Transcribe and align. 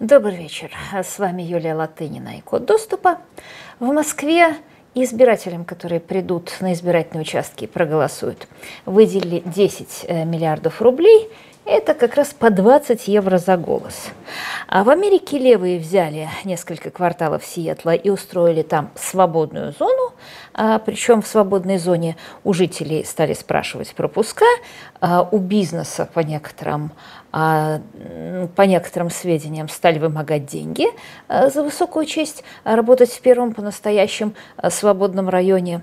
Добрый 0.00 0.36
вечер. 0.36 0.70
С 0.92 1.18
вами 1.18 1.40
Юлия 1.40 1.72
Латынина 1.72 2.36
и 2.36 2.42
Код 2.42 2.66
доступа. 2.66 3.16
В 3.80 3.86
Москве 3.86 4.56
избирателям, 4.94 5.64
которые 5.64 6.00
придут 6.00 6.52
на 6.60 6.74
избирательные 6.74 7.22
участки 7.22 7.64
и 7.64 7.66
проголосуют, 7.66 8.46
выделили 8.84 9.42
10 9.46 10.04
э, 10.06 10.24
миллиардов 10.26 10.82
рублей. 10.82 11.30
Это 11.64 11.94
как 11.94 12.14
раз 12.14 12.34
по 12.34 12.50
20 12.50 13.08
евро 13.08 13.38
за 13.38 13.56
голос. 13.56 14.10
А 14.68 14.84
в 14.84 14.90
Америке 14.90 15.38
левые 15.38 15.80
взяли 15.80 16.28
несколько 16.44 16.90
кварталов 16.90 17.42
Сиэтла 17.44 17.94
и 17.94 18.10
устроили 18.10 18.62
там 18.62 18.90
свободную 18.94 19.72
зону, 19.72 20.12
а, 20.54 20.78
причем 20.78 21.22
в 21.22 21.26
свободной 21.26 21.78
зоне 21.78 22.16
у 22.44 22.52
жителей 22.52 23.02
стали 23.04 23.32
спрашивать 23.32 23.94
пропуска, 23.94 24.44
а, 25.00 25.28
у 25.28 25.38
бизнеса 25.38 26.08
по 26.12 26.20
некоторым 26.20 26.92
по 27.36 28.62
некоторым 28.62 29.10
сведениям, 29.10 29.68
стали 29.68 29.98
вымогать 29.98 30.46
деньги 30.46 30.86
а, 31.28 31.50
за 31.50 31.62
высокую 31.62 32.06
честь 32.06 32.42
работать 32.64 33.10
в 33.10 33.20
первом 33.20 33.52
по-настоящем 33.52 34.34
а, 34.56 34.70
свободном 34.70 35.28
районе. 35.28 35.82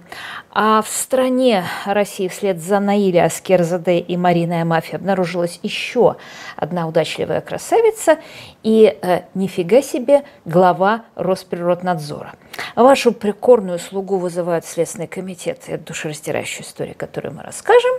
А 0.51 0.81
в 0.81 0.87
стране 0.87 1.63
России 1.85 2.27
вслед 2.27 2.59
за 2.59 2.79
Наили 2.79 3.17
Аскерзаде 3.17 3.99
и 3.99 4.17
Мариной 4.17 4.63
Мафия 4.63 4.97
обнаружилась 4.97 5.59
еще 5.61 6.15
одна 6.55 6.87
удачливая 6.87 7.41
красавица 7.41 8.17
и 8.63 8.97
э, 9.01 9.21
нифига 9.35 9.83
себе 9.83 10.23
глава 10.45 11.03
Росприроднадзора. 11.15 12.33
Вашу 12.75 13.11
прикорную 13.11 13.79
слугу 13.79 14.17
вызывают 14.17 14.65
Следственный 14.65 15.07
комитет. 15.07 15.63
Это 15.67 15.83
душераздирающая 15.83 16.63
история, 16.63 16.93
которую 16.93 17.33
мы 17.33 17.43
расскажем. 17.43 17.93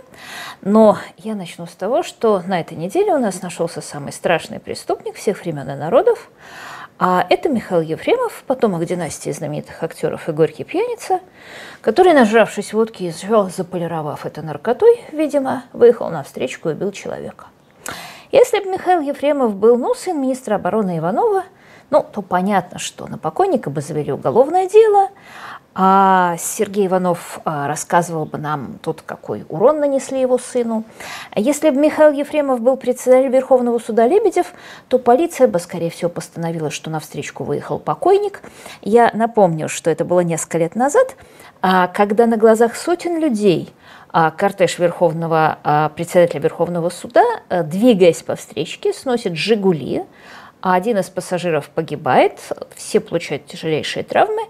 Но 0.61 0.97
я 1.17 1.35
начну 1.35 1.65
с 1.65 1.71
того, 1.71 2.03
что 2.03 2.41
на 2.45 2.59
этой 2.59 2.77
неделе 2.77 3.13
у 3.13 3.17
нас 3.17 3.41
нашелся 3.41 3.81
самый 3.81 4.13
страшный 4.13 4.59
преступник 4.59 5.15
всех 5.15 5.41
времен 5.41 5.69
и 5.69 5.75
народов. 5.75 6.29
А 6.97 7.25
это 7.29 7.49
Михаил 7.49 7.81
Ефремов, 7.81 8.43
потомок 8.47 8.85
династии 8.85 9.29
знаменитых 9.29 9.83
актеров 9.83 10.29
и 10.29 10.31
горький 10.31 10.63
пьяница, 10.63 11.19
который, 11.81 12.13
нажравшись 12.13 12.71
водки 12.71 13.03
и 13.03 13.11
заполировав 13.11 14.25
это 14.25 14.41
наркотой, 14.41 15.03
видимо, 15.11 15.65
выехал 15.73 16.09
на 16.09 16.23
встречку 16.23 16.69
и 16.69 16.73
убил 16.73 16.93
человека. 16.93 17.47
Если 18.31 18.59
бы 18.59 18.71
Михаил 18.71 19.01
Ефремов 19.01 19.55
был, 19.55 19.77
ну, 19.77 19.93
сын 19.93 20.19
министра 20.21 20.55
обороны 20.55 20.97
Иванова, 20.97 21.43
ну, 21.89 22.05
то 22.11 22.21
понятно, 22.21 22.79
что 22.79 23.07
на 23.07 23.17
покойника 23.17 23.69
бы 23.69 23.81
завели 23.81 24.11
уголовное 24.11 24.67
дело, 24.67 25.09
а 25.77 26.37
Сергей 26.39 26.87
Иванов 26.87 27.41
а, 27.43 27.67
рассказывал 27.67 28.25
бы 28.25 28.37
нам 28.37 28.79
тут, 28.81 29.01
какой 29.01 29.45
урон 29.49 29.81
нанесли 29.81 30.21
его 30.21 30.37
сыну. 30.37 30.85
А 31.31 31.39
если 31.41 31.69
бы 31.69 31.75
Михаил 31.75 32.13
Ефремов 32.13 32.61
был 32.61 32.77
председателем 32.77 33.33
Верховного 33.33 33.77
суда 33.79 34.07
Лебедев, 34.07 34.53
то 34.87 34.99
полиция 34.99 35.49
бы, 35.49 35.59
скорее 35.59 35.89
всего, 35.89 36.09
постановила, 36.09 36.71
что 36.71 36.89
на 36.89 37.01
встречку 37.01 37.43
выехал 37.43 37.77
покойник. 37.77 38.41
Я 38.81 39.11
напомню, 39.13 39.67
что 39.67 39.89
это 39.89 40.05
было 40.05 40.21
несколько 40.21 40.59
лет 40.59 40.75
назад, 40.75 41.17
а, 41.61 41.87
когда 41.87 42.25
на 42.25 42.37
глазах 42.37 42.75
сотен 42.75 43.19
людей 43.19 43.73
кортеж 44.37 44.79
Верховного, 44.79 45.91
председателя 45.97 46.39
Верховного 46.39 46.89
суда, 46.89 47.21
двигаясь 47.49 48.23
по 48.23 48.37
встречке, 48.37 48.93
сносит 48.93 49.35
«Жигули», 49.35 50.05
а 50.61 50.73
один 50.73 50.97
из 50.97 51.09
пассажиров 51.09 51.69
погибает, 51.69 52.39
все 52.75 52.99
получают 52.99 53.45
тяжелейшие 53.45 54.03
травмы, 54.03 54.41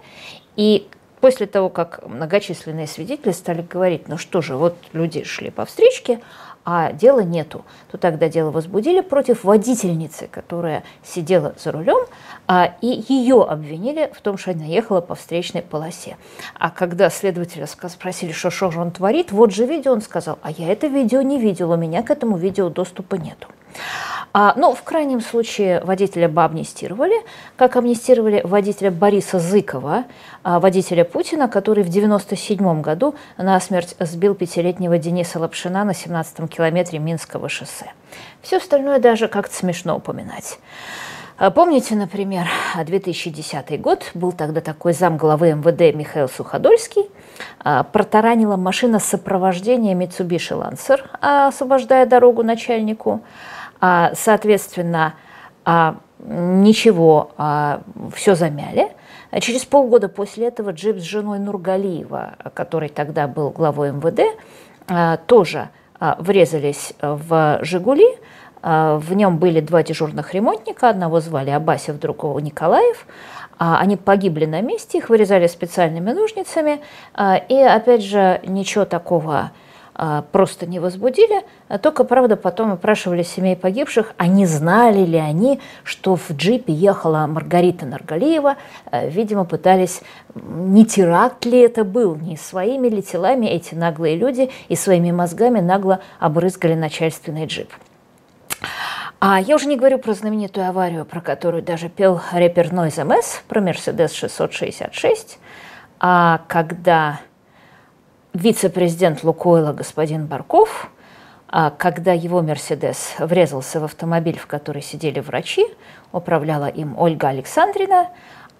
и 0.56 0.88
после 1.20 1.46
того, 1.46 1.68
как 1.68 2.06
многочисленные 2.06 2.86
свидетели 2.86 3.32
стали 3.32 3.62
говорить, 3.62 4.08
ну 4.08 4.18
что 4.18 4.40
же, 4.40 4.56
вот 4.56 4.76
люди 4.92 5.24
шли 5.24 5.50
по 5.50 5.64
встречке, 5.64 6.20
а 6.68 6.92
дела 6.92 7.20
нету, 7.20 7.64
то 7.92 7.96
тогда 7.96 8.28
дело 8.28 8.50
возбудили 8.50 9.00
против 9.00 9.44
водительницы, 9.44 10.26
которая 10.26 10.82
сидела 11.04 11.54
за 11.62 11.70
рулем, 11.70 12.06
а, 12.48 12.74
и 12.80 13.04
ее 13.08 13.44
обвинили 13.44 14.10
в 14.12 14.20
том, 14.20 14.36
что 14.36 14.50
она 14.50 14.64
ехала 14.64 15.00
по 15.00 15.14
встречной 15.14 15.62
полосе. 15.62 16.16
А 16.58 16.70
когда 16.70 17.08
следователя 17.08 17.66
спросили, 17.66 18.32
что, 18.32 18.50
что 18.50 18.72
же 18.72 18.80
он 18.80 18.90
творит, 18.90 19.30
вот 19.30 19.52
же 19.52 19.64
видео, 19.64 19.92
он 19.92 20.02
сказал, 20.02 20.40
а 20.42 20.50
я 20.50 20.72
это 20.72 20.88
видео 20.88 21.22
не 21.22 21.38
видел, 21.38 21.70
у 21.70 21.76
меня 21.76 22.02
к 22.02 22.10
этому 22.10 22.36
видео 22.36 22.68
доступа 22.68 23.14
нету. 23.14 23.46
А, 24.38 24.52
ну, 24.54 24.74
в 24.74 24.82
крайнем 24.82 25.22
случае 25.22 25.80
водителя 25.82 26.28
бы 26.28 26.44
амнистировали, 26.44 27.14
как 27.56 27.74
амнистировали 27.76 28.42
водителя 28.44 28.90
Бориса 28.90 29.38
Зыкова, 29.38 30.04
а, 30.42 30.60
водителя 30.60 31.04
Путина, 31.04 31.48
который 31.48 31.82
в 31.82 31.88
1997 31.88 32.82
году 32.82 33.14
на 33.38 33.58
смерть 33.60 33.96
сбил 33.98 34.34
пятилетнего 34.34 34.98
Дениса 34.98 35.40
Лапшина 35.40 35.84
на 35.84 35.92
17-м 35.92 36.48
километре 36.48 36.98
Минского 36.98 37.48
шоссе. 37.48 37.92
Все 38.42 38.58
остальное 38.58 38.98
даже 38.98 39.28
как-то 39.28 39.56
смешно 39.56 39.96
упоминать. 39.96 40.58
А, 41.38 41.50
помните, 41.50 41.94
например, 41.94 42.46
2010 42.74 43.80
год, 43.80 44.10
был 44.12 44.32
тогда 44.32 44.60
такой 44.60 44.92
зам 44.92 45.16
главы 45.16 45.52
МВД 45.54 45.96
Михаил 45.96 46.28
Суходольский, 46.28 47.08
а, 47.64 47.84
протаранила 47.84 48.56
машина 48.56 48.98
сопровождения 48.98 49.94
Mitsubishi 49.94 50.52
Lancer, 50.52 51.00
освобождая 51.22 52.04
дорогу 52.04 52.42
начальнику. 52.42 53.22
А, 53.80 54.12
соответственно, 54.14 55.14
а, 55.64 55.96
ничего, 56.18 57.32
а, 57.36 57.82
все 58.14 58.34
замяли. 58.34 58.88
Через 59.40 59.64
полгода 59.64 60.08
после 60.08 60.46
этого 60.46 60.70
джип 60.70 60.98
с 60.98 61.02
женой 61.02 61.38
Нургалиева, 61.38 62.36
который 62.54 62.88
тогда 62.88 63.26
был 63.26 63.50
главой 63.50 63.92
МВД, 63.92 64.22
тоже 65.26 65.68
врезались 66.18 66.94
в 67.00 67.58
«Жигули». 67.62 68.06
В 68.62 69.12
нем 69.12 69.38
были 69.38 69.60
два 69.60 69.82
дежурных 69.82 70.32
ремонтника, 70.32 70.88
одного 70.88 71.20
звали 71.20 71.50
Абасев, 71.50 71.98
другого 71.98 72.38
Николаев. 72.38 73.06
Они 73.58 73.96
погибли 73.96 74.46
на 74.46 74.62
месте, 74.62 74.98
их 74.98 75.08
вырезали 75.10 75.48
специальными 75.48 76.12
ножницами. 76.12 76.80
И, 77.48 77.60
опять 77.60 78.02
же, 78.02 78.40
ничего 78.46 78.84
такого 78.84 79.50
просто 80.32 80.66
не 80.66 80.78
возбудили, 80.78 81.42
а 81.68 81.78
только, 81.78 82.04
правда, 82.04 82.36
потом 82.36 82.72
опрашивали 82.72 83.22
семей 83.22 83.56
погибших, 83.56 84.12
а 84.18 84.26
не 84.26 84.44
знали 84.44 85.04
ли 85.04 85.18
они, 85.18 85.60
что 85.84 86.16
в 86.16 86.30
джипе 86.32 86.72
ехала 86.72 87.26
Маргарита 87.26 87.86
Наргалиева, 87.86 88.56
а, 88.90 89.06
видимо, 89.06 89.44
пытались, 89.44 90.02
не 90.34 90.84
теракт 90.84 91.46
ли 91.46 91.60
это 91.60 91.84
был, 91.84 92.16
не 92.16 92.36
своими 92.36 92.88
ли 92.88 93.02
телами 93.02 93.46
эти 93.46 93.74
наглые 93.74 94.16
люди 94.16 94.50
и 94.68 94.76
своими 94.76 95.12
мозгами 95.12 95.60
нагло 95.60 96.00
обрызгали 96.18 96.74
начальственный 96.74 97.46
джип. 97.46 97.72
А 99.18 99.40
я 99.40 99.54
уже 99.54 99.66
не 99.66 99.76
говорю 99.76 99.98
про 99.98 100.12
знаменитую 100.12 100.68
аварию, 100.68 101.06
про 101.06 101.22
которую 101.22 101.62
даже 101.62 101.88
пел 101.88 102.20
рэпер 102.32 102.66
Noise 102.66 103.06
MS, 103.06 103.40
про 103.48 103.60
Mercedes 103.62 104.12
666, 104.12 105.38
а 106.00 106.42
когда 106.48 107.20
вице-президент 108.36 109.22
Лукойла 109.24 109.72
господин 109.72 110.26
Барков, 110.26 110.90
а 111.48 111.70
когда 111.70 112.12
его 112.12 112.42
«Мерседес» 112.42 113.14
врезался 113.18 113.80
в 113.80 113.84
автомобиль, 113.84 114.38
в 114.38 114.46
который 114.46 114.82
сидели 114.82 115.20
врачи, 115.20 115.66
управляла 116.12 116.66
им 116.66 116.98
Ольга 116.98 117.28
Александрина, 117.28 118.10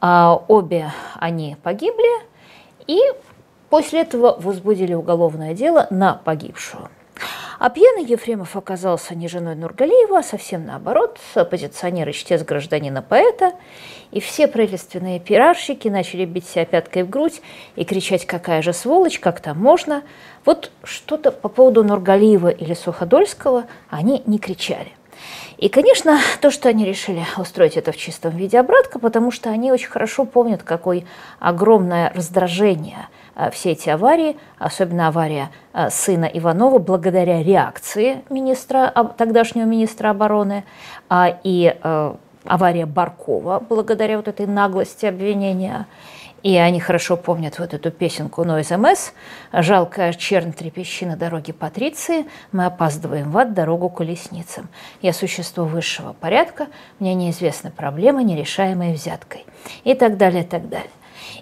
а 0.01 0.41
обе 0.49 0.93
они 1.17 1.57
погибли, 1.63 2.25
и 2.87 3.01
после 3.71 4.03
этого 4.03 4.37
возбудили 4.39 4.95
уголовное 4.95 5.53
дело 5.53 5.87
на 5.91 6.15
погибшую. 6.15 6.89
А 7.59 7.71
пьяный 7.71 8.05
Ефремов 8.05 8.55
оказался 8.55 9.15
не 9.15 9.29
женой 9.29 9.55
Нургалиева, 9.55 10.19
а 10.19 10.23
совсем 10.23 10.67
наоборот, 10.67 11.19
оппозиционер 11.35 12.09
и 12.11 12.13
чтец 12.13 12.43
гражданина-поэта. 12.43 13.53
И 14.11 14.21
все 14.21 14.49
правительственные 14.49 15.21
пиарщики 15.21 15.89
начали 15.89 16.25
бить 16.25 16.47
себя 16.47 16.65
пяткой 16.65 17.03
в 17.03 17.11
грудь 17.11 17.41
и 17.75 17.85
кричать 17.85 18.27
«какая 18.27 18.63
же 18.63 18.73
сволочь, 18.73 19.19
как 19.19 19.41
там 19.41 19.59
можно?». 19.59 20.03
Вот 20.45 20.71
что-то 20.85 21.33
по 21.33 21.49
поводу 21.49 21.83
Нургалиева 21.83 22.49
или 22.49 22.75
Суходольского 22.75 23.65
они 23.91 24.23
не 24.27 24.39
кричали. 24.39 24.93
И, 25.59 25.69
конечно, 25.69 26.21
то, 26.41 26.51
что 26.51 26.69
они 26.69 26.85
решили 26.85 27.25
устроить 27.39 27.77
это 27.77 27.93
в 27.93 27.97
чистом 27.97 28.37
виде 28.37 28.59
обратка, 28.59 28.99
потому 28.99 29.31
что 29.31 29.51
они 29.51 29.73
очень 29.73 29.89
хорошо 29.89 30.25
помнят, 30.25 30.63
какое 30.63 31.05
огромное 31.41 32.13
раздражение– 32.15 33.09
Э, 33.37 33.51
все 33.51 33.73
эти 33.73 33.91
аварии, 33.91 34.37
особенно 34.59 35.09
авария 35.09 35.51
э, 35.75 35.91
сына 35.91 36.25
Иванова, 36.25 36.79
благодаря 36.79 37.43
реакции 37.43 38.25
министра, 38.31 38.93
тогдашнего 39.17 39.67
министра 39.67 40.11
обороны 40.11 40.65
а, 41.09 41.39
и 41.45 41.77
э, 41.81 42.15
авария 42.49 42.87
Баркова, 42.87 43.61
благодаря 43.61 44.17
вот 44.17 44.29
этой 44.29 44.47
наглости 44.47 45.07
обвинения. 45.07 45.87
И 46.43 46.57
они 46.57 46.79
хорошо 46.79 47.17
помнят 47.17 47.59
вот 47.59 47.75
эту 47.75 47.91
песенку 47.91 48.45
Noise 48.45 48.79
MS 48.79 49.13
«Жалкая 49.53 50.13
чернь 50.13 50.53
трепещи 50.53 51.05
на 51.05 51.17
дороге 51.17 51.53
Патриции, 51.53 52.27
мы 52.53 52.67
опаздываем 52.67 53.33
в 53.33 53.39
ад 53.39 53.53
дорогу 53.53 53.89
колесницам. 53.89 54.69
Я 55.03 55.13
существо 55.13 55.65
высшего 55.65 56.13
порядка, 56.13 56.69
мне 57.01 57.15
неизвестны 57.15 57.71
проблемы, 57.71 58.23
нерешаемые 58.23 58.95
взяткой». 58.95 59.45
И 59.83 59.95
так 59.95 60.19
далее, 60.19 60.45
и 60.45 60.47
так 60.47 60.69
далее. 60.69 60.91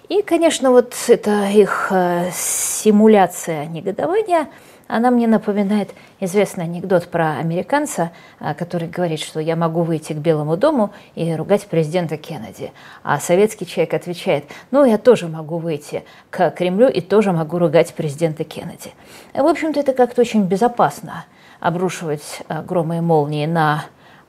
И, 0.09 0.21
конечно, 0.21 0.71
вот 0.71 0.95
эта 1.07 1.49
их 1.49 1.87
э, 1.91 2.29
симуляция 2.33 3.65
негодования 3.65 4.47
она 4.87 5.09
мне 5.09 5.27
напоминает 5.27 5.89
известный 6.19 6.65
анекдот 6.65 7.07
про 7.07 7.37
американца, 7.37 8.11
а, 8.39 8.53
который 8.53 8.87
говорит, 8.87 9.19
что 9.19 9.39
я 9.39 9.55
могу 9.55 9.81
выйти 9.81 10.13
к 10.13 10.17
Белому 10.17 10.57
дому 10.57 10.91
и 11.15 11.33
ругать 11.33 11.65
президента 11.65 12.17
Кеннеди. 12.17 12.71
А 13.03 13.19
советский 13.19 13.65
человек 13.65 13.95
отвечает, 13.95 14.45
ну, 14.71 14.85
я 14.85 14.97
тоже 14.97 15.27
могу 15.27 15.57
выйти 15.57 16.03
к 16.29 16.51
Кремлю 16.51 16.87
и 16.87 17.01
тоже 17.01 17.31
могу 17.31 17.57
ругать 17.57 17.93
президента 17.93 18.43
Кеннеди. 18.43 18.93
В 19.33 19.45
общем-то, 19.45 19.79
это 19.79 19.93
как-то 19.93 20.21
очень 20.21 20.43
безопасно 20.43 21.25
обрушивать 21.59 22.41
а, 22.47 22.61
громы 22.61 22.97
и 22.97 23.01
молнии 23.01 23.47
на 23.47 23.85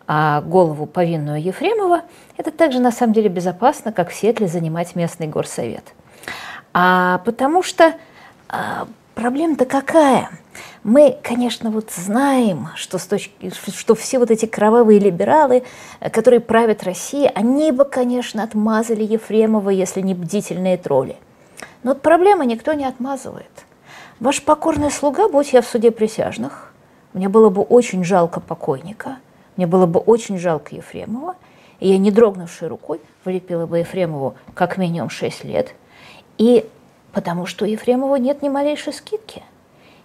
а, 0.06 0.40
голову 0.40 0.86
повинную 0.86 1.42
Ефремова. 1.42 2.02
Это 2.38 2.50
также 2.50 2.78
на 2.80 2.92
самом 2.92 3.12
деле 3.12 3.28
безопасно, 3.28 3.92
как 3.92 4.10
в 4.10 4.14
Сиэтле 4.14 4.46
занимать 4.46 4.94
местный 4.94 5.26
горсовет. 5.26 5.92
А, 6.72 7.18
потому 7.24 7.62
что 7.62 7.94
а, 8.48 8.86
проблема-то 9.16 9.64
какая? 9.64 10.30
Мы, 10.84 11.18
конечно, 11.22 11.70
вот 11.70 11.90
знаем, 11.90 12.68
что, 12.76 12.98
с 12.98 13.06
точки, 13.06 13.50
что 13.76 13.96
все 13.96 14.20
вот 14.20 14.30
эти 14.30 14.46
кровавые 14.46 15.00
либералы, 15.00 15.64
которые 16.12 16.38
правят 16.38 16.84
Россией, 16.84 17.32
они 17.34 17.72
бы, 17.72 17.84
конечно, 17.84 18.44
отмазали 18.44 19.02
Ефремова, 19.02 19.70
если 19.70 20.00
не 20.02 20.14
бдительные 20.14 20.76
тролли. 20.76 21.16
Но 21.82 21.92
вот 21.92 22.02
проблема 22.02 22.44
никто 22.44 22.74
не 22.74 22.84
отмазывает. 22.84 23.50
Ваш 24.20 24.42
покорный 24.42 24.90
слуга, 24.90 25.28
будь 25.28 25.52
я 25.52 25.62
в 25.62 25.66
суде 25.66 25.90
присяжных, 25.90 26.72
мне 27.12 27.28
было 27.28 27.50
бы 27.50 27.62
очень 27.62 28.04
жалко 28.04 28.40
покойника, 28.40 29.16
мне 29.56 29.66
было 29.66 29.86
бы 29.86 29.98
очень 29.98 30.38
жалко 30.38 30.76
Ефремова, 30.76 31.34
и 31.80 31.88
я, 31.88 31.98
не 31.98 32.10
дрогнувшей 32.10 32.68
рукой, 32.68 33.00
влепила 33.24 33.66
бы 33.66 33.78
Ефремову 33.78 34.34
как 34.54 34.76
минимум 34.76 35.10
6 35.10 35.44
лет– 35.44 35.74
и 36.38 36.66
потому 37.16 37.46
что 37.46 37.64
у 37.64 37.68
Ефремова 37.68 38.16
нет 38.16 38.42
ни 38.42 38.50
малейшей 38.50 38.92
скидки. 38.92 39.42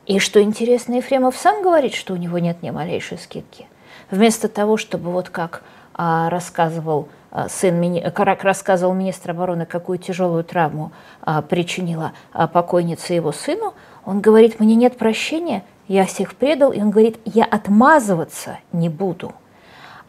И 0.06 0.20
что 0.20 0.42
интересно, 0.42 0.94
Ефремов 0.94 1.36
сам 1.36 1.62
говорит, 1.62 1.94
что 1.94 2.14
у 2.14 2.16
него 2.16 2.40
нет 2.40 2.64
ни 2.64 2.70
малейшей 2.70 3.18
скидки. 3.18 3.68
Вместо 4.10 4.48
того, 4.48 4.78
чтобы 4.78 5.12
вот 5.12 5.28
как 5.28 5.62
а, 5.94 6.30
рассказывал 6.30 7.10
а, 7.30 7.50
сын, 7.50 7.76
мини, 7.76 8.00
как 8.16 8.46
рассказывал 8.46 8.94
министр 8.94 9.32
обороны, 9.32 9.66
какую 9.66 9.98
тяжелую 9.98 10.46
травму 10.46 10.94
а, 11.22 11.42
причинила 11.42 12.14
а, 12.32 12.48
покойница 12.48 13.14
его 13.14 13.34
сыну, 13.34 13.74
он 14.06 14.22
говорит, 14.22 14.62
мне 14.62 14.76
нет 14.76 14.98
прощения, 14.98 15.66
я 15.90 16.06
всех 16.06 16.34
предал, 16.36 16.72
и 16.72 16.80
он 16.80 16.92
говорит, 16.92 17.20
я 17.26 17.44
отмазываться 17.44 18.60
не 18.72 18.88
буду. 18.88 19.34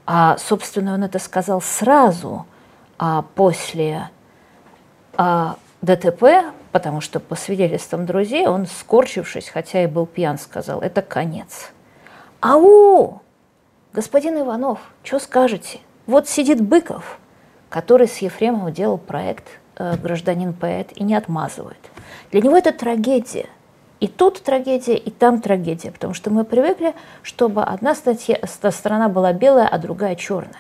А, 0.07 0.37
собственно, 0.39 0.95
он 0.95 1.03
это 1.03 1.19
сказал 1.19 1.61
сразу 1.61 2.47
а, 2.97 3.25
после 3.35 4.09
а, 5.17 5.57
ДТП, 5.81 6.53
потому 6.73 7.03
что 7.03 7.21
по 7.21 7.37
свидетельствам 7.37 8.07
друзей 8.07 8.47
он, 8.47 8.67
скорчившись, 8.67 9.49
хотя 9.49 9.85
и 9.85 9.87
был 9.87 10.07
пьян, 10.07 10.39
сказал, 10.39 10.81
это 10.81 11.03
конец. 11.03 11.71
Ау! 12.41 13.21
Господин 13.93 14.41
Иванов, 14.41 14.81
что 15.05 15.19
скажете? 15.19 15.81
Вот 16.07 16.29
сидит 16.29 16.63
Быков, 16.63 17.19
который 17.69 18.09
с 18.09 18.19
Ефремовым 18.19 18.73
делал 18.73 18.97
проект 18.97 19.45
э, 19.77 19.97
«Гражданин-поэт» 19.97 20.93
и 20.97 21.05
не 21.05 21.15
отмазывает. 21.15 21.79
Для 22.31 22.41
него 22.41 22.57
это 22.57 22.73
трагедия. 22.73 23.47
И 24.01 24.09
тут 24.09 24.43
трагедия, 24.43 24.97
и 24.97 25.11
там 25.11 25.41
трагедия, 25.41 25.93
потому 25.93 26.15
что 26.15 26.31
мы 26.31 26.45
привыкли, 26.45 26.95
чтобы 27.23 27.63
одна 27.63 27.95
статья, 27.95 28.41
сторона 28.47 29.09
была 29.09 29.33
белая, 29.33 29.69
а 29.69 29.79
другая 29.79 30.17
черная. 30.17 30.57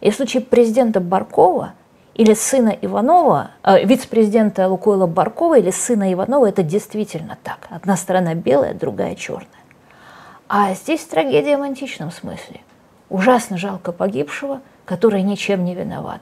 И 0.00 0.10
в 0.10 0.16
случае 0.16 0.42
президента 0.42 1.00
Баркова– 1.00 1.74
или 2.14 2.34
сына 2.34 2.76
Иванова, 2.80 3.52
э, 3.62 3.84
вице-президента 3.84 4.68
Лукойла 4.68 5.06
Баркова 5.06 5.58
или 5.58 5.70
сына 5.70 6.12
Иванова, 6.12 6.46
это 6.46 6.62
действительно 6.62 7.38
так. 7.42 7.66
Одна 7.70 7.96
сторона 7.96 8.34
белая, 8.34 8.74
другая 8.74 9.14
черная. 9.14 9.48
А 10.48 10.74
здесь 10.74 11.04
трагедия 11.04 11.56
в 11.56 11.62
античном 11.62 12.10
смысле. 12.10 12.60
Ужасно 13.08 13.56
жалко 13.56 13.92
погибшего, 13.92 14.60
который 14.84 15.22
ничем 15.22 15.64
не 15.64 15.74
виноват. 15.74 16.20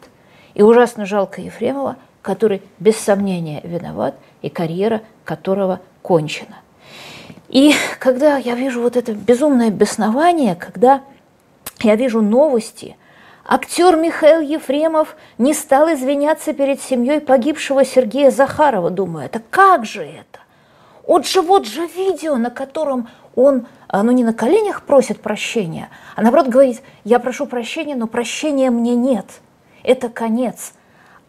И 0.54 0.62
ужасно 0.62 1.06
жалко 1.06 1.40
Ефремова, 1.40 1.96
который 2.22 2.62
без 2.78 2.96
сомнения 2.96 3.60
виноват, 3.64 4.14
и 4.42 4.48
карьера 4.48 5.02
которого 5.24 5.80
кончена. 6.02 6.56
И 7.48 7.74
когда 7.98 8.36
я 8.36 8.54
вижу 8.54 8.80
вот 8.80 8.96
это 8.96 9.12
безумное 9.12 9.70
беснование, 9.70 10.54
когда 10.54 11.02
я 11.80 11.96
вижу 11.96 12.22
новости– 12.22 12.96
Актер 13.52 13.96
Михаил 13.96 14.42
Ефремов 14.42 15.16
не 15.36 15.54
стал 15.54 15.92
извиняться 15.92 16.52
перед 16.52 16.80
семьей 16.80 17.20
погибшего 17.20 17.84
Сергея 17.84 18.30
Захарова, 18.30 18.90
думаю, 18.90 19.26
это 19.26 19.42
как 19.50 19.84
же 19.84 20.04
это? 20.04 20.38
Вот 21.04 21.26
же 21.26 21.42
вот 21.42 21.66
же 21.66 21.84
видео, 21.88 22.36
на 22.36 22.50
котором 22.50 23.08
он, 23.34 23.66
а, 23.88 24.04
ну 24.04 24.12
не 24.12 24.22
на 24.22 24.32
коленях 24.32 24.82
просит 24.82 25.20
прощения, 25.20 25.88
а 26.14 26.22
наоборот 26.22 26.46
говорит, 26.46 26.80
я 27.02 27.18
прошу 27.18 27.46
прощения, 27.46 27.96
но 27.96 28.06
прощения 28.06 28.70
мне 28.70 28.94
нет. 28.94 29.26
Это 29.82 30.10
конец. 30.10 30.72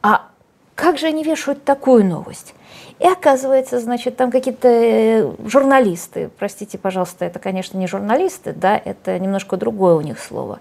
А 0.03 0.27
как 0.75 0.99
же 0.99 1.07
они 1.07 1.23
вешают 1.23 1.63
такую 1.63 2.05
новость? 2.05 2.53
И 3.01 3.07
оказывается, 3.07 3.79
значит, 3.79 4.15
там 4.15 4.29
какие-то 4.29 4.67
э, 4.67 5.31
журналисты, 5.47 6.29
простите, 6.37 6.77
пожалуйста, 6.77 7.25
это, 7.25 7.39
конечно, 7.39 7.75
не 7.75 7.87
журналисты, 7.87 8.53
да, 8.53 8.77
это 8.77 9.17
немножко 9.17 9.57
другое 9.57 9.95
у 9.95 10.01
них 10.01 10.19
слово. 10.19 10.59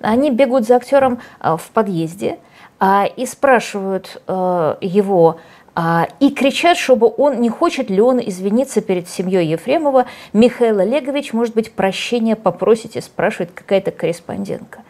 Они 0.00 0.30
бегут 0.30 0.68
за 0.68 0.76
актером 0.76 1.18
а, 1.40 1.56
в 1.56 1.68
подъезде 1.70 2.38
а, 2.78 3.06
и 3.06 3.26
спрашивают 3.26 4.22
э, 4.28 4.76
его, 4.80 5.40
а, 5.74 6.06
и 6.20 6.30
кричат, 6.30 6.76
чтобы 6.76 7.12
он, 7.16 7.40
не 7.40 7.48
хочет 7.48 7.90
ли 7.90 8.00
он 8.00 8.20
извиниться 8.20 8.82
перед 8.82 9.08
семьей 9.08 9.48
Ефремова. 9.48 10.06
Михаил 10.32 10.78
Олегович, 10.78 11.32
может 11.32 11.56
быть, 11.56 11.72
прощения 11.72 12.36
попросите, 12.36 13.00
спрашивает 13.00 13.50
какая-то 13.50 13.90
корреспондентка. 13.90 14.82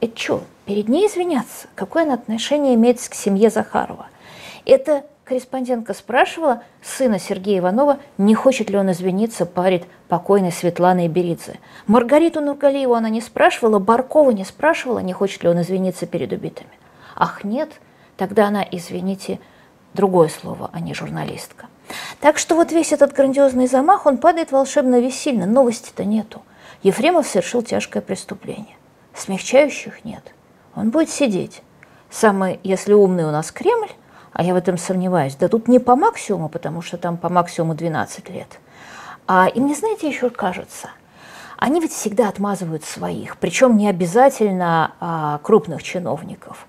Это 0.00 0.18
что, 0.18 0.42
перед 0.64 0.88
ней 0.88 1.06
извиняться? 1.06 1.68
Какое 1.76 2.02
она 2.02 2.14
отношение 2.14 2.74
имеет 2.74 2.98
к 2.98 3.14
семье 3.14 3.48
Захарова? 3.48 4.06
Это 4.64 5.04
корреспондентка 5.26 5.92
спрашивала 5.92 6.62
сына 6.80 7.18
Сергея 7.18 7.58
Иванова, 7.58 7.98
не 8.16 8.36
хочет 8.36 8.70
ли 8.70 8.78
он 8.78 8.92
извиниться 8.92 9.44
перед 9.44 9.84
покойной 10.08 10.52
Светланой 10.52 11.08
Беридзе. 11.08 11.58
Маргариту 11.88 12.40
Нургалиеву 12.40 12.94
она 12.94 13.08
не 13.08 13.20
спрашивала, 13.20 13.80
Баркова 13.80 14.30
не 14.30 14.44
спрашивала, 14.44 15.00
не 15.00 15.12
хочет 15.12 15.42
ли 15.42 15.48
он 15.48 15.60
извиниться 15.60 16.06
перед 16.06 16.32
убитыми. 16.32 16.70
Ах, 17.16 17.42
нет, 17.42 17.70
тогда 18.16 18.46
она, 18.46 18.64
извините, 18.70 19.40
другое 19.94 20.28
слово, 20.28 20.70
а 20.72 20.78
не 20.78 20.94
журналистка. 20.94 21.66
Так 22.20 22.38
что 22.38 22.54
вот 22.54 22.70
весь 22.70 22.92
этот 22.92 23.12
грандиозный 23.12 23.66
замах, 23.66 24.06
он 24.06 24.18
падает 24.18 24.52
волшебно 24.52 25.00
весельно, 25.00 25.44
новости-то 25.44 26.04
нету. 26.04 26.42
Ефремов 26.84 27.26
совершил 27.26 27.62
тяжкое 27.62 28.00
преступление. 28.00 28.76
Смягчающих 29.12 30.04
нет. 30.04 30.22
Он 30.76 30.90
будет 30.90 31.10
сидеть. 31.10 31.62
Самый, 32.10 32.60
если 32.62 32.92
умный 32.92 33.24
у 33.24 33.32
нас 33.32 33.50
Кремль, 33.50 33.90
а 34.36 34.42
я 34.42 34.52
в 34.52 34.56
этом 34.56 34.76
сомневаюсь. 34.76 35.34
Да 35.34 35.48
тут 35.48 35.66
не 35.66 35.78
по 35.78 35.96
максимуму, 35.96 36.50
потому 36.50 36.82
что 36.82 36.98
там 36.98 37.16
по 37.16 37.30
максимуму 37.30 37.74
12 37.74 38.28
лет. 38.28 38.60
А, 39.26 39.48
и 39.48 39.58
мне, 39.58 39.74
знаете, 39.74 40.08
еще 40.08 40.28
кажется, 40.28 40.90
они 41.56 41.80
ведь 41.80 41.92
всегда 41.92 42.28
отмазывают 42.28 42.84
своих, 42.84 43.38
причем 43.38 43.78
не 43.78 43.88
обязательно 43.88 44.92
а, 45.00 45.40
крупных 45.42 45.82
чиновников. 45.82 46.66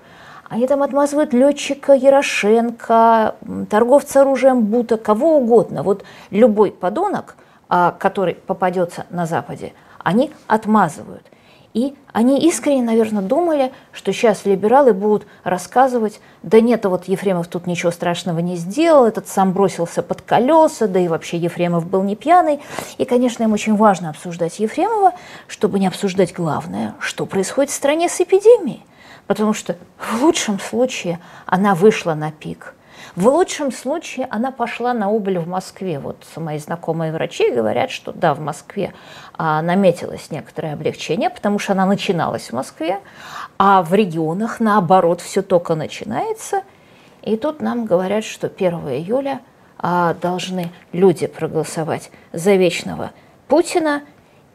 Они 0.48 0.66
там 0.66 0.82
отмазывают 0.82 1.34
летчика 1.34 1.92
Ярошенко, 1.92 3.36
торговца 3.70 4.22
оружием 4.22 4.62
Бута, 4.62 4.96
кого 4.96 5.36
угодно. 5.36 5.84
Вот 5.84 6.06
любой 6.30 6.72
подонок, 6.72 7.36
а, 7.68 7.92
который 7.92 8.36
попадется 8.36 9.06
на 9.10 9.26
Западе, 9.26 9.74
они 10.02 10.32
отмазывают. 10.48 11.26
И 11.74 11.94
они 12.12 12.48
искренне, 12.48 12.82
наверное, 12.82 13.22
думали, 13.22 13.72
что 13.92 14.12
сейчас 14.12 14.46
либералы 14.46 14.94
будут 14.94 15.28
рассказывать, 15.44 16.20
да 16.42 16.60
нет, 16.60 16.86
вот 16.86 17.06
Ефремов 17.06 17.48
тут 17.48 17.68
ничего 17.68 17.92
страшного 17.92 18.40
не 18.40 18.56
сделал, 18.56 19.06
этот 19.06 19.28
сам 19.28 19.54
бросился 19.54 20.02
под 20.02 20.22
колеса, 20.22 20.88
да 20.88 21.00
и 21.00 21.08
вообще 21.08 21.38
Ефремов 21.38 21.88
был 21.88 22.04
не 22.04 22.16
пьяный. 22.16 22.62
И, 22.98 23.06
конечно, 23.06 23.44
им 23.44 23.54
очень 23.54 23.76
важно 23.76 24.10
обсуждать 24.10 24.60
Ефремова, 24.60 25.14
чтобы 25.48 25.80
не 25.80 25.88
обсуждать 25.88 26.34
главное, 26.34 26.96
что 27.00 27.26
происходит 27.26 27.72
в 27.72 27.76
стране 27.76 28.10
с 28.10 28.20
эпидемией. 28.22 28.84
Потому 29.28 29.54
что 29.54 29.76
в 29.98 30.24
лучшем 30.24 30.60
случае 30.60 31.20
она 31.46 31.76
вышла 31.76 32.14
на 32.14 32.32
пик– 32.32 32.74
в 33.18 33.28
лучшем 33.30 33.72
случае 33.72 34.28
она 34.30 34.52
пошла 34.52 34.94
на 34.94 35.10
убыль 35.10 35.40
в 35.40 35.48
Москве. 35.48 35.98
Вот 35.98 36.24
мои 36.36 36.60
знакомые 36.60 37.12
врачи 37.12 37.50
говорят, 37.50 37.90
что 37.90 38.12
да, 38.12 38.36
в 38.36 38.40
Москве 38.40 38.94
а, 39.36 39.64
наметилось 39.64 40.30
некоторое 40.30 40.74
облегчение, 40.74 41.32
потому 41.32 41.58
что 41.58 41.72
она 41.72 41.88
начиналась 41.88 42.52
в 42.52 42.54
Москве, 42.54 43.00
а 43.58 43.82
в 43.82 43.92
регионах, 43.96 44.60
наоборот, 44.60 45.22
все 45.22 45.42
только 45.42 45.74
начинается. 45.74 46.62
И 47.24 47.38
тут 47.38 47.60
нам 47.60 47.86
говорят, 47.88 48.24
что 48.24 48.52
1 48.56 48.72
июля 48.90 49.40
а, 49.80 50.14
должны 50.22 50.70
люди 50.94 51.26
проголосовать 51.26 52.12
за 52.34 52.54
вечного 52.54 53.14
Путина. 53.48 54.04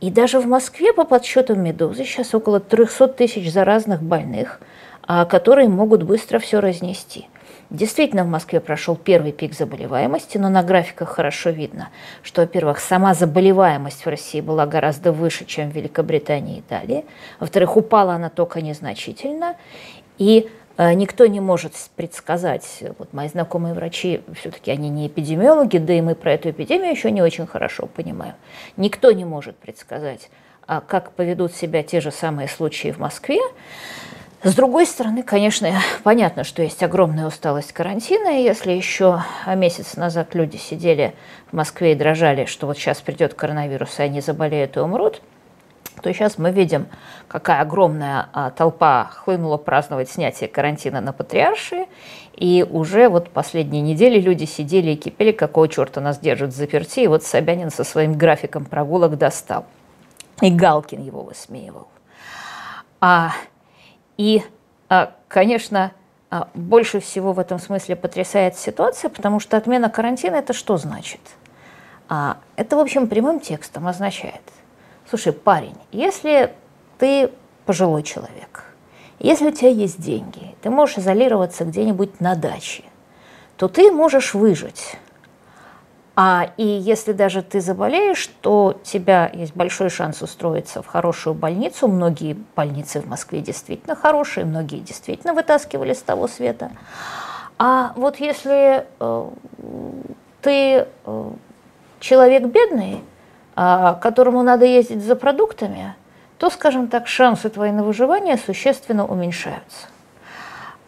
И 0.00 0.09
даже 0.09 0.38
в 0.38 0.47
Москве, 0.47 0.92
по 0.92 1.02
подсчетам 1.02 1.64
«Медузы», 1.64 2.04
сейчас 2.04 2.33
около 2.33 2.61
300 2.61 3.09
тысяч 3.09 3.52
заразных 3.52 4.02
больных, 4.04 4.61
а, 5.04 5.25
которые 5.25 5.69
могут 5.69 6.04
быстро 6.04 6.38
все 6.38 6.61
разнести– 6.61 7.26
Действительно, 7.73 8.25
в 8.25 8.29
Москве 8.29 8.61
прошел 8.61 8.97
первый 8.97 9.33
пик 9.33 9.55
заболеваемости, 9.55 10.37
но 10.37 10.50
на 10.50 10.62
графиках 10.62 11.09
хорошо 11.09 11.49
видно, 11.49 11.88
что, 12.23 12.43
во-первых, 12.43 12.79
сама 12.79 13.14
заболеваемость 13.14 14.05
в 14.05 14.09
России 14.11 14.43
была 14.43 14.67
гораздо 14.67 15.11
выше, 15.11 15.47
чем 15.47 15.71
в 15.71 15.75
Великобритании 15.75 16.59
и 16.59 16.61
Италии. 16.61 17.07
Во-вторых, 17.41 17.79
упала 17.79 18.12
она 18.12 18.29
только 18.29 18.61
незначительно. 18.61 19.57
И 20.19 20.50
э, 20.76 20.93
никто 20.93 21.25
не 21.25 21.41
может 21.41 21.73
предсказать, 21.97 22.85
вот 22.99 23.14
мои 23.14 23.29
знакомые 23.29 23.73
врачи, 23.73 24.21
все-таки 24.38 24.71
они 24.71 24.91
не 24.91 25.07
эпидемиологи, 25.07 25.79
да 25.79 25.95
и 25.95 26.02
мы 26.02 26.14
про 26.14 26.35
эту 26.35 26.50
эпидемию 26.50 26.91
еще 26.91 27.11
не 27.11 27.23
очень 27.23 27.47
хорошо 27.47 27.87
понимаем. 27.87 28.35
Никто 28.76 29.12
не 29.12 29.25
может 29.25 29.57
предсказать, 29.57 30.29
а 30.67 30.83
как 30.83 31.12
поведут 31.12 31.55
себя 31.55 31.83
те 31.83 32.02
же 32.02 32.11
самые 32.11 32.49
случаи 32.49 32.91
в 32.91 32.99
Москве. 32.99 33.41
С 34.45 34.57
другой 34.57 34.87
стороны, 34.87 35.23
конечно, 35.23 35.71
понятно, 36.03 36.43
что 36.43 36.63
есть 36.63 36.83
огромная 36.83 37.29
усталость 37.29 37.73
карантина, 37.73 38.41
и 38.41 38.43
если 38.43 38.73
еще 38.73 39.23
месяц 39.47 39.97
назад 39.97 40.35
люди 40.35 40.57
сидели 40.57 41.15
в 41.51 41.53
Москве 41.53 41.93
и 41.93 41.95
дрожали, 41.95 42.47
что 42.47 42.67
вот 42.67 42.77
сейчас 42.77 43.01
придет 43.01 43.35
коронавирус, 43.35 44.01
и 44.01 44.03
они 44.03 44.21
заболеют 44.21 44.77
и 44.77 44.81
умрут, 44.81 45.23
то 46.03 46.13
сейчас 46.13 46.39
мы 46.39 46.51
видим, 46.51 46.89
какая 47.29 47.61
огромная 47.61 48.31
а, 48.33 48.51
толпа 48.51 49.13
хлынула 49.15 49.59
праздновать 49.59 50.11
снятие 50.11 50.49
карантина 50.49 51.01
на 51.01 51.13
Патриаршии, 51.13 51.87
и 52.35 52.67
уже 52.69 53.09
вот 53.09 53.31
последние 53.31 53.83
недели 53.83 54.19
люди 54.19 54.45
сидели 54.45 54.91
и 54.91 54.97
кипели, 54.97 55.31
какого 55.31 55.69
черта 55.69 56.01
нас 56.01 56.19
держат 56.19 56.53
заперти, 56.53 57.01
и 57.01 57.07
вот 57.07 57.23
Собянин 57.23 57.71
со 57.71 57.85
своим 57.85 58.15
графиком 58.15 58.65
прогулок 58.65 59.17
достал. 59.17 59.67
И 60.41 60.51
Галкин 60.51 61.01
его 61.01 61.23
высмеивал. 61.23 61.87
А 63.01 63.33
и, 64.23 64.45
а, 64.88 65.14
конечно, 65.26 65.91
а, 66.31 66.49
больше 66.55 67.00
всего 67.00 67.33
в 67.33 67.41
этом 67.41 67.59
смысле 67.59 67.97
потрясает 67.97 68.57
ситуация, 68.57 69.09
потому 69.09 69.41
что 69.41 69.57
отмена 69.57 69.91
карантина– 69.91 70.37
это 70.37 70.52
что 70.52 70.76
значит? 70.76 71.19
А, 72.09 72.37
это, 72.55 72.76
в 72.76 72.79
общем, 72.79 73.09
прямым 73.09 73.41
текстом 73.41 73.88
означает, 73.88 74.43
слушай, 75.11 75.33
парень, 75.33 75.75
если 75.91 76.55
ты 76.99 77.33
пожилой 77.67 78.05
человек, 78.05 78.64
если 79.19 79.49
у 79.49 79.50
тебя 79.50 79.71
есть 79.71 80.00
деньги, 80.00 80.55
ты 80.62 80.71
можешь 80.71 80.99
изолироваться 80.99 81.64
где-нибудь 81.64 82.21
на 82.21 82.37
даче, 82.37 82.85
то 83.57 83.67
ты 83.67 83.91
можешь 83.91 84.35
выжить 84.35 84.95
а, 86.14 86.50
и 86.59 86.66
если 86.66 87.12
даже 87.12 87.42
ты 87.42 87.61
заболеешь, 87.61 88.28
то 88.42 88.75
у 88.78 88.85
тебя 88.85 89.31
есть 89.33 89.57
большой 89.57 89.88
шанс 89.88 90.21
устроиться 90.21 90.83
в 90.83 90.87
хорошую 90.87 91.35
больницу. 91.35 91.88
Многие 91.88 92.37
больницы 92.54 93.00
в 93.00 93.09
Москве 93.09 93.40
действительно 93.40 93.97
хорошие, 93.97 94.45
многие 94.45 94.81
действительно 94.81 95.33
вытаскивали 95.33 95.95
с 95.95 96.02
того 96.02 96.28
света. 96.28 96.71
А 97.59 97.92
вот 97.97 98.16
если 98.21 98.85
э, 99.00 99.31
ты 100.42 100.87
э, 101.04 101.31
человек 102.00 102.45
бедный, 102.45 103.00
э, 103.57 103.95
которому 104.02 104.42
надо 104.42 104.66
ездить 104.66 105.02
за 105.02 105.16
продуктами, 105.16 105.95
то, 106.37 106.50
скажем 106.50 106.88
так, 106.88 107.07
шансы 107.07 107.49
твои 107.49 107.71
на 107.71 107.85
выживание 107.85 108.37
существенно 108.37 109.07
уменьшаются. 109.07 109.87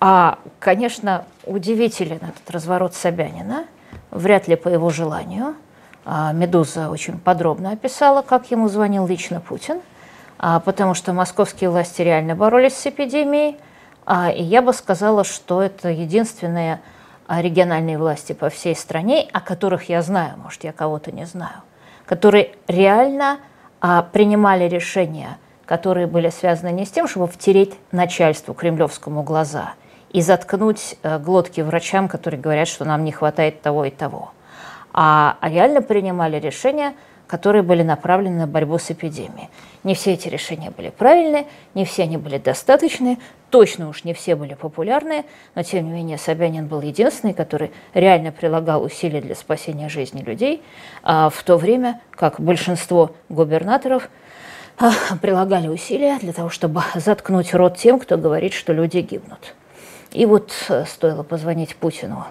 А, 0.01 0.39
конечно, 0.59 1.25
удивителен 1.47 2.17
этот 2.17 2.51
разворот 2.51 2.95
Собянина– 2.95 3.65
вряд 4.15 4.49
ли 4.49 4.57
по 4.57 4.69
его 4.69 4.89
желанию. 4.89 5.57
А, 6.07 6.33
«Медуза» 6.33 6.89
очень 6.89 7.19
подробно 7.19 7.73
описала, 7.73 8.23
как 8.23 8.51
ему 8.51 8.69
звонил 8.69 9.07
лично 9.07 9.41
Путин, 9.41 9.81
а, 10.39 10.61
потому 10.61 10.95
что 10.95 11.13
московские 11.13 11.69
власти 11.69 12.01
реально 12.01 12.35
боролись 12.35 12.77
с 12.77 12.87
эпидемией, 12.87 13.59
а, 14.07 14.31
и 14.31 14.43
я 14.43 14.63
бы 14.63 14.73
сказала, 14.73 15.25
что 15.25 15.63
это 15.63 15.91
единственные 15.91 16.81
региональные 17.27 17.97
власти 17.97 18.35
по 18.35 18.51
всей 18.51 18.77
стране, 18.77 19.27
о 19.33 19.41
которых 19.41 19.89
я 19.89 20.03
знаю, 20.03 20.35
может, 20.43 20.63
я 20.65 20.73
кого-то 20.73 21.11
не 21.11 21.25
знаю, 21.25 21.63
которые 22.05 22.53
реально 22.69 23.39
принимали 24.13 24.65
решения, 24.65 25.39
которые 25.65 26.07
были 26.07 26.29
связаны 26.29 26.71
не 26.71 26.85
с 26.85 26.91
тем, 26.91 27.09
чтобы 27.09 27.27
втереть 27.29 27.75
начальству 27.93 28.53
кремлевскому 28.53 29.23
глаза– 29.23 29.73
и 30.15 30.23
заткнуть 30.23 30.97
э, 31.03 31.19
глотки 31.19 31.61
врачам, 31.61 32.07
которые 32.09 32.41
говорят, 32.41 32.69
что 32.69 32.85
нам 32.85 33.05
не 33.05 33.11
хватает 33.11 33.61
того 33.63 33.85
и 33.85 33.91
того. 33.91 34.31
А 34.93 35.37
реально 35.43 35.83
принимали 35.83 36.39
решения, 36.39 36.95
которые 37.27 37.65
были 37.65 37.83
направлены 37.83 38.39
на 38.39 38.47
борьбу 38.47 38.79
с 38.79 38.93
эпидемией. 38.93 39.49
Не 39.83 39.97
все 39.97 40.13
эти 40.13 40.29
решения 40.29 40.71
были 40.71 40.91
правильные, 40.91 41.47
не 41.75 41.85
все 41.85 42.05
они 42.05 42.17
были 42.17 42.39
достаточные, 42.39 43.19
точно 43.51 43.89
уж 43.89 44.05
не 44.05 44.15
все 44.15 44.37
были 44.37 44.55
популярные, 44.55 45.25
но 45.57 45.65
тем 45.65 45.87
не 45.87 45.93
менее 45.93 46.17
Собянин 46.17 46.69
был 46.69 46.81
единственный, 46.81 47.35
который 47.35 47.73
реально 47.93 48.31
прилагал 48.31 48.85
усилия 48.85 49.21
для 49.21 49.35
спасения 49.35 49.89
жизни 49.89 50.23
людей, 50.23 50.63
а 51.03 51.29
в 51.29 51.43
то 51.43 51.57
время 51.57 52.01
как 52.13 52.39
большинство 52.39 53.17
губернаторов 53.29 54.09
а, 54.79 54.93
прилагали 55.21 55.67
усилия 55.67 56.21
для 56.21 56.33
того, 56.33 56.51
чтобы 56.51 56.85
заткнуть 56.95 57.53
рот 57.53 57.79
тем, 57.79 57.99
кто 57.99 58.17
говорит, 58.17 58.53
что 58.53 58.73
люди 58.73 58.99
гибнут. 58.99 59.55
И 60.15 60.27
вот 60.27 60.53
э, 60.69 60.85
стоило 60.87 61.25
позвонить 61.25 61.75
Путину, 61.75 62.25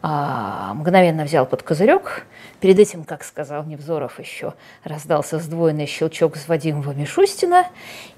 а, 0.00 0.72
мгновенно 0.74 1.24
взял 1.24 1.44
под 1.44 1.62
козырек. 1.62 2.24
Перед 2.58 2.78
этим, 2.78 3.04
как 3.04 3.22
сказал 3.22 3.64
Невзоров, 3.64 4.18
еще 4.18 4.54
раздался 4.82 5.38
сдвоенный 5.38 5.86
щелчок 5.86 6.36
с 6.36 6.48
Вадимова 6.48 6.92
Мишустина. 6.92 7.66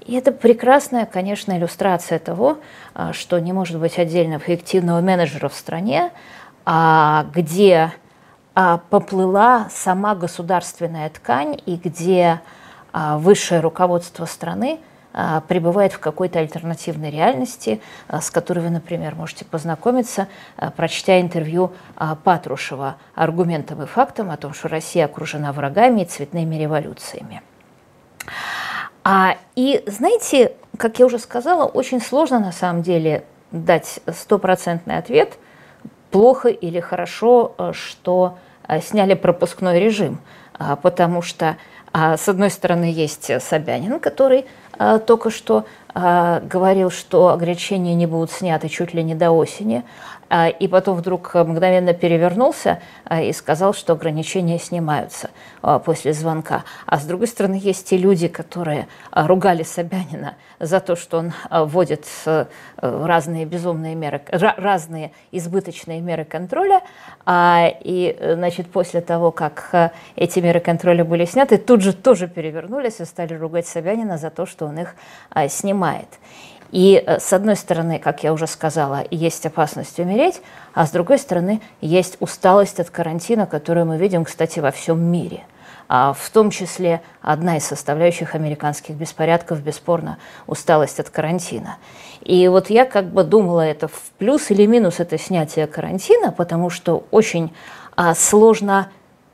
И 0.05 0.15
это 0.15 0.31
прекрасная, 0.31 1.05
конечно, 1.05 1.57
иллюстрация 1.57 2.19
того, 2.19 2.59
а, 2.93 3.11
что 3.11 3.37
не 3.39 3.51
может 3.51 3.79
быть 3.79 3.99
отдельно 3.99 4.37
эффективного 4.37 5.01
менеджера 5.01 5.49
в 5.49 5.53
стране, 5.53 6.11
а, 6.65 7.25
где 7.33 7.91
поплыла 8.53 9.69
сама 9.71 10.13
государственная 10.13 11.09
ткань 11.09 11.57
и 11.65 11.77
где 11.77 12.41
высшее 12.93 13.61
руководство 13.61 14.25
страны– 14.25 14.79
а, 14.90 14.90
пребывает 15.47 15.93
в 15.93 15.99
какой-то 15.99 16.39
альтернативной 16.39 17.11
реальности, 17.11 17.81
а, 18.07 18.21
с 18.21 18.31
которой 18.31 18.59
вы, 18.59 18.69
например, 18.69 19.15
можете 19.15 19.43
познакомиться, 19.43 20.27
а, 20.55 20.71
прочтя 20.71 21.19
интервью 21.19 21.73
Патрушева 22.23 22.95
аргументом 23.13 23.83
и 23.83 23.85
фактом 23.85 24.31
о 24.31 24.37
том, 24.37 24.53
что 24.53 24.69
Россия 24.69 25.05
окружена 25.05 25.51
врагами 25.51 26.01
и 26.01 26.05
цветными 26.05 26.55
революциями. 26.55 27.41
А, 29.03 29.35
и 29.55 29.83
знаете, 29.87 30.53
как 30.77 30.99
я 30.99 31.05
уже 31.05 31.19
сказала, 31.19 31.65
очень 31.65 32.01
сложно 32.01 32.39
на 32.39 32.51
самом 32.51 32.81
деле 32.81 33.25
дать 33.51 33.99
стопроцентный 34.13 34.97
ответ, 34.97 35.37
плохо 36.09 36.47
или 36.49 36.79
хорошо, 36.79 37.55
что 37.73 38.37
сняли 38.81 39.13
пропускной 39.15 39.79
режим, 39.79 40.19
потому 40.81 41.21
что 41.21 41.57
с 41.93 42.29
одной 42.29 42.49
стороны 42.49 42.85
есть 42.85 43.29
Собянин, 43.41 43.99
который 43.99 44.45
а, 44.70 44.70
только 45.05 45.29
что 45.29 45.65
а, 45.93 46.39
говорил, 46.39 46.89
что 46.89 47.29
ограничения 47.29 47.93
не 47.93 48.07
будут 48.07 48.31
сняты 48.31 48.67
чуть 48.69 48.93
ли 48.93 49.03
не 49.03 49.15
до 49.15 49.31
осени, 49.31 49.83
и 50.59 50.67
потом 50.67 50.97
вдруг 50.97 51.33
мгновенно 51.33 51.93
перевернулся 51.93 52.79
и 53.11 53.33
сказал, 53.33 53.73
что 53.73 53.93
ограничения 53.93 54.59
снимаются 54.59 55.29
после 55.83 56.13
звонка. 56.13 56.63
А 56.85 56.99
с 56.99 57.05
другой 57.05 57.27
стороны, 57.27 57.59
есть 57.61 57.89
те 57.89 57.97
люди, 57.97 58.27
которые 58.27 58.87
ругали 59.11 59.63
Собянина 59.63 60.35
за 60.59 60.79
то, 60.79 60.95
что 60.95 61.17
он 61.17 61.33
вводит 61.49 62.05
э, 62.25 62.45
разные 62.77 63.45
безумные 63.45 63.95
меры, 63.95 64.21
разные 64.31 65.11
избыточные 65.31 66.01
меры 66.01 66.23
контроля, 66.23 66.81
и, 67.27 68.17
значит, 68.35 68.71
после 68.71 69.01
того, 69.01 69.31
как 69.31 69.69
э, 69.73 69.89
эти 70.15 70.39
меры 70.39 70.59
контроля 70.59 71.03
были 71.03 71.25
сняты, 71.25 71.57
тут 71.57 71.81
же 71.81 71.93
тоже 71.93 72.27
перевернулись 72.27 72.99
и 72.99 73.05
стали 73.05 73.33
ругать 73.33 73.67
Собянина 73.67 74.17
за 74.17 74.29
то, 74.29 74.45
что 74.45 74.65
он 74.65 74.79
их 74.79 74.95
снимает. 75.49 76.07
И 76.71 77.03
э, 77.05 77.19
с 77.19 77.33
одной 77.33 77.55
стороны, 77.55 77.99
как 77.99 78.23
я 78.23 78.33
уже 78.33 78.47
сказала, 78.47 79.03
есть 79.11 79.45
опасность 79.45 79.99
умереть, 79.99 80.41
а 80.73 80.85
с 80.85 80.91
другой 80.91 81.19
стороны, 81.19 81.61
есть 81.81 82.17
усталость 82.19 82.79
от 82.79 82.89
карантина, 82.89 83.45
которую 83.45 83.85
мы 83.85 83.97
видим, 83.97 84.23
кстати, 84.25 84.59
во 84.59 84.71
всем 84.71 84.99
мире. 84.99 85.43
А 85.93 86.13
в 86.13 86.29
том 86.29 86.51
числе 86.51 87.01
одна 87.21 87.57
из 87.57 87.65
составляющих 87.65 88.33
американских 88.33 88.95
беспорядков, 88.95 89.61
бесспорно, 89.61 90.19
усталость 90.47 91.01
от 91.01 91.09
карантина. 91.09 91.77
И 92.21 92.47
вот 92.47 92.69
я 92.69 92.85
как 92.85 93.07
бы 93.07 93.25
думала, 93.25 93.59
это 93.59 93.89
в 93.89 94.11
плюс 94.17 94.51
или 94.51 94.65
минус 94.65 95.01
это 95.01 95.17
снятие 95.17 95.67
карантина, 95.67 96.31
потому 96.31 96.69
что 96.69 97.03
очень 97.11 97.53
а, 97.97 98.15
сложно, 98.15 98.89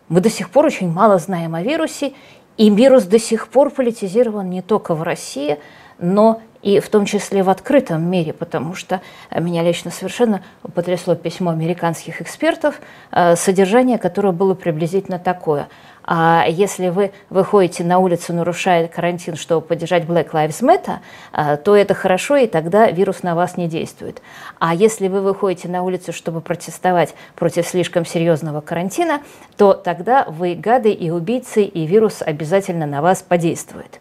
мы 0.10 0.20
до 0.20 0.32
сих 0.32 0.50
пор 0.50 0.65
очень 0.65 0.91
мало 0.91 1.20
знаем 1.20 1.53
о 1.53 1.62
вирусе, 1.62 2.13
и 2.58 2.70
вирус 2.70 3.04
до 3.04 3.20
сих 3.20 3.48
пор 3.48 3.70
политизирован 3.70 4.50
не 4.50 4.62
только 4.62 4.96
в 4.96 5.04
России, 5.04 5.58
но 6.00 6.42
и 6.64 6.80
в 6.80 6.90
том 6.90 7.06
числе 7.06 7.44
в 7.44 7.50
открытом 7.50 8.04
мире, 8.04 8.34
потому 8.34 8.74
что 8.74 9.02
меня 9.32 9.64
лично 9.64 9.92
совершенно 9.92 10.44
потрясло 10.74 11.16
письмо 11.16 11.52
американских 11.52 12.22
экспертов, 12.22 12.82
э, 13.12 13.36
содержание 13.36 13.98
которого 13.98 14.32
было 14.32 14.54
приблизительно 14.54 15.20
такое– 15.20 15.70
а 16.10 16.46
если 16.48 16.88
вы 16.88 17.12
выходите 17.30 17.84
на 17.84 18.00
улицу, 18.00 18.34
нарушая 18.34 18.88
карантин, 18.88 19.36
чтобы 19.36 19.68
поддержать 19.68 20.06
Black 20.06 20.32
Lives 20.32 20.62
Matter, 20.62 21.00
а, 21.34 21.58
то 21.58 21.76
это 21.76 21.94
хорошо, 21.94 22.38
и 22.38 22.48
тогда 22.48 22.90
вирус 22.90 23.24
на 23.24 23.36
вас 23.36 23.58
не 23.58 23.68
действует. 23.68 24.22
А 24.58 24.74
если 24.74 25.10
вы 25.10 25.22
выходите 25.22 25.68
на 25.68 25.84
улицу, 25.84 26.14
чтобы 26.14 26.40
протестовать 26.40 27.14
против 27.36 27.68
слишком 27.68 28.06
серьезного 28.06 28.62
карантина, 28.62 29.20
то 29.58 29.74
тогда 29.74 30.24
вы 30.30 30.56
гады 30.56 30.92
и 30.92 31.10
убийцы, 31.10 31.64
и 31.64 31.86
вирус 31.86 32.22
обязательно 32.22 32.86
на 32.86 33.02
вас 33.02 33.22
подействует. 33.22 34.00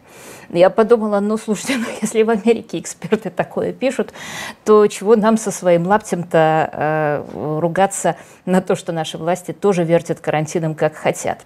Я 0.49 0.69
подумала, 0.69 1.19
ну, 1.19 1.35
слушайте, 1.37 1.75
ну, 1.75 1.87
если 2.01 2.23
в 2.23 2.29
Америке 2.29 2.79
эксперты 2.79 3.29
такое 3.29 3.73
пишут, 3.73 4.13
то 4.63 4.87
чего 4.87 5.17
нам 5.17 5.35
со 5.35 5.51
своим 5.51 5.85
лаптем-то 5.85 6.69
э, 6.71 7.59
ругаться 7.59 8.15
на 8.45 8.61
то, 8.61 8.77
что 8.77 8.93
наши 8.93 9.17
власти 9.17 9.51
тоже 9.51 9.83
вертят 9.83 10.21
карантином, 10.21 10.73
как 10.73 10.95
хотят. 10.95 11.39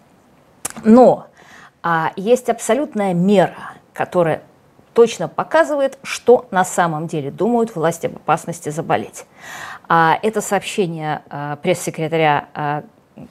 Но 0.84 1.28
а, 1.84 2.12
есть 2.16 2.50
абсолютная 2.50 3.14
мера, 3.14 3.74
которая 3.94 4.44
точно 4.94 5.28
показывает, 5.28 5.98
что 6.04 6.48
на 6.52 6.66
самом 6.66 7.08
деле 7.08 7.32
думают 7.32 7.76
власти 7.76 8.08
об 8.08 8.18
опасности 8.18 8.70
заболеть. 8.70 9.26
А, 9.88 10.18
это 10.22 10.42
сообщение 10.42 11.22
а, 11.30 11.56
пресс-секретаря 11.58 12.48
а, 12.54 12.84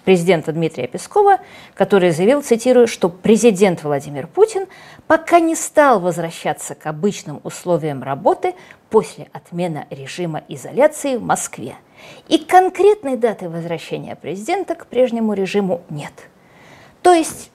президента 0.04 0.52
Дмитрия 0.52 0.86
Пескова, 0.86 1.38
который 1.74 2.10
заявил, 2.10 2.42
цитирую, 2.42 2.86
что 2.86 3.08
президент 3.08 3.82
Владимир 3.82 4.26
Путин 4.26 4.66
пока 5.06 5.40
не 5.40 5.54
стал 5.54 6.00
возвращаться 6.00 6.74
к 6.74 6.86
обычным 6.86 7.40
условиям 7.44 8.02
работы 8.02 8.54
после 8.88 9.28
отмены 9.32 9.86
режима 9.90 10.42
изоляции 10.48 11.16
в 11.16 11.22
Москве. 11.22 11.76
И 12.28 12.38
конкретной 12.38 13.16
даты 13.16 13.48
возвращения 13.48 14.16
президента 14.16 14.74
к 14.74 14.86
прежнему 14.86 15.34
режиму 15.34 15.82
нет– 15.90 16.12
то 17.02 17.12
есть 17.12 17.50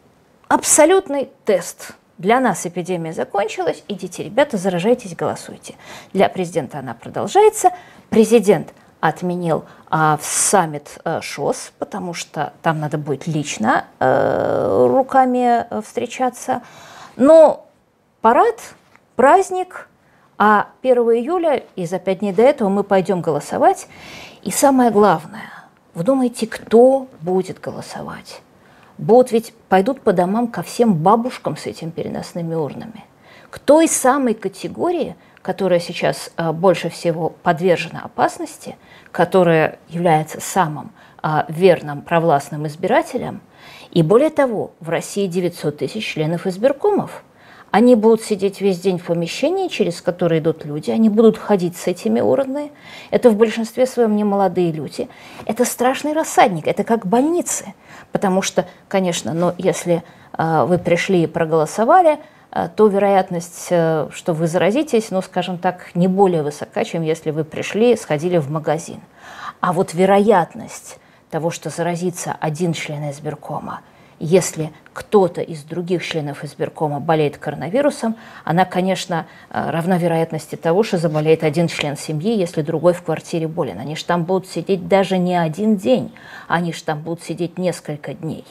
абсолютный 0.47 1.29
тест. 1.45 1.91
Для 2.17 2.39
нас 2.39 2.65
эпидемия 2.65 3.11
закончилась, 3.11 3.83
идите, 3.89 4.23
ребята, 4.23 4.57
заражайтесь, 4.57 5.15
голосуйте. 5.15 5.75
Для 6.13 6.29
президента 6.29 6.79
она 6.79 6.93
продолжается. 6.93 7.71
Президент 8.09 8.73
отменил 9.01 9.65
а, 9.89 10.17
в 10.17 10.25
саммит 10.25 10.97
а, 11.03 11.21
ШОС, 11.21 11.73
потому 11.77 12.13
что 12.13 12.53
там 12.61 12.79
надо 12.79 12.97
будет 12.97 13.27
лично 13.27 13.85
а, 13.99 14.87
руками 14.87 15.65
а, 15.69 15.81
встречаться. 15.81 16.61
Но 17.17 17.67
парад, 18.21 18.61
праздник, 19.17 19.89
а 20.37 20.67
1 20.81 20.97
июля 20.97 21.63
и 21.75 21.85
за 21.85 21.99
пять 21.99 22.19
дней 22.19 22.33
до 22.33 22.43
этого 22.43 22.69
мы 22.69 22.83
пойдем 22.83 23.21
голосовать. 23.21 23.87
И 24.41 24.51
самое 24.51 24.89
главное, 24.89 25.51
вы 25.93 26.03
думаете, 26.03 26.47
кто 26.47 27.07
будет 27.21 27.59
голосовать? 27.59 28.41
Будут 28.97 29.31
ведь 29.31 29.53
пойдут 29.69 30.01
по 30.01 30.13
домам 30.13 30.47
ко 30.47 30.61
всем 30.63 30.93
бабушкам 30.93 31.57
с 31.57 31.65
этими 31.65 31.89
переносными 31.89 32.55
урнами. 32.55 33.05
К 33.49 33.59
той 33.59 33.87
самой 33.87 34.33
категории, 34.33 35.15
которая 35.41 35.79
сейчас 35.79 36.31
а, 36.35 36.51
больше 36.51 36.89
всего 36.89 37.29
подвержена 37.29 38.01
опасности, 38.03 38.75
которая 39.11 39.79
является 39.89 40.41
самым 40.41 40.91
а, 41.21 41.45
верным 41.49 42.01
провластным 42.01 42.67
избирателем. 42.67 43.41
И 43.91 44.01
более 44.01 44.29
того, 44.29 44.71
в 44.79 44.89
России 44.89 45.27
900 45.27 45.77
тысяч 45.77 46.05
членов 46.05 46.47
избиркомов– 46.47 47.23
они 47.75 47.95
будут 47.95 48.21
сидеть 48.21 48.61
весь 48.61 48.79
день 48.79 48.97
в 48.97 49.03
помещении, 49.03 49.67
через 49.67 50.01
которое 50.01 50.39
идут 50.39 50.63
люди, 50.63 50.91
они 50.91 51.09
будут 51.09 51.37
ходить 51.37 51.75
с 51.75 51.87
этими 51.87 52.21
урнами. 52.21 52.71
Это 53.11 53.29
в 53.29 53.35
большинстве 53.35 53.85
своем 53.85 54.15
не 54.15 54.23
молодые 54.23 54.71
люди. 54.71 55.09
Это 55.45 55.65
страшный 55.65 56.13
рассадник, 56.13 56.67
это 56.67 56.85
как 56.85 57.05
больницы. 57.05 57.73
Потому 58.13 58.41
что, 58.41 58.65
конечно, 58.87 59.33
но 59.33 59.53
если 59.57 60.03
э, 60.37 60.65
вы 60.65 60.77
пришли 60.77 61.23
и 61.23 61.27
проголосовали, 61.27 62.19
э, 62.51 62.69
то 62.73 62.87
вероятность, 62.87 63.67
э, 63.71 64.07
что 64.09 64.31
вы 64.31 64.47
заразитесь, 64.47 65.11
ну, 65.11 65.21
скажем 65.21 65.57
так, 65.57 65.93
не 65.95 66.07
более 66.07 66.43
высока, 66.43 66.85
чем 66.85 67.01
если 67.01 67.31
вы 67.31 67.43
пришли, 67.43 67.97
сходили 67.97 68.37
в 68.37 68.49
магазин. 68.49 69.01
А 69.59 69.73
вот 69.73 69.93
вероятность 69.93 70.97
того, 71.29 71.51
что 71.51 71.69
заразится 71.69 72.37
один 72.39 72.71
член 72.71 73.09
избиркома– 73.09 73.81
если 74.19 74.71
кто-то 74.95 75.41
из 75.41 75.63
других 75.63 76.05
членов 76.05 76.45
избиркома 76.45 77.01
болеет 77.01 77.37
коронавирусом, 77.37 78.15
она, 78.45 78.63
конечно, 78.63 79.27
э, 79.49 79.69
равна 79.69 79.97
вероятности 79.97 80.55
того, 80.55 80.83
что 80.83 80.97
заболеет 80.97 81.43
один 81.43 81.67
член 81.67 81.97
семьи, 81.97 82.33
если 82.33 82.61
другой 82.61 82.93
в 82.93 83.03
квартире 83.03 83.49
болен. 83.49 83.77
Они 83.77 83.97
же 83.97 84.05
там 84.05 84.23
будут 84.23 84.47
сидеть 84.47 84.87
даже 84.87 85.17
не 85.17 85.35
один 85.35 85.75
день, 85.75 86.13
они 86.47 86.71
же 86.71 86.81
там 86.81 87.01
будут 87.01 87.21
сидеть 87.21 87.57
несколько 87.57 88.13
дней. 88.13 88.45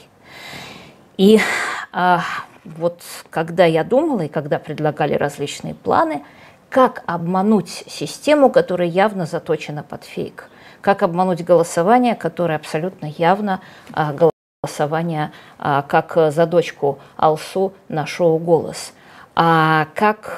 И 1.17 1.41
а, 1.93 2.21
вот 2.65 3.01
когда 3.31 3.65
я 3.65 3.83
думала 3.83 4.23
и 4.23 4.29
когда 4.29 4.59
предлагали 4.59 5.15
различные 5.15 5.75
планы, 5.75 6.25
как 6.69 7.05
обмануть 7.07 7.85
систему, 7.89 8.51
которая 8.51 8.89
явно 8.89 9.25
заточена 9.25 9.83
под 9.83 10.05
фейк, 10.05 10.51
как 10.83 11.03
обмануть 11.03 11.43
голосование, 11.43 12.15
которое 12.15 12.57
абсолютно 12.57 13.07
явно 13.07 13.61
а, 13.95 14.13
голосования 14.65 15.33
а, 15.59 15.83
как 15.83 16.33
за 16.33 16.47
дочку 16.47 16.99
Алсу 17.17 17.73
на 17.89 18.07
«Голос». 18.19 18.93
А 19.37 19.89
как, 19.95 20.37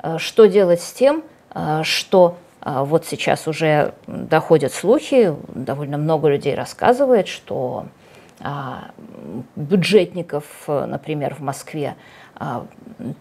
э, 0.00 0.18
что 0.18 0.46
делать 0.46 0.82
с 0.82 0.92
тем, 0.92 1.22
э, 1.54 1.82
что 1.84 2.36
э, 2.60 2.82
вот 2.82 3.06
сейчас 3.06 3.46
уже 3.46 3.94
доходят 4.06 4.72
слухи, 4.72 5.34
довольно 5.48 5.98
много 5.98 6.28
людей 6.28 6.54
рассказывает, 6.54 7.28
что 7.28 7.86
а, 8.40 8.90
бюджетников, 9.54 10.44
например, 10.66 11.36
в 11.36 11.40
Москве 11.40 11.94
а, 12.34 12.66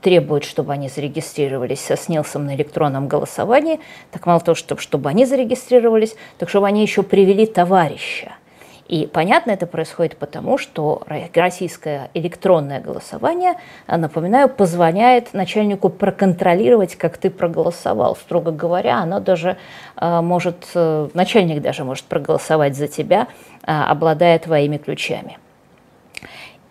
требуют, 0.02 0.44
чтобы 0.44 0.74
они 0.74 0.90
зарегистрировались 0.90 1.82
со 1.82 1.96
СНИЛСом 1.96 2.46
на 2.46 2.56
электронном 2.56 3.08
голосовании, 3.08 3.80
так 4.12 4.26
мало 4.26 4.40
того, 4.40 4.56
чтобы, 4.56 4.82
чтобы 4.82 5.10
они 5.10 5.26
зарегистрировались, 5.26 6.16
так 6.40 6.50
чтобы 6.50 6.66
они 6.68 6.82
еще 6.82 7.04
привели 7.04 7.46
товарища– 7.46 8.34
и 8.88 9.08
понятно, 9.08 9.52
это 9.52 9.66
происходит 9.66 10.18
потому, 10.18 10.58
что 10.58 11.04
российское 11.34 12.10
электронное 12.14 12.82
голосование, 12.82 13.56
э, 13.88 13.96
напоминаю, 13.96 14.50
позволяет 14.50 15.34
начальнику 15.34 15.90
проконтролировать, 15.90 16.96
как 16.96 17.18
ты 17.18 17.30
проголосовал. 17.30 18.16
Строго 18.16 18.52
говоря, 18.52 19.00
оно 19.00 19.20
даже 19.20 19.58
э, 19.96 20.22
может, 20.22 20.68
э, 20.76 21.10
начальник 21.14 21.62
даже 21.62 21.86
может 21.86 22.06
проголосовать 22.06 22.76
за 22.76 22.88
тебя, 22.88 23.28
обладая 23.66 24.38
твоими 24.40 24.78
ключами. 24.78 25.38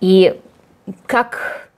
И 0.01 0.39
как, 1.07 1.71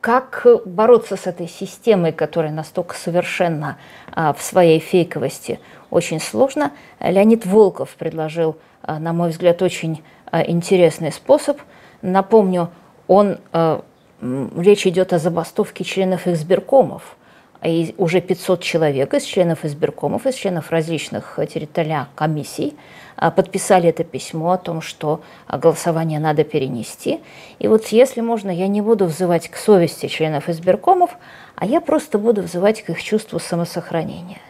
как 0.00 0.46
бороться 0.64 1.16
с 1.16 1.26
этой 1.26 1.46
системой, 1.46 2.12
которая 2.12 2.52
настолько 2.52 2.94
совершенна 2.94 3.76
в 4.14 4.36
своей 4.40 4.80
фейковости, 4.80 5.60
очень 5.90 6.20
сложно. 6.20 6.72
Леонид 7.00 7.44
Волков 7.44 7.96
предложил, 7.96 8.56
а, 8.82 8.98
на 8.98 9.12
мой 9.12 9.30
взгляд, 9.30 9.60
очень 9.62 10.02
а, 10.30 10.42
интересный 10.42 11.12
способ. 11.12 11.60
Напомню, 12.02 12.70
он, 13.08 13.38
а, 13.52 13.84
речь 14.20 14.86
идет 14.86 15.12
о 15.12 15.18
забастовке 15.18 15.84
членов 15.84 16.26
избиркомов. 16.26 17.16
И 17.62 17.94
уже 17.98 18.20
500 18.20 18.62
человек 18.62 19.12
из 19.12 19.24
членов 19.24 19.64
избиркомов, 19.64 20.26
из 20.26 20.34
членов 20.34 20.70
различных 20.70 21.38
территориальных 21.52 22.08
комиссий 22.14 22.74
подписали 23.16 23.90
это 23.90 24.02
письмо 24.02 24.52
о 24.52 24.58
том, 24.58 24.80
что 24.80 25.20
голосование 25.46 26.20
надо 26.20 26.42
перенести. 26.42 27.20
И 27.58 27.68
вот 27.68 27.88
если 27.88 28.22
можно, 28.22 28.50
я 28.50 28.66
не 28.66 28.80
буду 28.80 29.04
взывать 29.04 29.48
к 29.48 29.56
совести 29.56 30.06
членов 30.06 30.48
избиркомов, 30.48 31.10
а 31.54 31.66
я 31.66 31.82
просто 31.82 32.18
буду 32.18 32.40
взывать 32.40 32.82
к 32.82 32.88
их 32.88 33.02
чувству 33.02 33.38
самосохранения. 33.38 34.40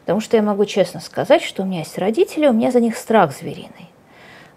Потому 0.00 0.20
что 0.20 0.36
я 0.36 0.42
могу 0.42 0.64
честно 0.64 1.00
сказать, 1.00 1.42
что 1.42 1.62
у 1.62 1.66
меня 1.66 1.80
есть 1.80 1.98
родители, 1.98 2.46
у 2.46 2.52
меня 2.52 2.70
за 2.70 2.80
них 2.80 2.96
страх 2.96 3.36
звериный. 3.36 3.90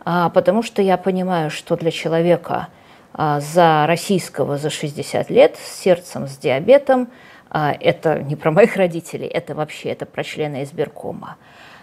А, 0.06 0.30
потому 0.30 0.64
что 0.64 0.82
я 0.82 0.96
понимаю, 0.96 1.50
что 1.50 1.76
для 1.76 1.92
человека 1.92 2.68
а, 3.14 3.40
за 3.40 3.86
российского 3.88 4.58
за 4.58 4.70
60 4.70 5.30
лет 5.30 5.58
с 5.58 5.82
сердцем, 5.82 6.28
с 6.28 6.38
диабетом, 6.38 7.10
а, 7.10 7.29
это 7.52 8.22
не 8.22 8.36
про 8.36 8.52
моих 8.52 8.76
родителей, 8.76 9.28
это 9.28 9.56
вообще 9.56 9.90
это 9.90 10.06
про 10.06 10.24
члена 10.24 10.64
избиркома. 10.64 11.38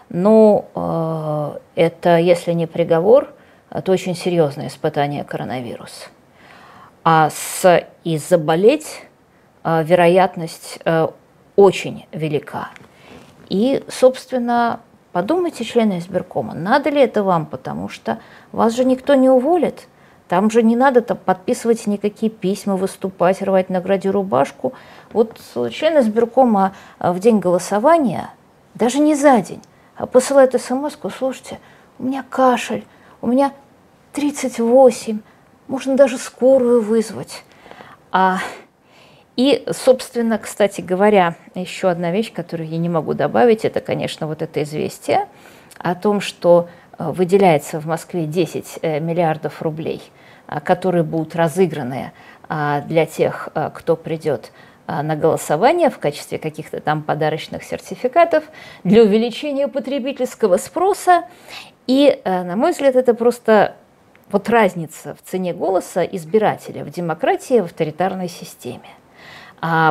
Но 0.09 0.67
а, 0.75 1.59
это, 1.75 2.19
если 2.19 2.53
не 2.53 2.67
приговор, 2.67 3.33
то 3.85 3.93
очень 3.93 4.15
серьезное 4.15 4.69
испытание 4.69 5.25
коронавирус. 5.25 6.09
А 7.03 7.31
с, 7.31 7.85
и 8.05 8.19
заболеть 8.19 9.03
а, 9.63 9.83
вероятность 9.83 10.79
а, 10.85 11.13
очень 11.57 12.07
велика. 12.13 12.71
И, 13.49 13.85
собственно, 13.89 14.81
подумайте, 15.13 15.65
члены 15.65 15.99
избиркома, 15.99 16.55
надо 16.55 16.91
ли 16.91 17.01
это 17.01 17.23
вам, 17.23 17.47
потому 17.47 17.89
что 17.89 18.19
вас 18.53 18.75
же 18.75 18.85
никто 18.85 19.15
не 19.15 19.29
уволит. 19.29 19.89
Там 20.29 20.51
же 20.51 20.63
не 20.63 20.75
надо 20.75 21.03
там, 21.03 21.17
подписывать 21.17 21.87
никакие 21.87 22.31
письма, 22.31 22.77
выступать, 22.77 23.43
рвать 23.43 23.71
на 23.71 23.81
граде 23.81 24.11
рубашку. 24.11 24.73
Вот 25.13 25.41
члены 25.71 26.01
избиркома 26.01 26.75
а, 26.99 27.13
в 27.13 27.21
день 27.21 27.39
голосования, 27.39 28.31
даже 28.75 28.99
не 28.99 29.15
за 29.15 29.41
день, 29.41 29.63
а 29.97 30.07
посылают 30.07 30.61
смс 30.61 30.97
слушайте, 31.17 31.61
у 31.99 32.05
меня 32.05 32.25
кашель, 32.29 32.85
у 33.21 33.29
меня 33.29 33.53
38, 34.13 35.21
можно 35.69 35.97
даже 35.97 36.19
скорую 36.19 36.83
вызвать. 36.83 37.45
А, 38.11 38.39
и, 39.37 39.65
собственно, 39.71 40.39
кстати 40.39 40.81
говоря, 40.81 41.37
еще 41.55 41.89
одна 41.89 42.11
вещь, 42.11 42.33
которую 42.33 42.69
я 42.69 42.79
не 42.79 42.89
могу 42.89 43.15
добавить, 43.15 43.65
это, 43.65 43.81
конечно, 43.81 44.27
вот 44.27 44.43
это 44.43 44.63
известие 44.63 45.29
о 45.79 45.95
том, 45.95 46.21
что 46.21 46.69
выделяется 46.99 47.81
в 47.81 47.87
Москве 47.87 48.27
10 48.27 48.79
э, 48.83 49.01
миллиардов 49.01 49.63
рублей, 49.63 50.03
э, 50.49 50.61
которые 50.61 51.05
будут 51.05 51.37
разыграны 51.37 52.13
для 52.49 53.07
тех, 53.07 53.49
кто 53.75 53.97
придет 53.97 54.53
на 54.87 55.17
голосование 55.17 55.91
в 55.91 55.99
качестве 55.99 56.39
каких-то 56.39 56.79
там 56.79 57.03
подарочных 57.03 57.65
сертификатов 57.65 58.45
для 58.85 59.03
увеличения 59.03 59.67
потребительского 59.67 60.57
спроса. 60.57 61.25
И, 61.89 62.21
на 62.25 62.55
мой 62.55 62.71
взгляд, 62.71 62.95
это 62.95 63.15
просто 63.15 63.75
вот 64.31 64.49
разница 64.49 65.15
в 65.15 65.29
цене 65.29 65.55
голоса 65.55 66.03
избирателя 66.05 66.85
в 66.85 66.91
демократии 66.91 67.61
в 67.61 67.67
авторитарной 67.67 68.29
системе 68.29 68.89
а, 68.89 68.96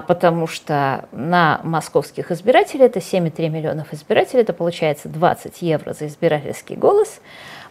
потому 0.01 0.47
что 0.47 1.05
на 1.11 1.59
московских 1.63 2.31
избирателей, 2.31 2.85
это 2.85 2.99
7,3 2.99 3.49
миллионов 3.49 3.93
избирателей, 3.93 4.43
это 4.43 4.53
получается 4.53 5.09
20 5.09 5.61
евро 5.61 5.93
за 5.93 6.07
избирательский 6.07 6.75
голос. 6.75 7.19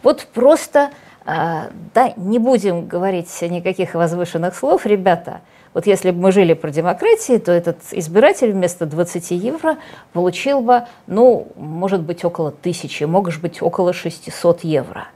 Вот 0.03 0.27
просто, 0.33 0.91
а, 1.25 1.69
да, 1.93 2.13
не 2.15 2.37
будем 2.37 2.85
говорить 2.85 3.29
никаких 3.41 3.95
возвышенных 3.95 4.55
слов, 4.55 4.85
ребята, 4.85 5.41
вот 5.73 5.87
если 5.87 6.11
бы 6.11 6.21
мы 6.21 6.31
жили 6.31 6.53
про 6.53 6.69
демократии, 6.69 7.37
то 7.37 7.51
этот 7.51 7.79
избиратель 7.91 8.51
вместо 8.51 8.85
20 8.85 9.31
евро 9.31 9.77
получил 10.13 10.61
бы, 10.61 10.83
ну, 11.07 11.47
может 11.55 12.01
быть, 12.01 12.23
около 12.23 12.51
тысячи, 12.51 13.03
может 13.05 13.41
быть, 13.41 13.61
около 13.61 13.93
600 13.93 14.63
евро. 14.63 15.07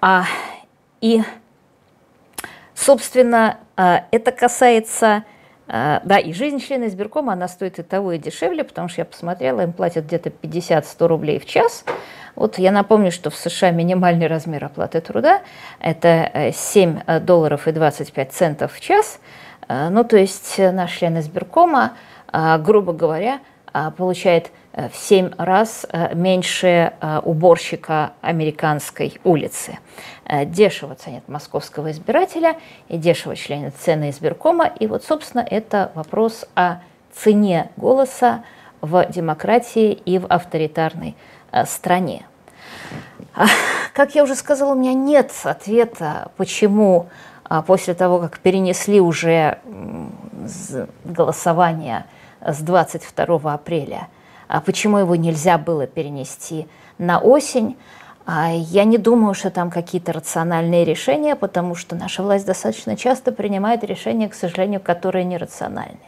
А, 0.00 0.24
и, 1.00 1.22
собственно, 2.74 3.58
а, 3.76 4.04
это 4.10 4.32
касается 4.32 5.06
а, 5.06 5.24
да, 5.68 6.18
и 6.18 6.32
жизнь 6.32 6.58
члена 6.58 6.88
избиркома, 6.88 7.32
она 7.32 7.48
стоит 7.48 7.78
и 7.78 7.82
того, 7.82 8.12
и 8.12 8.18
дешевле, 8.18 8.64
потому 8.64 8.88
что 8.88 9.00
я 9.00 9.04
посмотрела, 9.04 9.62
им 9.62 9.72
платят 9.72 10.06
где-то 10.06 10.30
50-100 10.30 11.06
рублей 11.06 11.38
в 11.38 11.46
час. 11.46 11.84
Вот 12.34 12.58
я 12.58 12.72
напомню, 12.72 13.12
что 13.12 13.30
в 13.30 13.36
США 13.36 13.70
минимальный 13.70 14.26
размер 14.26 14.64
оплаты 14.64 15.00
труда– 15.00 15.42
это 15.80 16.52
7 16.54 17.00
э, 17.06 17.20
долларов 17.20 17.68
и 17.68 17.72
25 17.72 18.32
центов 18.32 18.72
в 18.74 18.80
час. 18.80 19.20
А, 19.68 19.90
ну, 19.90 20.04
то 20.04 20.16
есть 20.16 20.58
наш 20.58 20.92
член 20.96 21.18
избиркома, 21.18 21.92
а, 22.32 22.58
грубо 22.58 22.92
говоря, 22.92 23.40
получает 23.96 24.46
Э, 24.46 24.61
в 24.72 24.96
семь 24.96 25.30
раз 25.36 25.86
э, 25.90 26.14
меньше 26.14 26.92
э, 27.00 27.20
уборщика 27.24 28.12
американской 28.20 29.20
улицы. 29.24 29.78
Дешево 30.46 30.94
ценят 30.94 31.28
московского 31.28 31.90
избирателя 31.90 32.56
и 32.88 32.96
дешево 32.96 33.36
членят 33.36 33.74
цены 33.76 34.08
избиркома. 34.08 34.66
И 34.78 34.86
вот, 34.86 35.04
собственно, 35.04 35.44
это 35.46 35.90
вопрос 35.94 36.46
о 36.54 36.76
цене 37.12 37.70
голоса 37.76 38.42
в 38.80 39.04
демократии 39.10 39.92
и 39.92 40.18
в 40.18 40.26
авторитарной 40.26 41.16
стране. 41.66 42.24
Как 43.92 44.14
я 44.14 44.22
уже 44.22 44.34
сказала, 44.34 44.72
у 44.72 44.74
меня 44.74 44.94
нет 44.94 45.32
ответа, 45.42 46.30
почему 46.38 47.08
после 47.66 47.92
того, 47.92 48.20
как 48.20 48.38
перенесли 48.38 49.00
уже 49.00 49.58
голосование 51.04 52.06
с 52.40 52.60
22 52.60 53.52
апреля– 53.52 54.08
а 54.21 54.21
почему 54.60 54.98
его 54.98 55.16
нельзя 55.16 55.58
было 55.58 55.86
перенести 55.86 56.66
на 56.98 57.18
осень. 57.18 57.76
А 58.24 58.52
я 58.52 58.84
не 58.84 58.98
думаю, 58.98 59.34
что 59.34 59.50
там 59.50 59.70
какие-то 59.70 60.12
рациональные 60.12 60.84
решения, 60.84 61.34
потому 61.34 61.74
что 61.74 61.96
наша 61.96 62.22
власть 62.22 62.46
достаточно 62.46 62.96
часто 62.96 63.32
принимает 63.32 63.82
решения, 63.82 64.28
к 64.28 64.34
сожалению, 64.34 64.80
которые 64.80 65.24
нерациональны. 65.24 65.98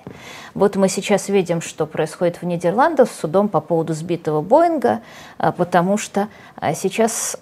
Вот 0.55 0.77
мы 0.77 0.89
сейчас 0.89 1.29
видим, 1.29 1.61
что 1.61 1.87
происходит 1.87 2.41
в 2.41 2.45
Нидерландах 2.45 3.09
с 3.09 3.19
судом 3.19 3.49
по 3.49 3.61
поводу 3.61 3.95
сбитого 3.95 4.43
Боинга, 4.43 5.01
а, 5.39 5.51
потому 5.51 5.97
что 5.97 6.29
сейчас 6.75 7.37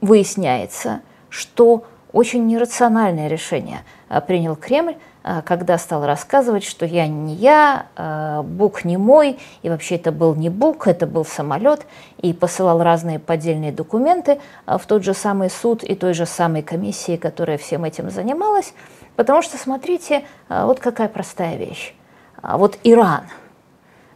выясняется, 0.00 1.00
что 1.28 1.84
очень 2.12 2.46
нерациональное 2.46 3.28
решение 3.28 3.80
принял 4.26 4.56
Кремль, 4.56 4.94
а, 4.94 5.13
когда 5.46 5.78
стал 5.78 6.04
рассказывать, 6.04 6.64
что 6.64 6.84
я 6.84 7.06
не 7.06 7.34
я, 7.34 7.86
а, 7.96 8.42
Бук 8.42 8.84
не 8.84 8.98
мой, 8.98 9.38
и 9.62 9.70
вообще 9.70 9.94
это 9.96 10.12
был 10.12 10.34
не 10.34 10.50
Бук, 10.50 10.86
это 10.86 11.06
был 11.06 11.24
самолет, 11.24 11.86
и 12.18 12.34
посылал 12.34 12.82
разные 12.82 13.18
поддельные 13.18 13.72
документы 13.72 14.38
а, 14.66 14.76
в 14.76 14.84
тот 14.84 15.02
же 15.02 15.14
самый 15.14 15.48
суд 15.48 15.82
и 15.82 15.94
той 15.94 16.12
же 16.12 16.26
самой 16.26 16.62
комиссии, 16.62 17.16
которая 17.16 17.56
всем 17.56 17.84
этим 17.84 18.10
занималась. 18.10 18.74
Потому 19.16 19.40
что, 19.40 19.56
смотрите, 19.56 20.24
вот 20.48 20.80
какая 20.80 21.08
простая 21.08 21.56
вещь. 21.56 21.94
Вот 22.42 22.78
Иран, 22.82 23.22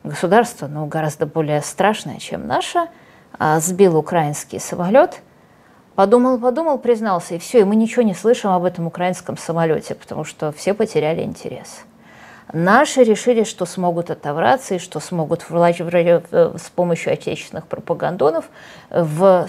государство, 0.03 0.67
ну, 0.67 0.87
гораздо 0.87 1.25
более 1.25 1.63
страшное, 1.63 2.19
чем 2.19 2.47
наше, 2.47 2.89
сбил 3.59 3.97
украинский 3.97 4.61
самолет– 4.61 5.23
Подумал, 5.99 6.39
подумал, 6.39 6.79
признался, 6.79 7.35
и 7.35 7.39
все, 7.41 7.59
и 7.59 7.65
мы 7.65 7.75
ничего 7.75 8.03
не 8.03 8.15
слышим 8.15 8.51
об 8.51 8.63
этом 8.65 8.87
украинском 8.87 9.37
самолете, 9.37 9.97
потому 9.97 10.23
что 10.23 10.53
все 10.53 10.73
потеряли 10.73 11.23
интерес. 11.23 11.81
Наши 12.53 13.03
решили, 13.03 13.43
что 13.43 13.67
смогут 13.67 14.09
отобраться 14.09 14.77
и 14.77 14.79
что 14.79 15.01
смогут 15.01 15.43
с 15.43 16.71
помощью 16.77 17.13
отечественных 17.13 17.67
пропагандонов 17.67 18.45
в, 18.91 19.49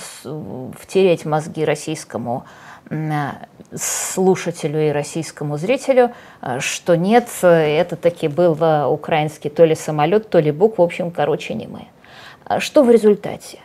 втереть 0.82 1.24
мозги 1.24 1.64
российскому 1.64 2.46
слушателю 3.76 4.88
и 4.88 4.90
российскому 4.90 5.58
зрителю, 5.58 6.14
что 6.58 6.98
нет, 6.98 7.28
это 7.44 7.96
таки 7.96 8.28
был 8.28 8.58
украинский 8.92 9.52
то 9.52 9.66
ли 9.66 9.76
самолет, 9.76 10.32
то 10.32 10.40
ли 10.40 10.50
бук, 10.50 10.80
в 10.80 10.82
общем, 10.82 11.12
короче, 11.12 11.54
не 11.54 11.68
мы. 11.68 11.90
Что 12.60 12.82
в 12.82 12.90
результате? 12.90 13.60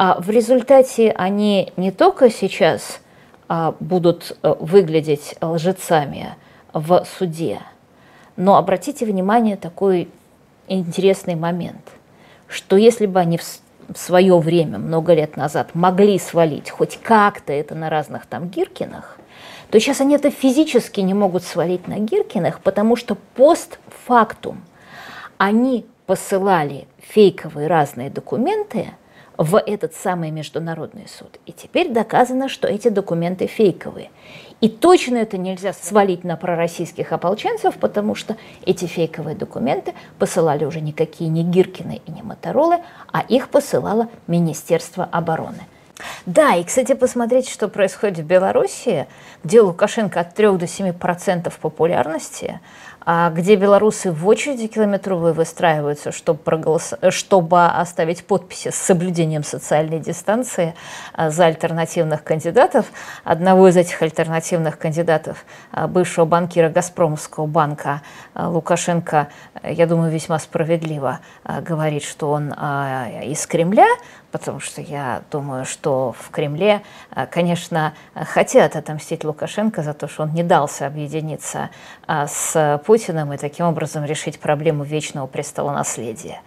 А 0.00 0.20
в 0.20 0.30
результате 0.30 1.10
они 1.10 1.72
не 1.76 1.90
только 1.90 2.30
сейчас 2.30 3.00
а, 3.48 3.74
будут 3.80 4.38
э, 4.44 4.54
выглядеть 4.60 5.34
лжецами 5.40 6.36
в 6.72 7.04
суде, 7.18 7.58
но 8.36 8.56
обратите 8.58 9.04
внимание 9.04 9.56
такой 9.56 10.08
интересный 10.68 11.34
момент, 11.34 11.80
что 12.46 12.76
если 12.76 13.06
бы 13.06 13.18
они 13.18 13.38
в 13.38 13.98
свое 13.98 14.38
время, 14.38 14.78
много 14.78 15.14
лет 15.14 15.36
назад, 15.36 15.74
могли 15.74 16.20
свалить 16.20 16.70
хоть 16.70 17.00
как-то 17.02 17.52
это 17.52 17.74
на 17.74 17.90
разных 17.90 18.26
там 18.26 18.50
Гиркинах, 18.50 19.18
то 19.68 19.80
сейчас 19.80 20.00
они 20.00 20.14
это 20.14 20.30
физически 20.30 21.00
не 21.00 21.12
могут 21.12 21.42
свалить 21.42 21.88
на 21.88 21.98
Гиркинах, 21.98 22.60
потому 22.60 22.94
что 22.94 23.16
постфактум 23.34 24.62
они 25.38 25.84
посылали 26.06 26.86
фейковые 27.00 27.66
разные 27.66 28.10
документы– 28.10 28.90
в 29.38 29.56
этот 29.56 29.94
самый 29.94 30.32
международный 30.32 31.06
суд. 31.08 31.38
И 31.46 31.52
теперь 31.52 31.90
доказано, 31.90 32.48
что 32.48 32.66
эти 32.66 32.88
документы 32.88 33.46
фейковые. 33.46 34.10
И 34.60 34.68
точно 34.68 35.18
это 35.18 35.38
нельзя 35.38 35.72
свалить 35.72 36.24
на 36.24 36.36
пророссийских 36.36 37.12
ополченцев, 37.12 37.76
потому 37.76 38.16
что 38.16 38.36
эти 38.66 38.86
фейковые 38.86 39.36
документы 39.36 39.94
посылали 40.18 40.64
уже 40.64 40.80
никакие 40.80 41.30
не 41.30 41.44
Гиркины 41.44 42.02
и 42.04 42.10
не 42.10 42.22
Моторолы, 42.22 42.78
а 43.12 43.20
их 43.20 43.48
посылало 43.48 44.08
Министерство 44.26 45.04
обороны. 45.04 45.62
Да, 46.26 46.54
и, 46.54 46.64
кстати, 46.64 46.94
посмотрите, 46.94 47.52
что 47.52 47.68
происходит 47.68 48.18
в 48.18 48.24
Беларуси, 48.24 49.06
где 49.44 49.60
Лукашенко 49.60 50.20
от 50.20 50.34
3 50.34 50.56
до 50.56 50.66
7 50.66 50.92
процентов 50.92 51.58
популярности, 51.58 52.60
где 53.08 53.56
белорусы 53.56 54.12
в 54.12 54.26
очереди 54.28 54.66
километровые 54.66 55.32
выстраиваются, 55.32 56.12
чтобы, 56.12 56.40
проголос... 56.40 56.92
чтобы 57.08 57.64
оставить 57.64 58.26
подписи 58.26 58.68
с 58.68 58.74
соблюдением 58.74 59.44
социальной 59.44 59.98
дистанции 59.98 60.74
а, 61.14 61.30
за 61.30 61.46
альтернативных 61.46 62.22
кандидатов. 62.22 62.84
Одного 63.24 63.68
из 63.68 63.78
этих 63.78 64.02
альтернативных 64.02 64.78
кандидатов, 64.78 65.46
а, 65.72 65.88
бывшего 65.88 66.26
банкира 66.26 66.68
Газпромовского 66.68 67.46
банка 67.46 68.02
Лукашенко, 68.34 69.28
я 69.62 69.86
думаю, 69.86 70.12
весьма 70.12 70.38
справедливо 70.38 71.20
говорит, 71.44 72.02
что 72.02 72.30
он 72.30 72.52
из 72.52 73.46
Кремля, 73.46 73.88
потому 74.30 74.60
что 74.60 74.80
я 74.80 75.22
думаю, 75.30 75.64
что 75.64 76.14
в 76.18 76.30
Кремле, 76.30 76.82
конечно, 77.30 77.94
хотят 78.14 78.76
отомстить 78.76 79.24
Лукашенко 79.24 79.82
за 79.82 79.94
то, 79.94 80.08
что 80.08 80.24
он 80.24 80.34
не 80.34 80.42
дался 80.42 80.86
объединиться 80.86 81.70
с 82.06 82.80
Путиным, 82.84 83.32
и 83.32 83.36
таким 83.36 83.66
образом 83.66 84.04
решить 84.04 84.38
проблему 84.38 84.84
вечного 84.84 85.26
престола 85.26 85.72
наследия. 85.72 86.40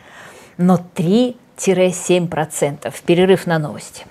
Но 0.58 0.80
3-7%. 0.96 2.94
Перерыв 3.06 3.48
на 3.48 3.58
новости. 3.60 4.06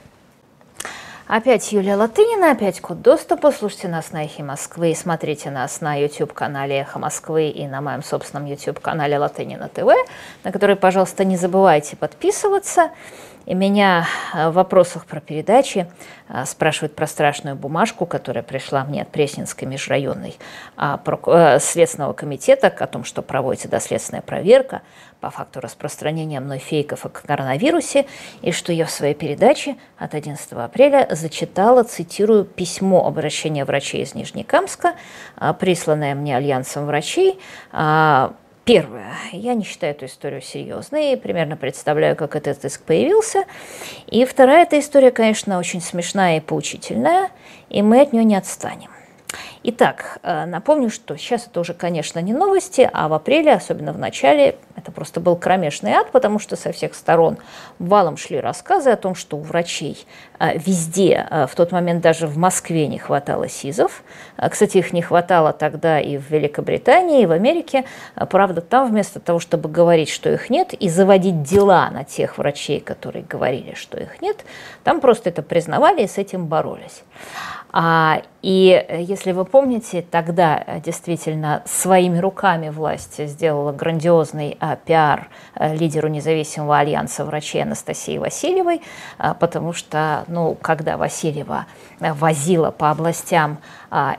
Опять 1.33 1.71
Юлия 1.71 1.95
Латынина, 1.95 2.51
опять 2.51 2.81
код 2.81 3.03
доступа. 3.03 3.53
Слушайте 3.53 3.87
нас 3.87 4.11
на 4.11 4.25
Эхе 4.25 4.43
Москвы 4.43 4.91
и 4.91 4.97
смотрите 4.97 5.51
нас 5.53 5.81
на 5.81 5.95
YouTube-канале 5.95 6.81
Эхо 6.81 6.99
Москвы 6.99 7.51
и 7.51 7.69
на 7.69 7.81
моем 7.81 8.03
собственном 8.03 8.47
YouTube-канале 8.47 9.17
Латынина 9.17 9.69
ТВ, 9.69 9.93
на 10.43 10.51
который, 10.51 10.75
пожалуйста, 10.75 11.25
не 11.25 11.37
забывайте 11.37 11.95
подписываться. 11.95 12.91
И 13.51 13.55
меня 13.55 14.07
э, 14.33 14.49
в 14.49 14.53
вопросах 14.53 15.07
про 15.07 15.19
передачи 15.19 15.89
э, 16.29 16.45
спрашивают 16.45 16.95
про 16.95 17.09
страшную 17.09 17.57
бумажку, 17.57 18.07
которая 18.07 18.45
пришла 18.45 18.85
мне 18.85 19.03
от 19.03 19.09
Пресненской 19.09 19.67
межрайонной 19.67 20.39
а, 20.77 21.01
э, 21.05 21.59
Следственного 21.59 22.13
комитета 22.13 22.69
о 22.69 22.87
том, 22.87 23.03
что 23.03 23.23
проводится 23.23 23.69
доследственная 23.69 24.23
проверка 24.23 24.83
по 25.21 25.31
факту 25.31 25.59
распространения 25.59 26.39
мной 26.39 26.59
фейков 26.59 27.05
о 27.05 27.09
коронавирусе, 27.09 28.07
и 28.41 28.53
что 28.53 28.73
я 28.73 28.87
в 28.87 28.91
своей 28.93 29.15
передаче 29.15 29.75
от 29.99 30.15
11 30.15 30.53
апреля 30.53 31.09
зачитала, 31.11 31.83
цитирую, 31.83 32.45
письмо 32.45 33.05
обращения 33.05 33.65
врачей 33.65 34.05
из 34.05 34.15
Нижнекамска, 34.15 34.95
присланное 35.59 36.15
мне 36.15 36.37
Альянсом 36.37 36.87
врачей, 36.87 37.41
Первое. 38.65 39.15
Я 39.33 39.55
не 39.55 39.65
считаю 39.65 39.95
эту 39.95 40.07
историю 40.07 40.43
серьезной, 40.43 41.17
примерно 41.17 41.57
представляю, 41.57 42.15
как 42.15 42.37
этот 42.37 42.65
иск 42.65 42.83
появился. 42.83 43.45
И 44.07 44.25
вторая 44.25 44.65
эта 44.65 44.79
история, 44.79 45.11
конечно, 45.11 45.59
очень 45.59 45.81
смешная 45.81 46.37
и 46.37 46.41
поучительная, 46.41 47.31
и 47.69 47.83
мы 47.83 48.01
от 48.01 48.13
нее 48.13 48.25
не 48.25 48.37
отстанем. 48.37 48.91
Итак, 49.63 50.19
э, 50.23 50.47
напомню, 50.47 50.89
что 50.89 51.17
сейчас 51.19 51.47
это 51.47 51.61
уже, 51.61 51.75
конечно, 51.75 52.19
не 52.19 52.33
новости, 52.33 52.89
а 52.93 53.09
в 53.09 53.13
апреле, 53.13 53.53
особенно 53.53 53.93
в 53.93 53.99
начале, 53.99 54.57
это 54.75 54.91
просто 54.91 55.21
был 55.21 55.37
кромешный 55.37 55.93
ад, 55.93 56.11
потому 56.13 56.39
что 56.39 56.57
со 56.57 56.73
всех 56.73 56.95
сторон 56.95 57.37
валом 57.79 58.17
шли 58.17 58.41
рассказы 58.41 58.89
о 58.89 58.97
том, 58.97 59.15
что 59.15 59.37
у 59.37 59.41
врачей 59.41 60.07
э, 60.39 60.57
везде, 60.57 61.27
э, 61.31 61.47
в 61.47 61.55
тот 61.55 61.73
момент 61.73 62.01
даже 62.01 62.27
в 62.27 62.39
Москве 62.39 62.87
не 62.87 62.99
хватало 62.99 63.49
СИЗов. 63.49 64.03
Кстати, 64.51 64.79
их 64.79 64.95
не 64.95 65.03
хватало 65.03 65.53
тогда 65.53 66.01
и 66.01 66.17
в 66.17 66.31
Великобритании, 66.31 67.23
и 67.23 67.27
в 67.27 67.33
Америке. 67.33 67.85
Правда, 68.31 68.63
там 68.63 68.89
вместо 68.89 69.21
того, 69.21 69.41
чтобы 69.41 69.69
говорить, 69.69 70.09
что 70.09 70.31
их 70.31 70.49
нет, 70.49 70.73
и 70.73 70.89
заводить 70.89 71.43
дела 71.43 71.91
на 71.91 72.05
тех 72.05 72.39
врачей, 72.39 72.81
которые 72.81 73.25
говорили, 73.25 73.75
что 73.75 73.99
их 73.99 74.23
нет, 74.23 74.39
там 74.85 75.01
просто 75.01 75.29
это 75.29 75.43
признавали 75.43 76.03
и 76.03 76.09
с 76.09 76.17
этим 76.17 76.47
боролись. 76.47 77.03
А, 77.73 78.23
и 78.43 78.85
э, 78.89 79.03
если 79.03 79.33
вы 79.33 79.45
помните, 79.45 80.03
тогда 80.03 80.63
э, 80.67 80.81
действительно 80.81 81.63
своими 81.67 82.19
руками 82.19 82.69
власть 82.71 83.25
сделала 83.29 83.71
грандиозный 83.71 84.57
а, 84.61 84.77
пиар 84.77 85.29
а, 85.55 85.73
лидеру 85.75 86.09
независимого 86.09 86.79
альянса 86.79 87.25
врачей 87.25 87.63
Анастасии 87.63 88.19
Васильевой, 88.19 88.83
а, 89.19 89.35
потому 89.35 89.73
что, 89.73 90.25
ну, 90.27 90.57
когда 90.61 90.97
Васильева 90.97 91.67
возила 92.01 92.71
по 92.71 92.91
областям 92.91 93.59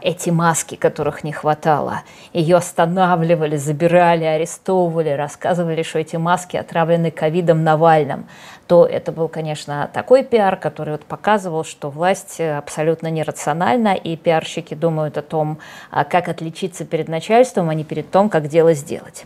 эти 0.02 0.30
маски, 0.30 0.76
которых 0.76 1.24
не 1.24 1.32
хватало, 1.32 2.04
ее 2.34 2.58
останавливали, 2.58 3.56
забирали, 3.56 4.26
арестовывали, 4.26 5.10
рассказывали, 5.10 5.82
что 5.82 5.98
эти 5.98 6.18
маски 6.18 6.58
отравлены 6.58 7.10
ковидом 7.10 7.64
Навальным, 7.64 8.28
то 8.72 8.86
это 8.86 9.12
был, 9.12 9.28
конечно, 9.28 9.90
такой 9.92 10.24
пиар, 10.24 10.56
который 10.56 10.92
вот 10.92 11.04
показывал, 11.04 11.66
что 11.66 11.90
власть 11.90 12.40
абсолютно 12.40 13.08
нерациональна, 13.08 13.96
и 13.96 14.16
пиарщики 14.16 14.76
думают 14.76 15.18
о 15.18 15.22
том, 15.22 15.60
а, 15.90 16.06
как 16.06 16.30
отличиться 16.30 16.86
перед 16.86 17.10
начальством, 17.10 17.70
а 17.70 17.74
не 17.74 17.84
перед 17.84 18.10
том, 18.12 18.30
как 18.30 18.48
дело 18.48 18.74
сделать. 18.74 19.26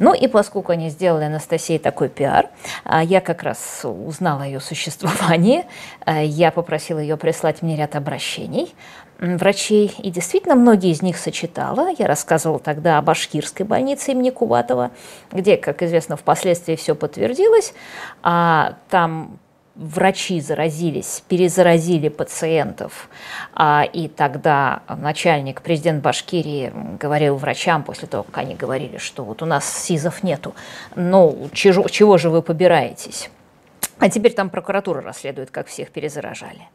Ну 0.00 0.12
и 0.12 0.26
поскольку 0.26 0.72
они 0.72 0.90
сделали 0.90 1.22
Анастасии 1.22 1.78
такой 1.78 2.08
пиар, 2.08 2.48
а, 2.82 3.04
я 3.04 3.20
как 3.20 3.44
раз 3.44 3.82
узнала 3.84 4.42
о 4.42 4.46
ее 4.46 4.58
существовании, 4.58 5.66
а, 6.04 6.24
я 6.24 6.50
попросила 6.50 6.98
ее 6.98 7.16
прислать 7.16 7.62
мне 7.62 7.76
ряд 7.76 7.94
обращений, 7.94 8.74
врачей, 9.20 9.94
и 9.98 10.10
действительно 10.10 10.54
многие 10.54 10.90
из 10.90 11.02
них 11.02 11.18
сочетала. 11.18 11.90
Я 11.98 12.06
рассказывала 12.06 12.58
тогда 12.58 12.98
о 12.98 13.02
башкирской 13.02 13.66
больнице 13.66 14.12
имени 14.12 14.30
Куватова, 14.30 14.90
где, 15.30 15.56
как 15.56 15.82
известно, 15.82 16.16
впоследствии 16.16 16.74
все 16.74 16.94
подтвердилось. 16.94 17.74
А 18.22 18.76
там 18.88 19.38
врачи 19.76 20.40
заразились, 20.40 21.22
перезаразили 21.28 22.08
пациентов, 22.08 23.08
а, 23.54 23.84
и 23.90 24.08
тогда 24.08 24.82
начальник, 24.88 25.62
президент 25.62 26.02
Башкирии 26.02 26.72
говорил 26.98 27.36
врачам 27.36 27.82
после 27.82 28.08
того, 28.08 28.24
как 28.24 28.38
они 28.38 28.54
говорили, 28.54 28.98
что 28.98 29.24
вот 29.24 29.42
у 29.42 29.46
нас 29.46 29.64
СИЗов 29.64 30.22
нету, 30.22 30.54
ну, 30.96 31.48
чего, 31.52 31.88
чего 31.88 32.18
же 32.18 32.30
вы 32.30 32.42
побираетесь? 32.42 33.30
А 34.00 34.08
теперь 34.08 34.32
там 34.32 34.48
прокуратура 34.48 35.02
расследует, 35.02 35.50
как 35.50 35.66
всех 35.66 35.90
перезаражали. 35.90 36.68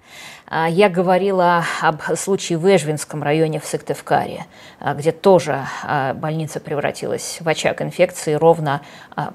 А, 0.46 0.70
я 0.70 0.90
говорила 0.90 1.66
об 1.82 2.02
случае 2.16 2.60
в 2.60 2.68
Эжвинском 2.68 3.24
районе 3.24 3.60
в 3.60 3.66
Сыктывкаре, 3.66 4.46
а, 4.80 4.94
где 4.94 5.12
тоже 5.12 5.66
а, 5.84 6.14
больница 6.14 6.60
превратилась 6.60 7.40
в 7.42 7.50
очаг 7.50 7.82
инфекции 7.82 8.34
ровно 8.34 8.82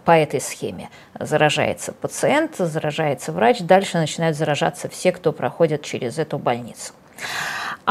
по 0.05 0.13
этой 0.13 0.41
схеме. 0.41 0.89
Заражается 1.19 1.93
пациент, 1.93 2.57
заражается 2.57 3.33
врач, 3.33 3.59
дальше 3.61 3.99
начинают 3.99 4.37
заражаться 4.37 4.89
все, 4.89 5.11
кто 5.11 5.33
проходит 5.33 5.83
через 5.83 6.19
эту 6.19 6.39
больницу. 6.39 6.93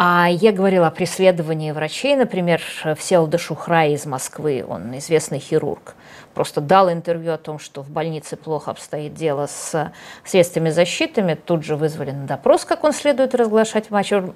А 0.01 0.29
я 0.29 0.53
говорила 0.53 0.87
о 0.87 0.91
преследовании 0.91 1.73
врачей, 1.73 2.15
например, 2.15 2.61
Всеволода 2.97 3.37
Шухра 3.37 3.85
из 3.87 4.05
Москвы, 4.05 4.63
он 4.65 4.97
известный 4.97 5.39
хирург 5.39 5.93
просто 6.39 6.61
дал 6.61 6.89
интервью 6.89 7.33
о 7.33 7.37
том, 7.37 7.59
что 7.59 7.81
в 7.81 7.89
больнице 7.89 8.37
плохо 8.37 8.71
обстоит 8.71 9.13
дело 9.13 9.47
с 9.47 9.91
средствами 10.23 10.69
защиты, 10.69 11.37
тут 11.45 11.65
же 11.65 11.75
вызвали 11.75 12.11
на 12.11 12.27
допрос, 12.27 12.63
как 12.63 12.85
он 12.85 12.93
следует 12.93 13.35
разглашать, 13.35 13.87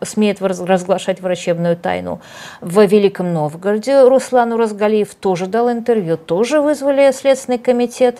смеет 0.01 0.41
разглашать 0.41 1.21
врачебную 1.21 1.77
тайну. 1.77 2.19
В 2.59 2.85
Великом 2.85 3.31
Новгороде 3.33 4.05
Руслану 4.05 4.57
Разгалиев 4.57 5.15
тоже 5.15 5.47
дал 5.47 5.71
интервью, 5.71 6.17
тоже 6.17 6.59
вызвали 6.59 7.09
Следственный 7.13 7.57
комитет. 7.57 8.19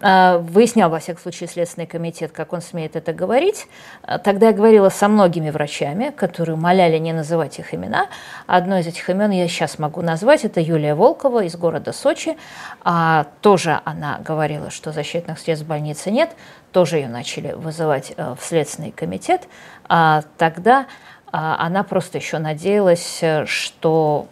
А, 0.00 0.38
выяснял, 0.38 0.90
во 0.90 0.98
всяком 0.98 1.22
случае, 1.22 1.48
Следственный 1.48 1.86
комитет, 1.86 2.32
как 2.32 2.52
он 2.52 2.60
смеет 2.60 2.96
это 2.96 3.12
говорить. 3.12 3.66
А, 4.02 4.18
тогда 4.18 4.48
я 4.48 4.52
говорила 4.52 4.90
со 4.90 5.08
многими 5.08 5.50
врачами, 5.50 6.10
которые 6.10 6.56
моляли 6.56 6.98
не 6.98 7.12
называть 7.12 7.58
их 7.58 7.72
имена. 7.72 8.08
Одно 8.46 8.78
из 8.78 8.86
этих 8.86 9.08
имен 9.08 9.30
я 9.30 9.48
сейчас 9.48 9.78
могу 9.78 10.02
назвать. 10.02 10.44
Это 10.44 10.60
Юлия 10.60 10.94
Волкова 10.94 11.44
из 11.44 11.56
города 11.56 11.92
Сочи. 11.92 12.36
А, 12.84 13.26
тоже 13.40 13.80
она 13.84 14.18
говорила, 14.18 14.70
что 14.70 14.92
защитных 14.92 15.38
средств 15.38 15.64
в 15.64 15.68
больнице 15.68 16.10
нет. 16.10 16.30
Тоже 16.72 16.96
ее 16.96 17.08
начали 17.08 17.52
вызывать 17.52 18.12
э, 18.16 18.34
в 18.38 18.44
Следственный 18.44 18.90
комитет. 18.90 19.48
А 19.88 20.24
тогда 20.36 20.86
она 21.32 21.82
просто 21.82 22.18
еще 22.18 22.38
надеялась, 22.38 23.18
э, 23.22 23.46
что 23.46 24.26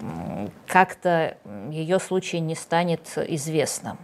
как-то 0.66 1.36
ее 1.70 1.98
случай 1.98 2.40
не 2.40 2.54
станет 2.54 3.00
известным. 3.16 3.98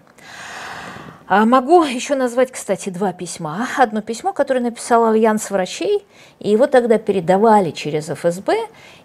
А 1.33 1.47
могу 1.47 1.85
еще 1.85 2.17
назвать, 2.17 2.51
кстати, 2.51 2.89
два 2.91 3.13
письма. 3.13 3.69
Одно 3.79 4.03
письмо, 4.03 4.33
которое 4.33 4.59
написал 4.59 5.05
Альянс 5.07 5.49
врачей, 5.53 6.05
и 6.41 6.51
его 6.51 6.67
тогда 6.67 6.99
передавали 6.99 7.71
через 7.71 8.09
ФСБ. 8.09 8.53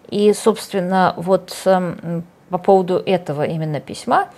И, 0.09 0.33
собственно, 0.33 1.13
вот 1.17 1.55
эм, 1.65 2.23
по 2.49 2.57
поводу 2.57 2.95
этого 2.95 3.43
именно 3.43 3.79
письма 3.79 4.29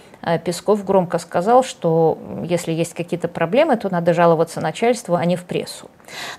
Песков 0.43 0.83
громко 0.83 1.19
сказал, 1.19 1.63
что 1.63 2.17
если 2.43 2.71
есть 2.71 2.93
какие-то 2.93 3.27
проблемы, 3.27 3.77
то 3.77 3.89
надо 3.89 4.13
жаловаться 4.13 4.59
начальству, 4.59 5.15
а 5.15 5.23
не 5.25 5.35
в 5.35 5.43
прессу. 5.43 5.89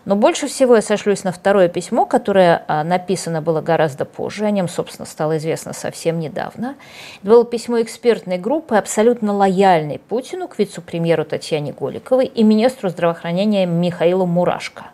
Но 0.05 0.17
больше 0.17 0.49
всего 0.49 0.77
я 0.77 0.83
сошлюсь 0.83 1.25
на 1.25 1.33
второе 1.33 1.69
письмо, 1.69 2.05
которое 2.05 2.65
э, 2.67 2.83
написано 2.83 3.41
было 3.41 3.61
гораздо 3.61 4.05
позже, 4.05 4.45
о 4.45 4.51
нем, 4.51 4.69
собственно, 4.69 5.07
стало 5.07 5.37
известно 5.39 5.73
совсем 5.73 6.19
недавно. 6.19 6.75
Это 7.23 7.31
было 7.31 7.45
письмо 7.45 7.81
экспертной 7.81 8.39
группы, 8.39 8.77
абсолютно 8.77 9.33
лояльной 9.33 9.99
Путину, 9.99 10.49
к 10.49 10.59
вице-премьеру 10.59 11.25
Татьяне 11.25 11.73
Голиковой 11.73 12.27
и 12.27 12.43
министру 12.43 12.89
здравоохранения 12.89 13.67
Михаилу 13.67 14.27
Мурашко. 14.27 14.87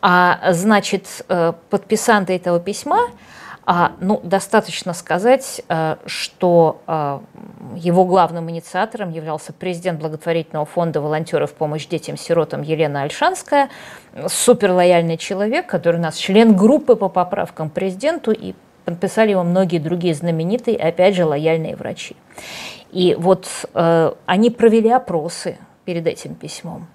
А, 0.00 0.52
значит, 0.52 1.24
э, 1.28 1.52
подписанты 1.70 2.34
этого 2.34 2.58
письма– 2.60 3.00
а, 3.70 3.92
ну, 4.00 4.18
достаточно 4.24 4.94
сказать, 4.94 5.60
э, 5.68 5.96
что 6.06 6.80
э, 6.86 7.18
его 7.76 8.06
главным 8.06 8.50
инициатором 8.50 9.10
являлся 9.10 9.52
президент 9.52 10.00
благотворительного 10.00 10.64
фонда 10.64 11.02
волонтеров 11.02 11.52
помощь 11.52 11.86
детям-сиротам 11.86 12.62
Елена 12.62 13.02
Альшанская, 13.02 13.68
суперлояльный 14.26 15.18
человек, 15.18 15.66
который 15.66 15.98
у 15.98 16.02
нас 16.02 16.16
член 16.16 16.56
группы 16.56 16.96
по 16.96 17.10
поправкам 17.10 17.68
президенту, 17.68 18.32
и 18.32 18.54
подписали 18.86 19.32
его 19.32 19.42
многие 19.42 19.80
другие 19.80 20.14
знаменитые, 20.14 20.78
опять 20.78 21.14
же, 21.14 21.26
лояльные 21.26 21.76
врачи. 21.76 22.16
И 22.90 23.14
вот 23.18 23.48
э, 23.74 24.12
они 24.24 24.48
провели 24.48 24.88
опросы 24.88 25.58
перед 25.84 26.06
этим 26.06 26.34
письмом, 26.34 26.86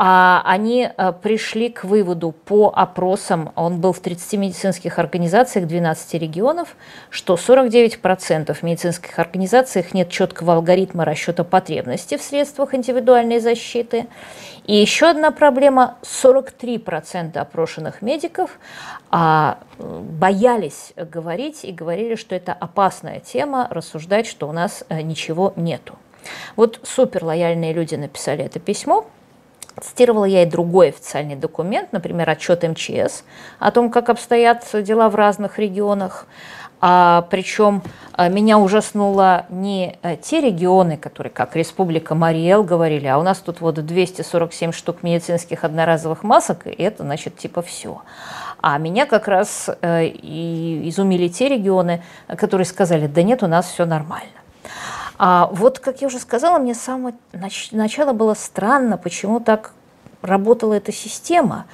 а 0.00 0.42
они 0.44 0.88
э, 0.88 1.12
пришли 1.20 1.70
к 1.70 1.82
выводу 1.82 2.30
по 2.30 2.72
опросам, 2.74 3.50
он 3.56 3.80
был 3.80 3.92
в 3.92 3.98
30 3.98 4.38
медицинских 4.38 5.00
организациях 5.00 5.66
12 5.66 6.14
регионов, 6.14 6.76
что 7.10 7.34
49% 7.34 8.54
в 8.54 8.62
медицинских 8.62 9.18
организациях 9.18 9.92
нет 9.94 10.08
четкого 10.08 10.54
алгоритма 10.54 11.04
расчета 11.04 11.42
потребностей 11.42 12.16
в 12.16 12.22
средствах 12.22 12.74
индивидуальной 12.74 13.40
защиты. 13.40 14.06
И 14.66 14.76
еще 14.76 15.08
одна 15.10 15.32
проблема– 15.32 15.96
43% 16.02 17.36
опрошенных 17.36 18.00
медиков 18.00 18.60
а, 19.10 19.58
боялись 19.78 20.92
говорить 20.94 21.64
и 21.64 21.72
говорили, 21.72 22.14
что 22.14 22.36
это 22.36 22.52
опасная 22.52 23.18
тема, 23.18 23.66
рассуждать, 23.68 24.28
что 24.28 24.48
у 24.48 24.52
нас 24.52 24.84
э, 24.88 25.00
ничего 25.00 25.52
нету. 25.56 25.96
Вот 26.54 26.78
супер 26.84 27.24
лояльные 27.24 27.72
люди 27.72 27.96
написали 27.96 28.44
это 28.44 28.60
письмо, 28.60 29.06
Цитировала 29.80 30.24
я 30.24 30.42
и 30.42 30.46
другой 30.46 30.88
официальный 30.88 31.36
документ, 31.36 31.92
например, 31.92 32.28
отчет 32.30 32.62
МЧС 32.62 33.24
о 33.58 33.70
том, 33.70 33.90
как 33.90 34.08
обстоят 34.08 34.66
дела 34.82 35.08
в 35.08 35.14
разных 35.14 35.58
регионах. 35.58 36.26
А, 36.80 37.26
причем 37.30 37.82
а, 38.12 38.28
меня 38.28 38.58
ужаснуло 38.58 39.46
не 39.48 39.98
а, 40.02 40.16
те 40.16 40.40
регионы, 40.40 40.96
которые, 40.96 41.32
как 41.32 41.56
Республика 41.56 42.14
Мариэл, 42.14 42.62
говорили, 42.62 43.06
а 43.06 43.18
у 43.18 43.22
нас 43.22 43.38
тут 43.38 43.60
вот 43.60 43.84
247 43.84 44.70
штук 44.72 45.02
медицинских 45.02 45.64
одноразовых 45.64 46.22
масок, 46.22 46.66
и 46.66 46.70
это, 46.70 47.02
значит, 47.02 47.36
типа 47.36 47.62
все. 47.62 48.02
А 48.60 48.78
меня 48.78 49.06
как 49.06 49.28
раз 49.28 49.70
э, 49.82 50.06
и 50.06 50.88
изумили 50.88 51.28
те 51.28 51.48
регионы, 51.48 52.02
которые 52.26 52.64
сказали, 52.64 53.06
да 53.06 53.22
нет, 53.22 53.42
у 53.42 53.46
нас 53.46 53.66
все 53.66 53.84
нормально. 53.84 54.30
А 55.18 55.48
вот, 55.52 55.80
как 55.80 56.00
я 56.00 56.06
уже 56.06 56.18
сказала, 56.20 56.58
мне 56.58 56.74
с 56.74 56.80
самого 56.80 57.12
начала 57.72 58.12
было 58.12 58.34
странно, 58.34 58.96
почему 58.96 59.40
так 59.40 59.72
работала 60.22 60.74
эта 60.74 60.92
система. 60.92 61.66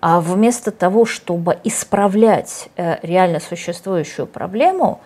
А 0.00 0.20
вместо 0.20 0.70
того, 0.70 1.04
чтобы 1.04 1.58
исправлять 1.64 2.68
э, 2.76 2.98
реально 3.02 3.40
существующую 3.40 4.26
проблему, 4.26 5.00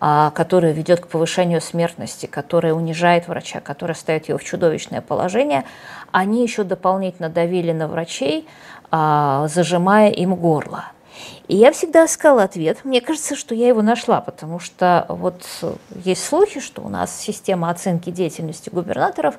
а, 0.00 0.30
которая 0.30 0.72
ведет 0.72 1.00
к 1.00 1.08
повышению 1.08 1.60
смертности, 1.60 2.26
которая 2.26 2.72
унижает 2.72 3.26
врача, 3.26 3.60
которая 3.60 3.96
ставит 3.96 4.28
его 4.28 4.38
в 4.38 4.44
чудовищное 4.44 5.00
положение, 5.00 5.64
они 6.12 6.42
еще 6.42 6.62
дополнительно 6.62 7.28
давили 7.28 7.72
на 7.72 7.88
врачей, 7.88 8.46
а, 8.92 9.48
зажимая 9.48 10.10
им 10.10 10.36
горло. 10.36 10.84
И 11.48 11.56
я 11.56 11.72
всегда 11.72 12.04
искала 12.04 12.42
ответ. 12.42 12.84
Мне 12.84 13.00
кажется, 13.00 13.36
что 13.36 13.54
я 13.54 13.68
его 13.68 13.82
нашла, 13.82 14.20
потому 14.20 14.58
что 14.58 15.06
вот 15.08 15.44
есть 16.04 16.24
слухи, 16.24 16.60
что 16.60 16.82
у 16.82 16.88
нас 16.88 17.18
система 17.18 17.70
оценки 17.70 18.10
деятельности 18.10 18.68
губернаторов, 18.70 19.38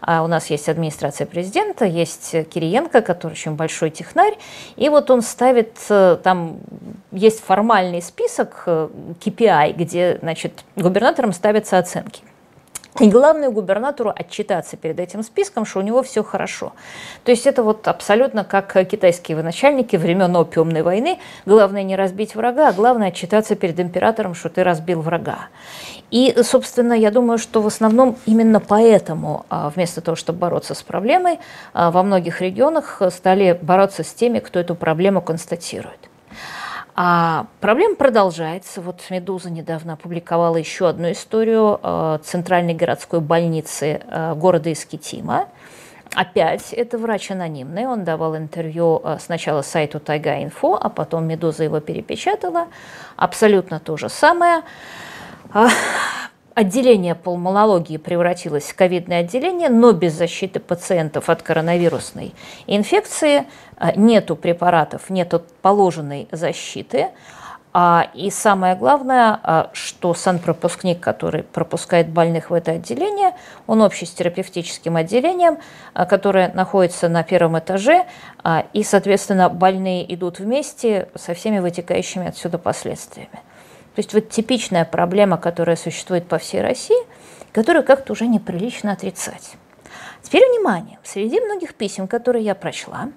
а 0.00 0.22
у 0.22 0.26
нас 0.26 0.48
есть 0.48 0.68
администрация 0.68 1.26
президента, 1.26 1.84
есть 1.84 2.30
Кириенко, 2.48 3.02
который 3.02 3.32
очень 3.32 3.52
большой 3.52 3.90
технарь, 3.90 4.36
и 4.76 4.88
вот 4.88 5.10
он 5.10 5.22
ставит, 5.22 5.76
э, 5.88 6.18
там 6.22 6.58
есть 7.12 7.40
формальный 7.40 8.02
список 8.02 8.64
KPI, 8.66 9.70
э, 9.70 9.72
где, 9.72 10.18
значит, 10.20 10.64
губернаторам 10.76 11.32
ставятся 11.32 11.78
оценки. 11.78 12.22
И 12.98 13.08
главное 13.08 13.50
губернатору 13.50 14.12
отчитаться 14.14 14.76
перед 14.76 14.98
этим 14.98 15.22
списком, 15.22 15.64
что 15.64 15.78
у 15.78 15.82
него 15.82 16.02
все 16.02 16.24
хорошо. 16.24 16.72
То 17.24 17.30
есть 17.30 17.46
это 17.46 17.62
вот 17.62 17.86
абсолютно 17.86 18.44
как 18.44 18.72
китайские 18.88 19.36
военачальники 19.36 19.96
времен 19.96 20.34
опиумной 20.34 20.82
войны. 20.82 21.18
Главное 21.46 21.84
не 21.84 21.94
разбить 21.94 22.34
врага, 22.34 22.68
а 22.68 22.72
главное 22.72 23.08
отчитаться 23.08 23.54
перед 23.54 23.78
императором, 23.78 24.34
что 24.34 24.48
ты 24.48 24.64
разбил 24.64 25.00
врага. 25.02 25.48
И, 26.10 26.34
собственно, 26.42 26.92
я 26.92 27.12
думаю, 27.12 27.38
что 27.38 27.62
в 27.62 27.66
основном 27.68 28.16
именно 28.26 28.58
поэтому, 28.58 29.46
а, 29.48 29.70
вместо 29.70 30.00
того, 30.00 30.16
чтобы 30.16 30.40
бороться 30.40 30.74
с 30.74 30.82
проблемой, 30.82 31.38
а, 31.72 31.92
во 31.92 32.02
многих 32.02 32.40
регионах 32.40 33.00
стали 33.10 33.56
бороться 33.62 34.02
с 34.02 34.12
теми, 34.12 34.40
кто 34.40 34.58
эту 34.58 34.74
проблему 34.74 35.22
констатирует. 35.22 36.09
А 37.02 37.46
проблема 37.60 37.94
продолжается. 37.94 38.82
Вот 38.82 39.00
«Медуза» 39.08 39.48
недавно 39.48 39.94
опубликовала 39.94 40.58
еще 40.58 40.86
одну 40.86 41.10
историю 41.12 41.80
э, 41.82 42.18
Центральной 42.22 42.74
городской 42.74 43.20
больницы 43.20 44.02
э, 44.06 44.34
города 44.34 44.70
Искитима. 44.70 45.48
Опять 46.14 46.74
это 46.74 46.98
врач 46.98 47.30
анонимный, 47.30 47.86
он 47.86 48.04
давал 48.04 48.36
интервью 48.36 49.00
э, 49.02 49.16
сначала 49.18 49.62
сайту 49.62 49.98
Тайга-Инфо, 49.98 50.78
а 50.78 50.90
потом 50.90 51.26
«Медуза» 51.26 51.64
его 51.64 51.80
перепечатала. 51.80 52.66
Абсолютно 53.16 53.80
то 53.80 53.96
же 53.96 54.10
самое. 54.10 54.60
Отделение 56.54 57.14
пулмонологии 57.14 57.96
превратилось 57.96 58.64
в 58.64 58.74
ковидное 58.74 59.20
отделение, 59.20 59.68
но 59.68 59.92
без 59.92 60.14
защиты 60.14 60.58
пациентов 60.58 61.30
от 61.30 61.42
коронавирусной 61.42 62.34
инфекции. 62.66 63.46
А, 63.76 63.92
нету 63.92 64.34
препаратов, 64.34 65.10
нету 65.10 65.42
положенной 65.62 66.28
защиты. 66.32 67.08
А, 67.72 68.08
и 68.14 68.30
самое 68.30 68.74
главное, 68.74 69.38
а, 69.42 69.70
что 69.72 70.12
санпропускник, 70.12 70.98
который 70.98 71.44
пропускает 71.44 72.08
больных 72.08 72.50
в 72.50 72.54
это 72.54 72.72
отделение, 72.72 73.34
он 73.68 73.80
общий 73.80 74.04
с 74.04 74.10
терапевтическим 74.10 74.96
отделением, 74.96 75.58
которое 75.94 76.52
находится 76.52 77.08
на 77.08 77.22
первом 77.22 77.60
этаже, 77.60 78.06
и, 78.72 78.82
соответственно, 78.82 79.48
больные 79.48 80.12
идут 80.12 80.40
вместе 80.40 81.08
со 81.14 81.32
всеми 81.32 81.60
вытекающими 81.60 82.26
отсюда 82.26 82.58
последствиями. 82.58 83.40
То 83.94 84.00
есть 84.00 84.14
вот 84.14 84.28
типичная 84.28 84.84
проблема, 84.84 85.36
которая 85.36 85.76
существует 85.76 86.26
по 86.26 86.38
всей 86.38 86.62
России, 86.62 86.96
которую 87.52 87.84
как-то 87.84 88.12
уже 88.12 88.26
неприлично 88.26 88.92
отрицать. 88.92 89.52
Теперь 90.22 90.48
внимание, 90.48 90.98
среди 91.02 91.40
многих 91.40 91.74
писем, 91.74 92.06
которые 92.06 92.44
я 92.44 92.54
прочла, 92.54 93.08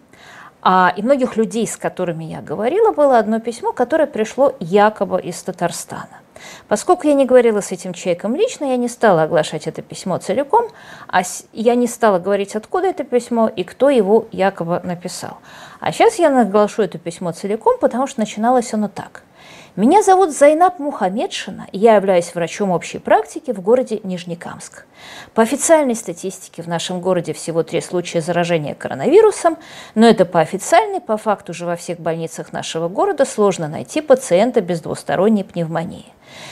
а, 0.61 0.93
и 0.95 1.03
многих 1.03 1.35
людей, 1.35 1.67
с 1.67 1.77
которыми 1.77 2.23
я 2.23 2.41
говорила, 2.41 2.91
было 2.91 3.19
одно 3.19 3.39
письмо, 3.39 3.73
которое 3.73 4.07
пришло 4.07 4.55
якобы 4.59 5.21
из 5.21 5.41
Татарстана. 5.43 6.21
Поскольку 6.67 7.07
я 7.07 7.13
не 7.13 7.25
говорила 7.25 7.61
с 7.61 7.71
этим 7.71 7.93
человеком 7.93 8.35
лично, 8.35 8.65
я 8.65 8.77
не 8.77 8.87
стала 8.87 9.23
оглашать 9.23 9.67
это 9.67 9.81
письмо 9.81 10.17
целиком, 10.17 10.69
а 11.07 11.21
я 11.51 11.75
не 11.75 11.87
стала 11.87 12.17
говорить, 12.17 12.55
откуда 12.55 12.87
это 12.87 13.03
письмо 13.03 13.47
и 13.47 13.63
кто 13.63 13.89
его 13.89 14.27
якобы 14.31 14.81
написал. 14.83 15.37
А 15.79 15.91
сейчас 15.91 16.15
я 16.15 16.29
наглашу 16.29 16.81
это 16.81 16.97
письмо 16.97 17.31
целиком, 17.33 17.77
потому 17.79 18.07
что 18.07 18.21
начиналось 18.21 18.73
оно 18.73 18.87
так– 18.87 19.23
меня 19.75 20.03
зовут 20.03 20.29
Зайнаб 20.29 20.77
Мухамедшина, 20.77 21.65
я 21.71 21.95
являюсь 21.95 22.35
врачом 22.35 22.69
общей 22.69 22.99
практики 22.99 23.51
в 23.51 23.59
городе 23.59 23.99
Нижнекамск. 24.03 24.85
По 25.33 25.41
официальной 25.41 25.95
статистике 25.95 26.61
в 26.61 26.67
нашем 26.67 27.01
городе 27.01 27.33
всего 27.33 27.63
три 27.63 27.81
случая 27.81 28.21
заражения 28.21 28.75
коронавирусом, 28.75 29.57
но 29.95 30.07
это 30.07 30.25
по 30.25 30.41
официальной, 30.41 31.01
по 31.01 31.17
факту 31.17 31.55
же 31.55 31.65
во 31.65 31.75
всех 31.75 31.99
больницах 31.99 32.53
нашего 32.53 32.87
города 32.87 33.25
сложно 33.25 33.67
найти 33.67 34.01
пациента 34.01 34.61
без 34.61 34.79
двусторонней 34.79 35.43
пневмонии. 35.43 36.05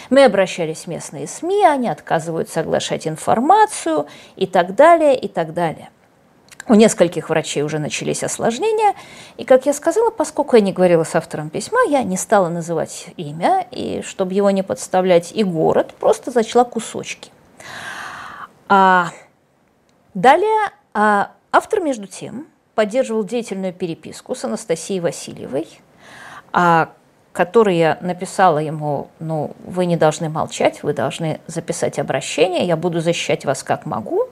Мы 0.10 0.24
обращались 0.24 0.86
в 0.86 0.88
местные 0.88 1.28
СМИ, 1.28 1.64
они 1.64 1.90
отказываются 1.90 2.62
оглашать 2.62 3.08
информацию 3.08 4.08
и 4.36 4.48
так 4.48 4.74
далее, 4.74 5.16
и 5.16 5.28
так 5.28 5.54
далее. 5.54 5.90
У 6.68 6.76
нескольких 6.76 7.30
врачей 7.30 7.64
уже 7.64 7.80
начались 7.80 8.24
осложнения, 8.24 8.94
и, 9.38 9.46
как 9.46 9.66
я 9.66 9.74
сказала, 9.74 10.12
поскольку 10.12 10.56
я 10.56 10.62
не 10.62 10.74
говорила 10.74 11.04
с 11.04 11.16
автором 11.16 11.50
письма, 11.50 11.80
я 11.90 12.04
не 12.04 12.18
стала 12.18 12.50
называть 12.50 13.08
имя, 13.18 13.66
и 13.72 14.02
чтобы 14.06 14.34
его 14.34 14.52
не 14.52 14.62
подставлять, 14.62 15.32
и 15.32 15.44
город, 15.44 15.94
просто 16.00 16.30
зачла 16.30 16.64
кусочки. 16.64 17.32
А, 18.70 19.10
далее 20.14 20.72
а, 20.94 21.32
автор, 21.52 21.82
между 21.82 22.08
тем, 22.08 22.48
поддерживал 22.76 23.24
деятельную 23.24 23.74
переписку 23.74 24.36
с 24.36 24.46
Анастасией 24.46 25.00
Васильевой, 25.00 25.68
а, 26.54 26.90
который 27.34 27.78
я 27.78 27.98
написала 28.02 28.58
ему, 28.60 29.10
ну, 29.20 29.56
вы 29.64 29.86
не 29.86 29.96
должны 29.96 30.30
молчать, 30.30 30.84
вы 30.84 30.94
должны 30.94 31.40
записать 31.48 31.98
обращение, 31.98 32.66
я 32.66 32.76
буду 32.76 33.00
защищать 33.00 33.46
вас 33.46 33.64
как 33.64 33.86
могу. 33.86 34.28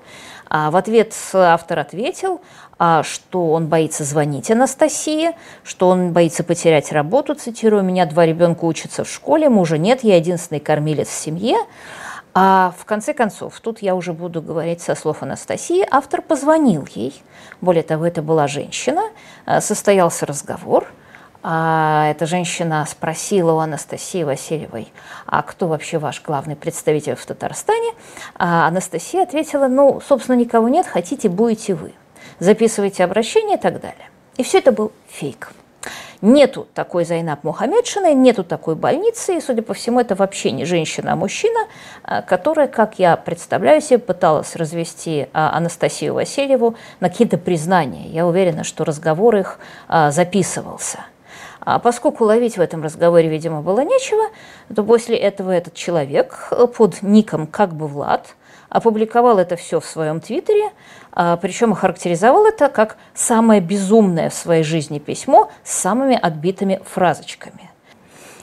А 0.49 0.71
в 0.71 0.75
ответ 0.75 1.13
автор 1.33 1.79
ответил, 1.79 2.41
а, 2.79 3.03
что 3.03 3.51
он 3.51 3.67
боится 3.67 4.03
звонить 4.03 4.49
Анастасии, 4.49 5.31
что 5.63 5.89
он 5.89 6.11
боится 6.11 6.43
потерять 6.43 6.91
работу, 6.91 7.35
цитирую, 7.35 7.83
«у 7.83 7.85
меня 7.85 8.05
два 8.07 8.25
ребенка 8.25 8.65
учатся 8.65 9.03
в 9.03 9.09
школе, 9.09 9.47
мужа 9.49 9.77
нет, 9.77 10.03
я 10.03 10.17
единственный 10.17 10.59
кормилец 10.59 11.07
в 11.07 11.13
семье». 11.13 11.57
А 12.35 12.73
в 12.77 12.85
конце 12.85 13.13
концов, 13.13 13.59
тут 13.59 13.81
я 13.81 13.95
уже 13.95 14.13
буду 14.13 14.41
говорить 14.41 14.81
со 14.81 14.95
слов 14.95 15.23
Анастасии, 15.23 15.85
автор 15.89 16.21
позвонил 16.21 16.87
ей, 16.93 17.21
более 17.59 17.83
того, 17.83 18.05
это 18.05 18.21
была 18.21 18.47
женщина, 18.47 19.03
а, 19.45 19.61
состоялся 19.61 20.25
разговор– 20.25 20.87
а 21.41 22.07
эта 22.09 22.25
женщина 22.25 22.85
спросила 22.89 23.53
у 23.53 23.57
Анастасии 23.59 24.23
Васильевой, 24.23 24.91
а 25.25 25.41
кто 25.41 25.67
вообще 25.67 25.97
ваш 25.97 26.21
главный 26.21 26.55
представитель 26.55 27.15
в 27.15 27.25
Татарстане? 27.25 27.93
А 28.35 28.67
Анастасия 28.67 29.23
ответила, 29.23 29.67
ну, 29.67 30.01
собственно, 30.05 30.35
никого 30.35 30.67
нет, 30.67 30.85
хотите, 30.85 31.29
будете 31.29 31.75
вы. 31.75 31.93
Записывайте 32.39 33.03
обращение 33.03 33.57
и 33.57 33.59
так 33.59 33.79
далее. 33.79 34.09
И 34.37 34.43
все 34.43 34.59
это 34.59 34.71
был 34.71 34.91
фейк. 35.07 35.51
Нету 36.21 36.67
такой 36.73 37.05
Зайнаб 37.05 37.45
Мухаммедшины, 37.45 38.13
нету 38.13 38.43
такой 38.43 38.75
больницы, 38.75 39.37
и, 39.37 39.41
судя 39.41 39.61
по 39.61 39.73
всему, 39.73 40.01
это 40.01 40.15
вообще 40.15 40.51
не 40.51 40.65
женщина, 40.65 41.13
а 41.13 41.15
мужчина, 41.15 41.67
а, 42.03 42.21
которая, 42.21 42.67
как 42.67 42.99
я 42.99 43.15
представляю 43.15 43.79
себе, 43.79 43.99
пыталась 43.99 44.57
развести 44.57 45.29
а, 45.31 45.55
Анастасию 45.55 46.13
Васильеву 46.13 46.75
на 46.99 47.09
какие-то 47.09 47.37
признания. 47.37 48.07
Я 48.09 48.27
уверена, 48.27 48.65
что 48.65 48.83
разговор 48.83 49.37
их 49.37 49.59
записывался. 50.09 50.99
А 51.61 51.79
поскольку 51.79 52.23
ловить 52.23 52.57
в 52.57 52.61
этом 52.61 52.83
разговоре, 52.83 53.27
видимо, 53.29 53.61
было 53.61 53.81
нечего, 53.81 54.23
то 54.73 54.83
после 54.83 55.17
этого 55.17 55.51
этот 55.51 55.73
человек 55.73 56.51
под 56.77 57.01
ником 57.01 57.47
«как 57.47 57.73
бы 57.73 57.87
Влад» 57.87 58.35
опубликовал 58.69 59.39
это 59.39 59.55
все 59.55 59.79
в 59.79 59.85
своем 59.85 60.21
твиттере, 60.21 60.71
а, 61.11 61.37
причем 61.37 61.73
охарактеризовал 61.73 62.45
это 62.45 62.69
как 62.69 62.97
самое 63.13 63.61
безумное 63.61 64.29
в 64.29 64.33
своей 64.33 64.63
жизни 64.63 64.99
письмо 64.99 65.51
с 65.63 65.73
самыми 65.73 66.15
отбитыми 66.15 66.79
фразочками. 66.85 67.71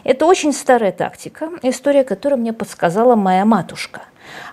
Это 0.05 0.27
очень 0.27 0.53
старая 0.53 0.93
тактика, 0.93 1.51
история, 1.63 2.05
которую 2.05 2.41
мне 2.41 2.53
подсказала 2.53 3.17
моя 3.17 3.45
матушка, 3.45 4.03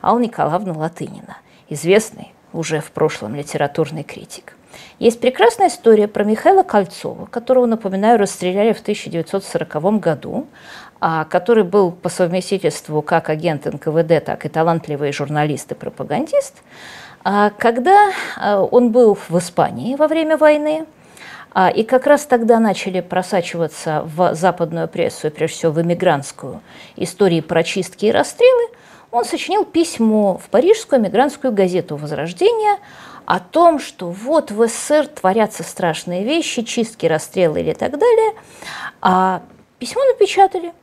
Алла 0.01 0.19
Николаевна 0.19 0.73
Латынина, 0.73 1.37
известный 1.69 2.33
уже 2.53 2.79
в 2.79 2.91
прошлом 2.91 3.35
литературный 3.35 4.03
критик. 4.03 4.55
Есть 4.99 5.19
прекрасная 5.19 5.67
история 5.67 6.07
про 6.07 6.23
Михаила 6.23 6.63
Кольцова, 6.63 7.25
которого, 7.25 7.65
напоминаю, 7.65 8.19
расстреляли 8.19 8.73
в 8.73 8.81
1940 8.81 9.99
году, 9.99 10.47
а, 10.99 11.25
который 11.25 11.65
был 11.65 11.91
по 11.91 12.07
совместительству 12.07 13.01
как 13.01 13.29
агент 13.29 13.65
НКВД, 13.65 14.23
так 14.23 14.45
и 14.45 14.49
талантливый 14.49 15.11
журналист 15.11 15.71
и 15.73 15.75
пропагандист, 15.75 16.61
а, 17.23 17.49
когда 17.49 18.11
а, 18.37 18.61
он 18.61 18.91
был 18.91 19.17
в 19.27 19.37
Испании 19.37 19.95
во 19.95 20.07
время 20.07 20.37
войны, 20.37 20.85
и 21.75 21.83
как 21.83 22.07
раз 22.07 22.25
тогда 22.25 22.57
начали 22.57 22.99
просачиваться 22.99 24.01
в 24.15 24.33
западную 24.33 24.87
прессу, 24.87 25.29
прежде 25.29 25.57
всего 25.57 25.71
в 25.71 25.79
эмигрантскую, 25.79 26.61
истории 26.95 27.41
про 27.41 27.63
чистки 27.63 28.05
и 28.05 28.11
расстрелы, 28.11 28.71
он 29.11 29.23
сочинил 29.23 29.63
письмо 29.63 30.39
в 30.43 30.49
парижскую 30.49 30.99
эмигрантскую 30.99 31.53
газету 31.53 31.95
«Возрождение», 31.95 32.77
о 33.25 33.39
том, 33.39 33.79
что 33.79 34.09
вот 34.09 34.51
в 34.51 34.67
СССР 34.67 35.07
творятся 35.07 35.63
страшные 35.63 36.23
вещи, 36.23 36.63
чистки, 36.63 37.05
расстрелы 37.05 37.61
или 37.61 37.73
так 37.73 37.97
далее. 37.97 38.33
А 39.01 39.41
письмо 39.79 40.03
напечатали. 40.05 40.73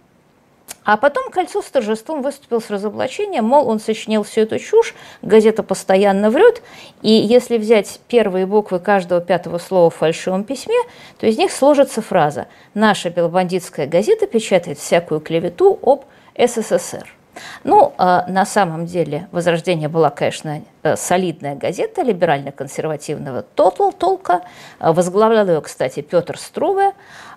А 0.84 0.96
потом 0.96 1.30
Кольцов 1.30 1.66
с 1.66 1.70
торжеством 1.70 2.22
выступил 2.22 2.60
с 2.60 2.70
разоблачением, 2.70 3.44
мол, 3.44 3.68
он 3.68 3.80
сочинил 3.80 4.22
всю 4.22 4.42
эту 4.42 4.58
чушь, 4.58 4.94
газета 5.20 5.62
постоянно 5.62 6.30
врет, 6.30 6.62
и 7.02 7.10
если 7.10 7.58
взять 7.58 8.00
первые 8.08 8.46
буквы 8.46 8.80
каждого 8.80 9.20
пятого 9.20 9.58
слова 9.58 9.90
в 9.90 9.96
фальшивом 9.96 10.44
письме, 10.44 10.78
то 11.18 11.26
из 11.26 11.36
них 11.36 11.52
сложится 11.52 12.00
фраза 12.00 12.48
«Наша 12.72 13.10
белобандитская 13.10 13.86
газета 13.86 14.26
печатает 14.26 14.78
всякую 14.78 15.20
клевету 15.20 15.78
об 15.82 16.06
СССР». 16.38 17.19
Ну, 17.64 17.92
а 17.98 18.24
на 18.28 18.46
самом 18.46 18.86
деле 18.86 19.28
«Возрождение» 19.32 19.88
была, 19.88 20.10
конечно, 20.10 20.62
э, 20.82 20.96
солидная 20.96 21.54
газета 21.54 22.02
либерально-консервативного 22.02 23.42
толка. 23.42 24.42
Возглавлял 24.78 25.46
ее, 25.46 25.60
кстати, 25.60 26.00
Петр 26.00 26.38
Струве, 26.38 26.92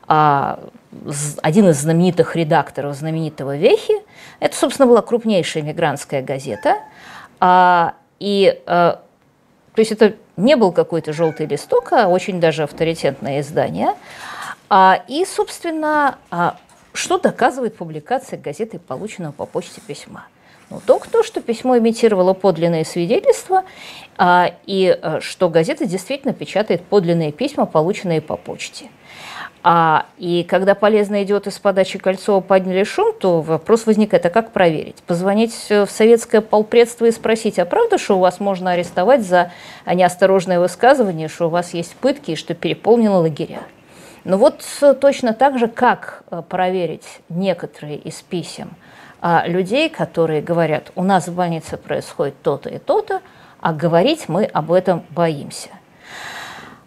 а, 0.08 0.60
один 1.42 1.70
из 1.70 1.80
знаменитых 1.82 2.36
редакторов 2.36 2.96
знаменитого 2.96 3.58
«Вехи». 3.58 3.96
Это, 4.40 4.56
собственно, 4.56 4.88
была 4.88 5.02
крупнейшая 5.02 5.64
мигрантская 5.64 6.22
газета. 6.22 6.78
А, 7.40 7.96
и, 8.20 8.62
то 8.66 9.02
есть 9.76 9.92
это 9.92 10.14
не 10.38 10.56
был 10.56 10.72
какой-то 10.72 11.14
желтый 11.14 11.46
листок, 11.46 11.92
а 11.92 12.08
очень 12.08 12.40
даже 12.40 12.64
авторитетное 12.64 13.42
издание. 13.42 13.94
И, 15.08 15.26
собственно, 15.26 16.18
что 16.94 17.18
доказывает 17.18 17.76
публикация 17.76 18.40
газеты, 18.40 18.80
полученного 18.80 19.32
по 19.32 19.46
почте 19.46 19.82
письма? 19.82 20.28
Ну, 20.70 20.82
только 20.86 21.10
то, 21.10 21.24
что 21.24 21.42
письмо 21.42 21.78
имитировало 21.78 22.34
подлинные 22.34 22.86
свидетельства, 22.86 23.64
а, 24.18 24.54
и 24.66 24.98
а, 25.02 25.20
что 25.22 25.50
газета 25.50 25.86
действительно 25.86 26.34
печатает 26.34 26.84
подлинные 26.84 27.32
письма, 27.32 27.66
полученные 27.66 28.22
по 28.22 28.38
почте. 28.38 28.86
А, 29.62 30.08
и 30.18 30.44
когда 30.44 30.76
полезно 30.76 31.24
идет 31.24 31.48
из 31.48 31.60
подачи 31.60 31.98
Кольцова 32.00 32.42
подняли 32.42 32.84
шум, 32.84 33.14
то 33.18 33.42
вопрос 33.42 33.86
возникает, 33.86 34.26
а 34.26 34.30
как 34.30 34.52
проверить? 34.52 34.98
Позвонить 35.08 35.54
в 35.70 35.88
советское 35.88 36.42
полпредство 36.42 37.06
и 37.06 37.12
спросить, 37.12 37.60
а 37.60 37.66
правда, 37.66 37.98
что 37.98 38.18
у 38.18 38.20
вас 38.20 38.40
можно 38.40 38.72
арестовать 38.72 39.26
за 39.26 39.52
неосторожное 39.86 40.60
высказывание, 40.60 41.28
что 41.28 41.48
у 41.48 41.50
вас 41.50 41.74
есть 41.74 41.96
пытки 41.96 42.32
и 42.32 42.36
что 42.36 42.56
переполнены 42.56 43.18
лагеря? 43.18 43.62
Но 44.24 44.38
вот 44.38 44.64
э, 44.82 44.94
точно 44.94 45.34
так 45.34 45.60
же, 45.60 45.68
как 45.68 46.24
э, 46.32 46.42
проверить 46.48 47.20
некоторые 47.30 47.98
из 47.98 48.22
писем 48.22 48.72
а, 49.22 49.46
людей, 49.48 49.90
которые 49.90 50.42
говорят, 50.42 50.92
у 50.96 51.04
нас 51.04 51.28
в 51.28 51.36
больнице 51.36 51.78
происходит 51.78 52.36
то-то 52.42 52.70
и 52.70 52.78
то-то, 52.78 53.22
а 53.60 53.74
говорить 53.74 54.28
мы 54.28 54.46
об 54.46 54.72
этом 54.72 55.06
боимся. 55.10 55.70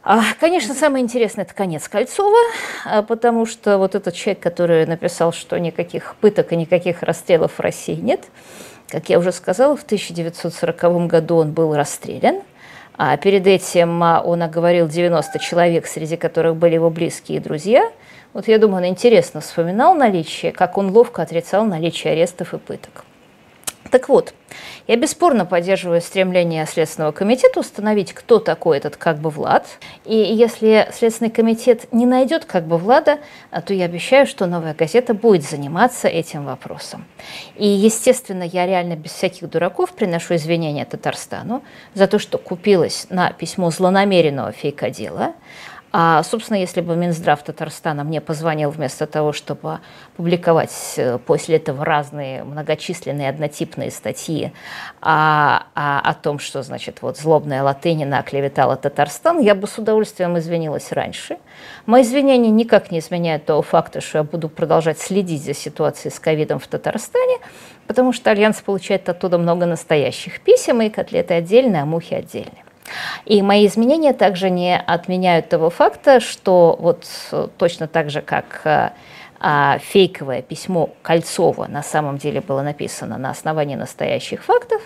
А, 0.02 0.22
конечно, 0.38 0.74
самое 0.74 1.02
интересное– 1.02 1.44
это 1.46 1.54
конец 1.54 1.88
Кольцова, 1.88 2.38
а, 2.84 3.02
потому 3.02 3.44
что 3.44 3.78
вот 3.78 3.94
этот 3.94 4.14
человек, 4.14 4.42
который 4.42 4.86
написал, 4.86 5.32
что 5.32 5.58
никаких 5.58 6.16
пыток 6.16 6.52
и 6.52 6.56
никаких 6.56 7.02
расстрелов 7.02 7.52
в 7.54 7.60
России 7.60 7.94
нет, 7.94 8.24
как 8.88 9.08
я 9.08 9.18
уже 9.18 9.32
сказала, 9.32 9.76
в 9.76 9.82
1940 9.82 11.06
году 11.06 11.36
он 11.36 11.52
был 11.52 11.74
расстрелян– 11.74 12.42
а 12.96 13.16
перед 13.16 13.46
этим 13.46 14.02
а, 14.02 14.20
он 14.20 14.42
оговорил 14.42 14.88
90 14.88 15.38
человек, 15.38 15.86
среди 15.86 16.16
которых 16.16 16.56
были 16.56 16.74
его 16.74 16.90
близкие 16.90 17.40
друзья. 17.40 17.90
Вот 18.32 18.48
я 18.48 18.58
думаю, 18.58 18.82
он 18.82 18.88
интересно 18.88 19.40
вспоминал 19.40 19.94
наличие, 19.94 20.52
как 20.52 20.78
он 20.78 20.90
ловко 20.90 21.22
отрицал 21.22 21.64
наличие 21.64 22.12
арестов 22.12 22.54
и 22.54 22.58
пыток. 22.58 23.04
Так 23.90 24.08
вот, 24.08 24.34
я 24.86 24.96
бесспорно 24.96 25.44
поддерживаю 25.44 26.00
стремление 26.00 26.66
Следственного 26.66 27.12
комитета 27.12 27.60
установить, 27.60 28.12
кто 28.12 28.38
такой 28.38 28.78
этот 28.78 28.96
как 28.96 29.18
бы 29.18 29.30
Влад. 29.30 29.66
И 30.04 30.16
если 30.16 30.88
Следственный 30.92 31.30
комитет 31.30 31.92
не 31.92 32.06
найдет 32.06 32.44
как 32.44 32.66
бы 32.66 32.78
Влада, 32.78 33.18
а, 33.50 33.60
то 33.60 33.74
я 33.74 33.84
обещаю, 33.84 34.26
что 34.26 34.46
новая 34.46 34.74
газета 34.74 35.14
будет 35.14 35.42
заниматься 35.42 36.08
этим 36.08 36.44
вопросом. 36.44 37.04
И, 37.56 37.66
естественно, 37.66 38.42
я 38.42 38.66
реально 38.66 38.96
без 38.96 39.12
всяких 39.12 39.48
дураков 39.48 39.92
приношу 39.92 40.34
извинения 40.34 40.84
Татарстану 40.84 41.62
за 41.94 42.06
то, 42.06 42.18
что 42.18 42.38
купилась 42.38 43.06
на 43.10 43.32
письмо 43.32 43.70
злонамеренного 43.70 44.52
фейкодела, 44.52 45.34
а, 45.98 46.22
собственно, 46.24 46.58
если 46.58 46.82
бы 46.82 46.94
Минздрав 46.94 47.42
Татарстана 47.42 48.04
мне 48.04 48.20
позвонил 48.20 48.68
вместо 48.68 49.06
того, 49.06 49.32
чтобы 49.32 49.78
публиковать 50.18 50.92
э, 50.98 51.16
после 51.16 51.56
этого 51.56 51.86
разные 51.86 52.44
многочисленные 52.44 53.30
однотипные 53.30 53.90
статьи 53.90 54.52
о, 55.00 55.62
о, 55.74 56.00
о 56.00 56.12
том, 56.12 56.38
что, 56.38 56.62
значит, 56.62 57.00
вот 57.00 57.16
злобная 57.16 57.62
Латынина 57.62 58.18
оклеветала 58.18 58.76
Татарстан, 58.76 59.40
я 59.40 59.54
бы 59.54 59.66
с 59.66 59.78
удовольствием 59.78 60.36
извинилась 60.36 60.92
раньше. 60.92 61.38
Мои 61.86 62.02
извинения 62.02 62.50
никак 62.50 62.90
не 62.90 62.98
изменяют 62.98 63.46
того 63.46 63.62
факта, 63.62 64.02
что 64.02 64.18
я 64.18 64.24
буду 64.24 64.50
продолжать 64.50 64.98
следить 64.98 65.44
за 65.44 65.54
ситуацией 65.54 66.12
с 66.12 66.20
ковидом 66.20 66.58
в 66.58 66.66
Татарстане, 66.66 67.38
потому 67.86 68.12
что 68.12 68.30
Альянс 68.30 68.60
получает 68.60 69.08
оттуда 69.08 69.38
много 69.38 69.64
настоящих 69.64 70.42
писем, 70.42 70.82
и 70.82 70.90
котлеты 70.90 71.32
отдельные, 71.32 71.80
а 71.80 71.86
мухи 71.86 72.12
отдельные. 72.12 72.65
И 73.24 73.42
мои 73.42 73.66
изменения 73.66 74.12
также 74.12 74.50
не 74.50 74.78
отменяют 74.78 75.48
того 75.48 75.70
факта, 75.70 76.20
что 76.20 76.76
вот 76.78 77.06
точно 77.58 77.88
так 77.88 78.10
же, 78.10 78.20
как 78.22 78.60
а, 78.64 78.92
а, 79.40 79.78
фейковое 79.78 80.42
письмо 80.42 80.90
Кольцова 81.02 81.66
на 81.66 81.82
самом 81.82 82.18
деле 82.18 82.40
было 82.40 82.62
написано 82.62 83.18
на 83.18 83.30
основании 83.30 83.76
настоящих 83.76 84.44
фактов, 84.44 84.82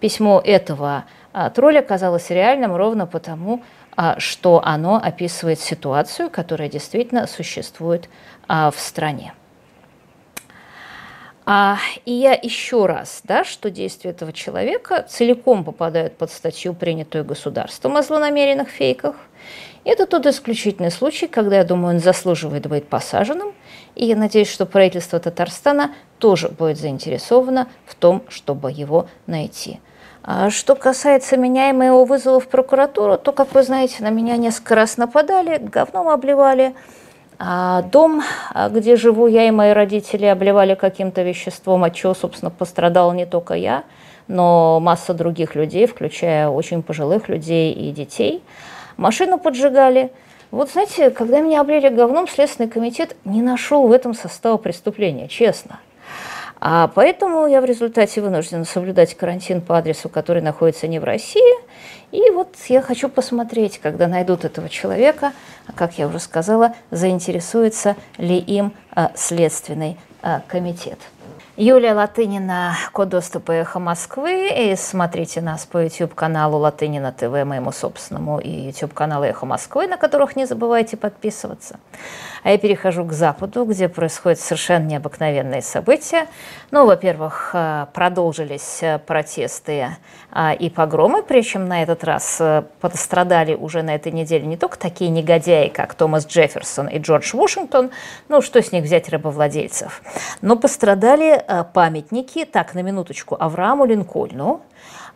письмо 0.00 0.40
этого 0.44 1.04
а, 1.32 1.50
тролля 1.50 1.80
оказалось 1.80 2.30
реальным 2.30 2.74
ровно 2.74 3.06
потому, 3.06 3.62
а, 3.96 4.18
что 4.18 4.62
оно 4.64 4.96
описывает 4.96 5.60
ситуацию, 5.60 6.30
которая 6.30 6.68
действительно 6.68 7.26
существует 7.26 8.08
а, 8.48 8.70
в 8.70 8.78
стране. 8.78 9.34
А, 11.44 11.78
и 12.04 12.12
я 12.12 12.34
еще 12.34 12.86
раз, 12.86 13.20
да, 13.24 13.44
что 13.44 13.70
действия 13.70 14.12
этого 14.12 14.32
человека 14.32 15.04
целиком 15.08 15.64
попадают 15.64 16.16
под 16.16 16.30
статью, 16.30 16.72
принятую 16.72 17.24
государством 17.24 17.96
о 17.96 18.02
злонамеренных 18.02 18.68
фейках. 18.68 19.16
Это 19.84 20.06
тот 20.06 20.26
исключительный 20.26 20.92
случай, 20.92 21.26
когда, 21.26 21.56
я 21.56 21.64
думаю, 21.64 21.96
он 21.96 22.00
заслуживает 22.00 22.68
быть 22.68 22.86
посаженным. 22.86 23.52
И 23.96 24.06
я 24.06 24.14
надеюсь, 24.14 24.48
что 24.48 24.66
правительство 24.66 25.18
Татарстана 25.18 25.92
тоже 26.18 26.48
будет 26.48 26.78
заинтересовано 26.78 27.68
в 27.86 27.96
том, 27.96 28.22
чтобы 28.28 28.70
его 28.70 29.08
найти. 29.26 29.80
А 30.22 30.50
что 30.50 30.76
касается 30.76 31.36
меня 31.36 31.70
и 31.70 31.72
моего 31.72 32.04
вызова 32.04 32.38
в 32.38 32.46
прокуратуру, 32.46 33.18
то, 33.18 33.32
как 33.32 33.52
вы 33.52 33.64
знаете, 33.64 34.04
на 34.04 34.10
меня 34.10 34.36
несколько 34.36 34.76
раз 34.76 34.96
нападали, 34.96 35.58
говном 35.58 36.08
обливали– 36.08 36.76
дом, 37.90 38.22
а, 38.52 38.68
где 38.68 38.94
живу 38.94 39.26
я 39.26 39.48
и 39.48 39.50
мои 39.50 39.72
родители, 39.72 40.26
обливали 40.26 40.74
каким-то 40.76 41.22
веществом, 41.22 41.82
от 41.82 41.94
чего, 41.94 42.14
собственно, 42.14 42.50
пострадал 42.50 43.12
не 43.12 43.26
только 43.26 43.54
я, 43.54 43.82
но 44.28 44.78
масса 44.80 45.12
других 45.12 45.56
людей, 45.56 45.86
включая 45.86 46.48
очень 46.48 46.82
пожилых 46.82 47.28
людей 47.28 47.72
и 47.72 47.90
детей. 47.90 48.42
Машину 48.96 49.38
поджигали. 49.38 50.12
Вот 50.52 50.70
знаете, 50.70 51.10
когда 51.10 51.40
меня 51.40 51.62
облили 51.62 51.88
говном, 51.88 52.28
Следственный 52.28 52.68
комитет 52.68 53.16
не 53.24 53.42
нашел 53.42 53.88
в 53.88 53.92
этом 53.92 54.14
состава 54.14 54.56
преступления, 54.56 55.26
честно. 55.26 55.80
А 56.64 56.86
поэтому 56.86 57.48
я 57.48 57.60
в 57.60 57.64
результате 57.64 58.20
вынуждена 58.20 58.64
соблюдать 58.64 59.16
карантин 59.16 59.60
по 59.60 59.78
адресу, 59.78 60.08
который 60.08 60.40
находится 60.42 60.86
не 60.86 61.00
в 61.00 61.04
России. 61.04 61.42
И 62.12 62.30
вот 62.30 62.54
я 62.68 62.80
хочу 62.80 63.08
посмотреть, 63.08 63.80
когда 63.80 64.06
найдут 64.06 64.44
этого 64.44 64.68
человека, 64.68 65.32
как 65.74 65.98
я 65.98 66.06
уже 66.06 66.20
сказала, 66.20 66.76
заинтересуется 66.92 67.96
ли 68.16 68.38
им 68.38 68.74
а, 68.92 69.10
Следственный 69.16 69.96
а, 70.22 70.40
комитет. 70.46 71.00
Юлия 71.58 71.92
Латынина, 71.92 72.74
код 72.92 73.10
доступа 73.10 73.52
«Эхо 73.52 73.78
Москвы». 73.78 74.48
И 74.56 74.74
смотрите 74.74 75.42
нас 75.42 75.66
по 75.66 75.84
YouTube-каналу 75.84 76.56
Латынина 76.56 77.12
ТВ, 77.12 77.44
моему 77.44 77.72
собственному, 77.72 78.38
и 78.38 78.48
YouTube-каналу 78.48 79.26
«Эхо 79.26 79.44
Москвы», 79.44 79.86
на 79.86 79.98
которых 79.98 80.34
не 80.34 80.46
забывайте 80.46 80.96
подписываться. 80.96 81.78
А 82.42 82.50
я 82.50 82.58
перехожу 82.58 83.04
к 83.04 83.12
Западу, 83.12 83.66
где 83.66 83.90
происходят 83.90 84.40
совершенно 84.40 84.86
необыкновенные 84.86 85.60
события. 85.60 86.26
Ну, 86.70 86.86
во-первых, 86.86 87.50
э, 87.52 87.86
продолжились 87.92 88.78
э, 88.82 88.98
протесты 88.98 89.88
э, 90.34 90.54
и 90.56 90.70
погромы, 90.70 91.22
причем 91.22 91.66
на 91.66 91.82
этот 91.82 92.02
раз 92.02 92.40
пострадали 92.80 93.54
уже 93.54 93.82
на 93.82 93.94
этой 93.94 94.10
неделе 94.10 94.46
не 94.46 94.56
только 94.56 94.78
такие 94.78 95.10
негодяи, 95.10 95.68
как 95.68 95.92
Томас 95.92 96.26
Джефферсон 96.26 96.88
и 96.88 96.98
Джордж 96.98 97.36
Вашингтон, 97.36 97.90
ну, 98.28 98.40
что 98.40 98.62
с 98.62 98.72
них 98.72 98.84
взять 98.84 99.10
рабовладельцев, 99.10 100.02
но 100.40 100.56
пострадали 100.56 101.41
памятники, 101.72 102.44
так, 102.44 102.74
на 102.74 102.82
минуточку, 102.82 103.36
Аврааму 103.38 103.84
Линкольну, 103.84 104.60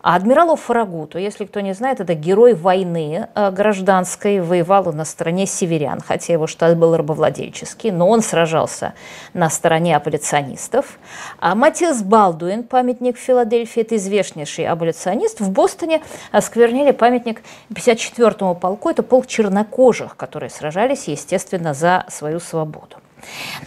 а 0.07 0.15
адмиралу 0.15 0.55
Фарагуту, 0.55 1.19
если 1.19 1.47
кто 1.47 1.59
не 1.59 1.75
знает, 1.75 1.99
это 1.99 2.15
герой 2.15 2.55
войны 2.55 3.27
э, 3.35 3.51
гражданской, 3.51 4.41
воевал 4.41 4.93
на 4.93 5.05
стороне 5.05 5.47
северян, 5.47 6.01
хотя 6.01 6.33
его 6.33 6.47
штат 6.47 6.79
был 6.79 6.97
рабовладельческий, 6.97 7.91
но 7.91 8.09
он 8.09 8.23
сражался 8.23 8.95
на 9.35 9.51
стороне 9.51 9.97
аболиционистов. 9.97 11.01
А 11.41 11.57
Матиас 11.57 12.05
Балдуин, 12.05 12.63
памятник 12.63 13.17
в 13.17 13.21
Филадельфии, 13.21 13.83
это 13.83 13.97
известнейший 13.97 14.69
аболиционист. 14.69 15.41
В 15.41 15.51
Бостоне 15.51 16.03
осквернили 16.31 16.93
памятник 16.93 17.43
54-му 17.71 18.55
полку, 18.55 18.91
это 18.91 19.03
полк 19.03 19.27
чернокожих, 19.27 20.17
которые 20.17 20.51
сражались, 20.51 21.09
естественно, 21.09 21.75
за 21.75 22.05
свою 22.09 22.39
свободу. 22.39 22.99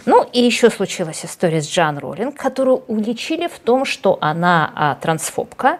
Ну 0.06 0.28
и 0.32 0.40
еще 0.40 0.70
случилась 0.70 1.24
история 1.24 1.60
с 1.60 1.68
Джан 1.68 1.98
Роллинг, 1.98 2.36
которую 2.36 2.82
уличили 2.86 3.46
в 3.46 3.58
том, 3.58 3.84
что 3.84 4.18
она 4.20 4.72
а, 4.74 4.94
трансфобка, 4.96 5.78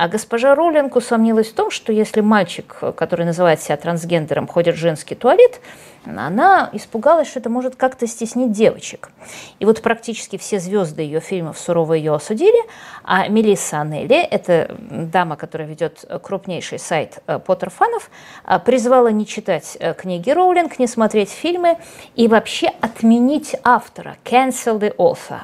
а 0.00 0.08
госпожа 0.08 0.54
Роллинг 0.54 0.96
усомнилась 0.96 1.48
в 1.48 1.52
том, 1.52 1.70
что 1.70 1.92
если 1.92 2.22
мальчик, 2.22 2.74
который 2.96 3.26
называет 3.26 3.60
себя 3.60 3.76
трансгендером, 3.76 4.46
ходит 4.46 4.76
в 4.76 4.78
женский 4.78 5.14
туалет, 5.14 5.60
она 6.06 6.70
испугалась, 6.72 7.28
что 7.28 7.38
это 7.38 7.50
может 7.50 7.76
как-то 7.76 8.06
стеснить 8.06 8.50
девочек. 8.50 9.10
И 9.58 9.66
вот 9.66 9.82
практически 9.82 10.38
все 10.38 10.58
звезды 10.58 11.02
ее 11.02 11.20
фильмов 11.20 11.58
сурово 11.58 11.92
ее 11.92 12.14
осудили, 12.14 12.58
а 13.04 13.28
Мелисса 13.28 13.82
Анелли, 13.82 14.16
это 14.16 14.74
дама, 14.78 15.36
которая 15.36 15.68
ведет 15.68 16.02
крупнейший 16.22 16.78
сайт 16.78 17.18
э, 17.26 17.38
Поттерфанов, 17.38 18.10
э, 18.46 18.58
призвала 18.58 19.10
не 19.10 19.26
читать 19.26 19.76
э, 19.78 19.92
книги 19.92 20.30
Роулинг, 20.30 20.78
не 20.78 20.86
смотреть 20.86 21.28
фильмы 21.28 21.76
и 22.16 22.26
вообще 22.26 22.68
отменить 22.80 23.54
автора, 23.64 24.16
cancel 24.24 24.80
the 24.80 24.96
author. 24.96 25.40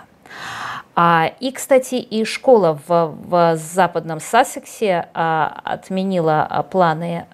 А, 0.98 1.32
и, 1.40 1.52
кстати, 1.52 1.96
и 1.96 2.24
школа 2.24 2.80
в, 2.86 3.14
в 3.28 3.56
западном 3.56 4.18
Сассексе 4.18 5.08
а, 5.12 5.60
отменила 5.62 6.46
а, 6.48 6.62
планы 6.62 7.26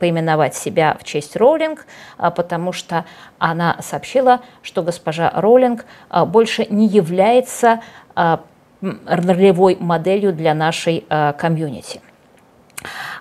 поименовать 0.00 0.56
себя 0.56 0.96
в 1.00 1.04
честь 1.04 1.36
Роулинг, 1.36 1.86
потому 2.18 2.72
что 2.72 3.04
она 3.38 3.76
сообщила, 3.80 4.40
что 4.62 4.82
госпожа 4.82 5.30
Роулинг 5.34 5.86
больше 6.26 6.66
не 6.68 6.88
является 6.88 7.80
ролевой 8.80 9.76
моделью 9.78 10.32
для 10.32 10.54
нашей 10.54 11.06
комьюнити. 11.38 12.00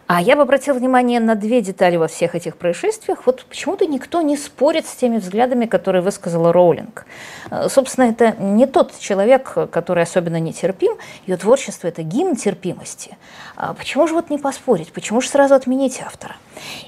А 0.07 0.21
я 0.21 0.35
бы 0.35 0.43
обратила 0.43 0.75
внимание 0.75 1.19
на 1.19 1.33
две 1.33 1.61
детали 1.61 1.95
во 1.95 2.07
всех 2.07 2.35
этих 2.35 2.57
происшествиях. 2.57 3.25
Вот 3.25 3.43
почему-то 3.45 3.87
никто 3.87 4.21
не 4.21 4.37
спорит 4.37 4.85
с 4.85 4.95
теми 4.95 5.17
взглядами, 5.17 5.65
которые 5.65 6.03
высказала 6.03 6.53
Роулинг. 6.53 7.05
Э, 7.49 7.69
собственно, 7.69 8.05
это 8.05 8.35
не 8.39 8.67
тот 8.67 8.97
человек, 8.99 9.57
который 9.71 10.03
особенно 10.03 10.39
нетерпим. 10.39 10.95
Ее 11.25 11.37
творчество– 11.37 11.87
это 11.89 12.03
гимн 12.03 12.35
терпимости. 12.35 13.17
А 13.55 13.73
почему 13.73 14.07
же 14.07 14.13
вот 14.13 14.29
не 14.29 14.37
поспорить? 14.37 14.93
Почему 14.93 15.21
же 15.21 15.29
сразу 15.29 15.55
отменить 15.55 15.99
автора? 16.05 16.35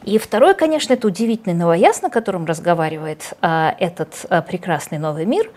И 0.04 0.20
второе, 0.20 0.54
конечно, 0.54 0.94
это 0.94 1.08
удивительный 1.08 1.56
новояз, 1.56 2.04
на 2.04 2.12
котором 2.12 2.46
разговаривает 2.46 3.34
а, 3.42 3.76
этот 3.80 4.28
а, 4.30 4.44
прекрасный 4.44 5.00
новый 5.00 5.26
мир. 5.26 5.52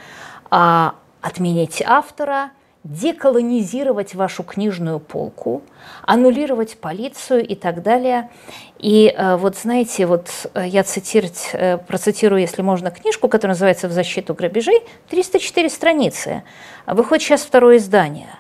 А, 0.51 0.95
отменить 1.21 1.83
автора– 1.85 2.53
деколонизировать 2.85 4.15
вашу 4.15 4.43
книжную 4.43 5.01
полку, 5.01 5.63
аннулировать 6.03 6.79
полицию 6.79 7.47
и 7.47 7.55
так 7.55 7.83
далее. 7.83 8.31
И 8.79 9.15
э, 9.15 9.37
вот 9.37 9.57
знаете, 9.57 10.07
вот 10.07 10.31
э, 10.55 10.67
я 10.67 10.83
цитировать, 10.83 11.51
э, 11.53 11.77
процитирую, 11.77 12.41
если 12.41 12.63
можно, 12.63 12.91
книжку, 12.91 13.29
которая 13.29 13.55
называется 13.55 13.89
«В 13.89 13.93
защиту 13.93 14.35
грабежей», 14.35 14.83
304 15.11 15.69
страницы. 15.69 16.43
Выходит 16.87 17.23
сейчас 17.23 17.43
второе 17.43 17.77
издание. 17.77 18.31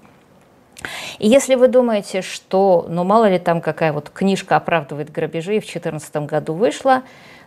И 1.20 1.28
если 1.28 1.56
вы 1.56 1.68
думаете, 1.68 2.22
что, 2.22 2.86
ну 2.90 3.04
мало 3.04 3.30
ли 3.30 3.40
там 3.40 3.62
какая 3.62 3.94
вот 3.94 4.10
книжка 4.10 4.56
оправдывает 4.56 5.12
грабежи, 5.12 5.60
в 5.60 5.64
2014 5.64 6.16
году 6.28 6.54
вышла, 6.54 7.04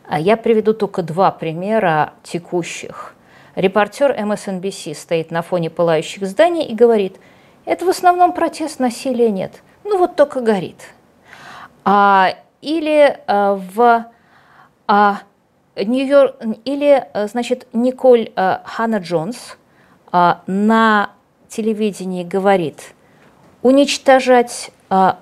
а 0.06 0.20
я 0.20 0.36
приведу 0.36 0.72
только 0.72 1.02
два 1.02 1.30
примера 1.30 2.12
текущих. 2.22 3.14
Репортер 3.56 4.12
MSNBC 4.12 4.94
стоит 4.94 5.30
на 5.30 5.42
фоне 5.42 5.70
пылающих 5.70 6.26
зданий 6.26 6.64
и 6.64 6.74
говорит, 6.74 7.16
это 7.64 7.84
в 7.84 7.88
основном 7.88 8.32
протест, 8.32 8.78
насилия 8.78 9.30
нет. 9.30 9.62
Ну 9.84 9.98
вот 9.98 10.16
только 10.16 10.40
горит. 10.40 10.76
А, 11.84 12.34
или 12.62 13.18
а, 13.26 13.54
в 13.54 14.06
а, 14.86 15.18
Нью-Йорк, 15.76 16.36
или, 16.64 17.06
а, 17.12 17.26
значит, 17.26 17.66
Николь 17.72 18.30
а, 18.36 18.62
Ханна 18.64 18.98
Джонс 18.98 19.56
а, 20.12 20.42
на 20.46 21.10
телевидении 21.48 22.24
говорит, 22.24 22.94
уничтожать, 23.62 24.70
а, 24.88 25.18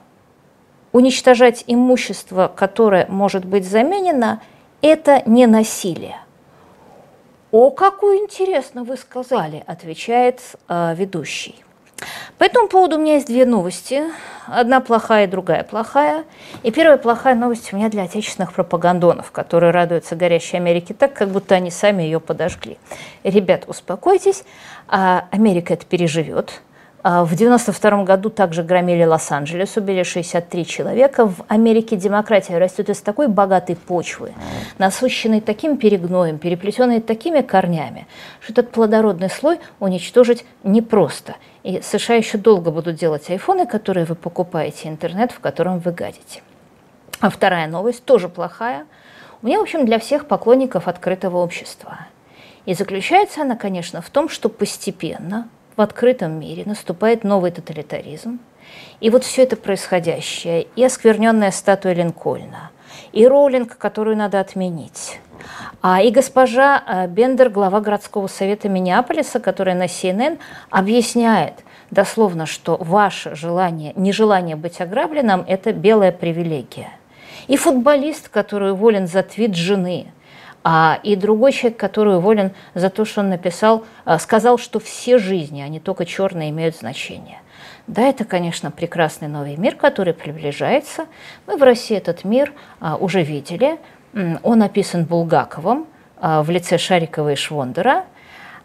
уничтожать 0.92 1.64
имущество, 1.66 2.52
которое 2.54 3.06
может 3.08 3.44
быть 3.44 3.68
заменено, 3.68 4.40
это 4.82 5.22
не 5.26 5.46
насилие. 5.46 6.18
«О, 7.52 7.70
какую 7.70 8.18
интересно 8.18 8.82
вы 8.82 8.96
сказали»,– 8.96 9.62
отвечает 9.66 10.40
э, 10.68 10.94
ведущий. 10.94 11.54
По 12.38 12.44
этому 12.44 12.68
поводу 12.68 12.96
у 12.96 13.00
меня 13.00 13.14
есть 13.14 13.26
две 13.26 13.46
новости. 13.46 14.02
Одна 14.46 14.80
плохая, 14.80 15.26
другая 15.26 15.62
плохая. 15.62 16.24
И 16.62 16.70
первая 16.70 16.96
плохая 16.96 17.34
новость 17.34 17.72
у 17.72 17.76
меня 17.76 17.88
для 17.88 18.04
отечественных 18.04 18.52
пропагандонов, 18.52 19.30
которые 19.30 19.70
радуются 19.70 20.16
горящей 20.16 20.58
Америке 20.58 20.94
так, 20.94 21.12
как 21.12 21.28
будто 21.28 21.54
они 21.54 21.70
сами 21.70 22.02
ее 22.02 22.20
подожгли. 22.20 22.78
Ребят, 23.24 23.64
успокойтесь, 23.66 24.44
а 24.88 25.26
Америка 25.30 25.74
это 25.74 25.86
переживет. 25.86 26.62
А, 27.04 27.24
в 27.24 27.32
1992 27.34 28.04
году 28.04 28.30
также 28.30 28.62
громили 28.62 29.04
Лос-Анджелес, 29.04 29.76
убили 29.76 30.04
63 30.04 30.66
человека. 30.66 31.26
В 31.26 31.44
Америке 31.48 31.96
демократия 31.96 32.58
растет 32.58 32.90
из 32.90 33.00
такой 33.00 33.26
богатой 33.26 33.74
почвы, 33.74 34.32
насыщенной 34.78 35.40
таким 35.40 35.78
перегноем, 35.78 36.38
переплетенной 36.38 37.00
такими 37.00 37.40
корнями, 37.40 38.06
что 38.40 38.52
этот 38.52 38.70
плодородный 38.70 39.30
слой 39.30 39.58
уничтожить 39.80 40.44
непросто. 40.62 41.34
И 41.62 41.80
США 41.80 42.16
еще 42.16 42.38
долго 42.38 42.70
будут 42.70 42.96
делать 42.96 43.30
айфоны, 43.30 43.66
которые 43.66 44.04
вы 44.04 44.14
покупаете, 44.14 44.88
интернет, 44.88 45.30
в 45.32 45.40
котором 45.40 45.78
вы 45.78 45.92
гадите. 45.92 46.42
А 47.20 47.30
вторая 47.30 47.68
новость, 47.68 48.04
тоже 48.04 48.28
плохая. 48.28 48.86
У 49.42 49.46
меня, 49.46 49.58
в 49.58 49.62
общем, 49.62 49.86
для 49.86 49.98
всех 49.98 50.26
поклонников 50.26 50.88
открытого 50.88 51.38
общества. 51.38 52.06
И 52.66 52.74
заключается 52.74 53.42
она, 53.42 53.56
конечно, 53.56 54.02
в 54.02 54.10
том, 54.10 54.28
что 54.28 54.48
постепенно 54.48 55.48
в 55.76 55.80
открытом 55.80 56.38
мире 56.38 56.64
наступает 56.66 57.24
новый 57.24 57.50
тоталитаризм. 57.50 58.40
И 59.00 59.10
вот 59.10 59.24
все 59.24 59.42
это 59.42 59.56
происходящее, 59.56 60.66
и 60.76 60.84
оскверненная 60.84 61.50
статуя 61.50 61.92
Линкольна, 61.92 62.70
и 63.12 63.26
Роулинг, 63.26 63.76
которую 63.76 64.16
надо 64.16 64.40
отменить, 64.40 65.20
а, 65.80 66.00
и 66.00 66.10
госпожа 66.10 66.82
а, 66.86 67.06
Бендер, 67.06 67.50
глава 67.50 67.80
городского 67.80 68.26
совета 68.26 68.68
Миннеаполиса, 68.68 69.40
которая 69.40 69.74
на 69.74 69.86
CNN 69.86 70.38
объясняет 70.70 71.54
дословно, 71.90 72.46
что 72.46 72.76
ваше 72.76 73.34
желание, 73.34 73.92
нежелание 73.96 74.56
быть 74.56 74.80
ограбленным– 74.80 75.44
это 75.48 75.72
белая 75.72 76.12
привилегия. 76.12 76.90
И 77.48 77.56
футболист, 77.56 78.28
который 78.28 78.72
уволен 78.72 79.06
за 79.06 79.22
твит 79.22 79.54
жены– 79.54 80.06
а, 80.64 81.00
и 81.02 81.16
другой 81.16 81.52
человек, 81.52 81.78
который 81.78 82.16
уволен 82.16 82.52
за 82.74 82.88
то, 82.88 83.04
что 83.04 83.20
он 83.20 83.30
написал, 83.30 83.84
а, 84.04 84.18
сказал, 84.18 84.58
что 84.58 84.78
все 84.78 85.18
жизни, 85.18 85.60
а 85.60 85.68
не 85.68 85.80
только 85.80 86.04
черные, 86.06 86.50
имеют 86.50 86.76
значение. 86.76 87.40
Да, 87.92 88.08
это, 88.08 88.24
конечно, 88.24 88.70
прекрасный 88.70 89.28
новый 89.28 89.56
мир, 89.56 89.76
который 89.76 90.14
приближается. 90.14 91.04
Мы 91.46 91.58
в 91.58 91.62
России 91.62 91.94
этот 91.94 92.24
мир 92.24 92.54
а, 92.80 92.96
уже 92.96 93.22
видели. 93.22 93.78
Он 94.14 94.58
написан 94.60 95.04
Булгаковым 95.04 95.86
а, 96.18 96.42
в 96.42 96.48
лице 96.48 96.78
Шарикова 96.78 97.32
и 97.32 97.36
Швондера. 97.36 98.06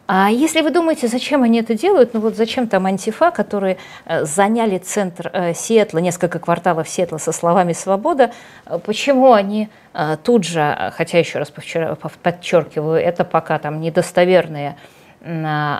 А 0.07 0.29
если 0.31 0.61
вы 0.61 0.69
думаете, 0.69 1.09
зачем 1.09 1.43
они 1.43 1.59
это 1.59 1.73
делают, 1.73 2.13
ну 2.13 2.21
вот 2.21 2.37
зачем 2.37 2.69
там 2.69 2.85
антифа, 2.85 3.31
которые 3.31 3.77
э, 4.05 4.23
заняли 4.23 4.77
центр 4.77 5.29
э, 5.33 5.53
Сиэтла, 5.53 5.97
несколько 5.97 6.39
кварталов 6.39 6.87
Сиэтла 6.87 7.17
со 7.17 7.33
словами 7.33 7.73
«свобода», 7.73 8.31
э, 8.65 8.79
почему 8.79 9.33
они 9.33 9.67
тут 10.23 10.43
же, 10.43 10.93
хотя 10.95 11.17
еще 11.17 11.39
раз 11.39 11.51
подчеркиваю, 11.51 13.01
это 13.01 13.25
пока 13.25 13.57
там 13.57 13.81
недостоверные 13.81 14.77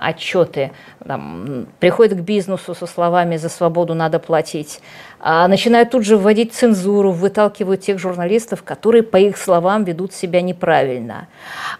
отчеты, 0.02 0.72
там, 1.06 1.68
приходят 1.80 2.18
к 2.18 2.22
бизнесу 2.22 2.76
со 2.76 2.86
словами 2.86 3.38
«за 3.38 3.50
свободу 3.50 3.94
надо 3.94 4.20
платить», 4.20 4.82
а 5.20 5.48
начинают 5.48 5.92
тут 5.92 6.06
же 6.06 6.18
вводить 6.18 6.54
цензуру, 6.54 7.12
выталкивают 7.12 7.82
тех 7.82 8.00
журналистов, 8.00 8.64
которые, 8.64 9.04
по 9.04 9.18
их 9.18 9.38
словам, 9.38 9.84
ведут 9.84 10.14
себя 10.14 10.42
неправильно. 10.42 11.28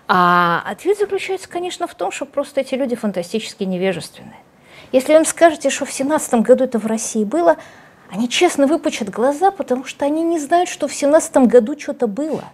А 0.08 0.64
ответ 0.66 0.98
заключается, 0.98 1.50
конечно, 1.50 1.88
в 1.88 1.96
том, 1.96 2.12
что 2.12 2.26
просто 2.26 2.62
эти 2.62 2.76
люди 2.76 2.96
фантастически 2.96 3.64
невежественны. 3.64 4.36
Если 4.92 5.14
вы 5.14 5.20
им 5.20 5.26
скажете, 5.26 5.70
что 5.70 5.86
в 5.86 5.92
17 5.92 6.42
году 6.42 6.64
это 6.64 6.80
в 6.80 6.86
России 6.86 7.26
было, 7.26 7.58
они 8.10 8.30
честно 8.30 8.68
выпучат 8.68 9.10
глаза, 9.10 9.52
потому 9.52 9.84
что 9.84 10.06
они 10.06 10.24
не 10.24 10.40
знают, 10.40 10.70
что 10.70 10.88
в 10.88 10.94
17 10.94 11.38
году 11.48 11.78
что-то 11.78 12.08
было– 12.08 12.46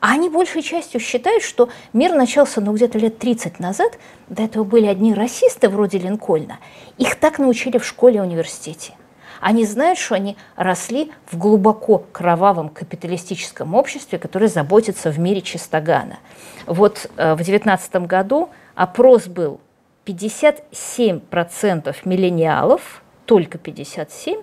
а 0.00 0.12
они 0.12 0.28
большей 0.28 0.62
частью 0.62 1.00
считают, 1.00 1.42
что 1.42 1.68
мир 1.92 2.14
начался 2.14 2.60
ну, 2.60 2.72
где-то 2.72 2.98
лет 2.98 3.18
30 3.18 3.58
назад. 3.58 3.98
До 4.28 4.42
этого 4.42 4.64
были 4.64 4.86
одни 4.86 5.12
расисты 5.12 5.68
вроде 5.68 5.98
Линкольна. 5.98 6.58
Их 6.98 7.16
так 7.16 7.38
научили 7.38 7.78
в 7.78 7.84
школе 7.84 8.18
и 8.18 8.20
университете. 8.20 8.94
Они 9.40 9.64
знают, 9.64 9.98
что 9.98 10.14
они 10.16 10.36
росли 10.56 11.12
в 11.30 11.36
глубоко 11.38 12.04
кровавом 12.12 12.68
капиталистическом 12.68 13.74
обществе, 13.74 14.18
которое 14.18 14.48
заботится 14.48 15.10
в 15.10 15.18
мире 15.18 15.42
чистогана. 15.42 16.18
Вот 16.66 17.10
э, 17.16 17.34
в 17.34 17.36
2019 17.36 17.96
году 18.06 18.50
опрос 18.74 19.26
был 19.26 19.60
57% 20.06 21.96
миллениалов, 22.04 23.02
только 23.26 23.58
57, 23.58 24.40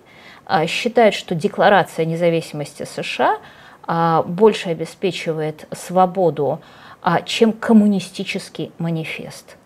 э, 0.48 0.66
считают, 0.66 1.14
что 1.14 1.34
Декларация 1.34 2.04
независимости 2.06 2.84
США– 2.84 3.38
больше 3.86 4.70
обеспечивает 4.70 5.66
свободу, 5.72 6.60
а, 7.02 7.22
чем 7.22 7.52
коммунистический 7.52 8.72
манифест. 8.78 9.56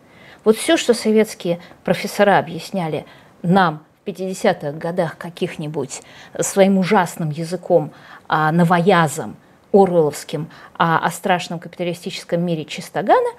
Вот 0.45 0.57
все, 0.57 0.77
что 0.77 0.93
советские 0.95 1.61
профессора 1.85 2.39
объясняли 2.39 3.07
нам 3.43 3.83
в 4.05 4.09
50-х 4.09 4.73
годах 4.73 5.17
каких-нибудь 5.17 6.03
своим 6.41 6.79
ужасным 6.79 7.31
языком, 7.31 7.93
а, 8.29 8.53
новоязом, 8.53 9.37
Оруэлловским, 9.73 10.51
о 10.77 11.09
страшном 11.13 11.61
капиталистическом 11.61 12.45
мире 12.45 12.65
Чистогана, 12.65 13.31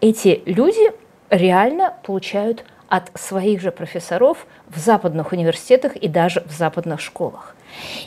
эти 0.00 0.44
люди 0.46 0.92
реально 1.28 1.94
получают 2.04 2.64
от 2.88 3.10
своих 3.18 3.60
же 3.60 3.72
профессоров 3.72 4.46
в 4.68 4.78
западных 4.78 5.32
университетах 5.32 5.96
и 5.96 6.06
даже 6.08 6.44
в 6.46 6.52
западных 6.52 7.00
школах. 7.00 7.56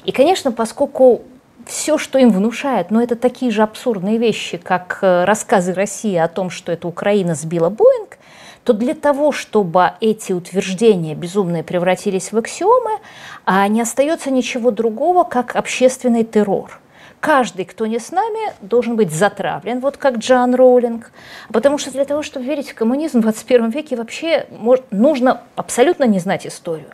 И, 0.04 0.12
конечно, 0.12 0.52
поскольку 0.52 1.24
все, 1.66 1.98
что 1.98 2.20
им 2.20 2.32
внушают, 2.32 2.92
но 2.92 3.02
это 3.02 3.16
такие 3.16 3.52
же 3.52 3.64
абсурдные 3.64 4.18
вещи, 4.18 4.58
как 4.58 5.00
э, 5.02 5.26
рассказы 5.26 5.74
России 5.74 6.16
о 6.16 6.28
том, 6.28 6.50
что 6.50 6.72
это 6.72 6.88
Украина 6.88 7.36
сбила 7.36 7.70
Боинг, 7.70 8.18
то 8.64 8.74
для 8.74 8.94
того, 8.94 9.32
чтобы 9.32 9.92
эти 10.00 10.32
утверждения 10.32 11.16
безумные 11.16 11.64
превратились 11.64 12.32
в 12.32 12.38
аксиомы, 12.38 13.00
а 13.46 13.68
не 13.68 13.82
остается 13.82 14.32
ничего 14.32 14.72
другого, 14.72 15.24
как 15.24 15.56
общественный 15.56 16.24
террор. 16.24 16.80
Каждый, 17.20 17.66
кто 17.66 17.86
не 17.86 18.00
с 18.00 18.12
нами, 18.12 18.54
должен 18.62 18.96
быть 18.96 19.12
затравлен, 19.12 19.80
вот 19.80 19.96
как 19.98 20.18
Джан 20.18 20.56
Роулинг. 20.56 21.12
Потому 21.52 21.78
что 21.78 21.92
для 21.92 22.04
того, 22.04 22.22
чтобы 22.22 22.46
верить 22.46 22.72
в 22.72 22.76
коммунизм 22.76 23.20
в 23.20 23.22
21 23.22 23.70
веке, 23.70 23.96
вообще 23.96 24.48
нужно 24.92 25.42
абсолютно 25.56 26.04
не 26.04 26.20
знать 26.20 26.46
историю. 26.46 26.90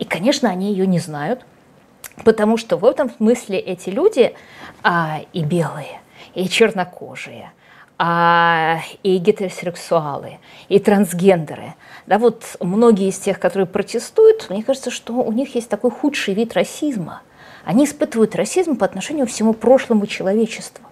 И, 0.00 0.04
конечно, 0.04 0.48
они 0.48 0.70
ее 0.72 0.86
не 0.86 0.98
знают– 0.98 1.42
Потому 2.24 2.56
что 2.56 2.76
в 2.76 2.84
этом 2.84 3.10
смысле 3.10 3.58
эти 3.58 3.90
люди 3.90 4.34
а, 4.82 5.20
и 5.32 5.42
белые, 5.42 6.00
и 6.34 6.48
чернокожие, 6.48 7.52
а, 7.98 8.80
и 9.02 9.18
гетеросексуалы, 9.18 10.38
и 10.68 10.78
трансгендеры. 10.78 11.74
Да, 12.06 12.18
вот 12.18 12.56
многие 12.60 13.08
из 13.08 13.18
тех, 13.18 13.38
которые 13.38 13.66
протестуют, 13.66 14.48
мне 14.50 14.62
кажется, 14.62 14.90
что 14.90 15.14
у 15.14 15.32
них 15.32 15.54
есть 15.54 15.68
такой 15.68 15.90
худший 15.90 16.34
вид 16.34 16.54
расизма. 16.54 17.22
Они 17.64 17.84
испытывают 17.84 18.34
расизм 18.34 18.76
по 18.76 18.86
отношению 18.86 19.26
к 19.26 19.30
всему 19.30 19.52
прошлому 19.52 20.06
человечеству. 20.06 20.84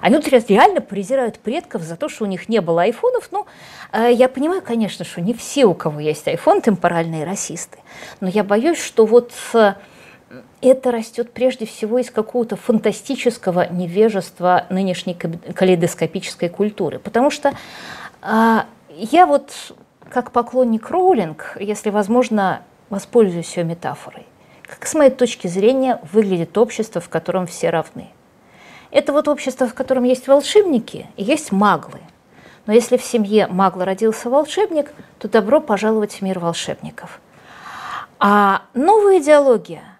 Они 0.00 0.16
вот 0.16 0.26
реально 0.26 0.80
презирают 0.80 1.38
предков 1.38 1.82
за 1.82 1.96
то, 1.96 2.08
что 2.08 2.24
у 2.24 2.26
них 2.26 2.48
не 2.48 2.60
было 2.60 2.82
айфонов. 2.82 3.28
Ну, 3.30 3.46
э, 3.92 4.10
я 4.12 4.28
понимаю, 4.28 4.60
конечно, 4.60 5.04
что 5.04 5.20
не 5.20 5.32
все, 5.32 5.64
у 5.64 5.74
кого 5.74 6.00
есть 6.00 6.26
айфон, 6.26 6.60
темпоральные 6.60 7.24
расисты. 7.24 7.78
Но 8.20 8.28
я 8.28 8.42
боюсь, 8.42 8.82
что 8.82 9.06
вот 9.06 9.32
это 10.62 10.92
растет 10.92 11.32
прежде 11.32 11.66
всего 11.66 11.98
из 11.98 12.10
какого-то 12.10 12.56
фантастического 12.56 13.70
невежества 13.70 14.66
нынешней 14.70 15.14
калейдоскопической 15.14 16.48
культуры. 16.48 17.00
Потому 17.00 17.30
что 17.30 17.52
а, 18.22 18.66
я 18.90 19.26
вот 19.26 19.50
как 20.08 20.30
поклонник 20.30 20.88
Роулинг, 20.90 21.56
если 21.58 21.90
возможно, 21.90 22.62
воспользуюсь 22.90 23.56
ее 23.56 23.64
метафорой. 23.64 24.26
Как 24.62 24.86
с 24.86 24.94
моей 24.94 25.10
точки 25.10 25.48
зрения 25.48 26.00
выглядит 26.12 26.56
общество, 26.56 27.00
в 27.00 27.08
котором 27.08 27.46
все 27.46 27.70
равны? 27.70 28.08
Это 28.90 29.12
вот 29.12 29.26
общество, 29.26 29.66
в 29.66 29.74
котором 29.74 30.04
есть 30.04 30.28
волшебники 30.28 31.06
и 31.16 31.24
есть 31.24 31.50
маглы. 31.50 32.00
Но 32.66 32.72
если 32.72 32.96
в 32.96 33.02
семье 33.02 33.48
магла 33.48 33.84
родился 33.84 34.30
волшебник, 34.30 34.92
то 35.18 35.28
добро 35.28 35.60
пожаловать 35.60 36.12
в 36.12 36.22
мир 36.22 36.38
волшебников. 36.38 37.20
А 38.20 38.62
новая 38.74 39.18
идеология– 39.18 39.82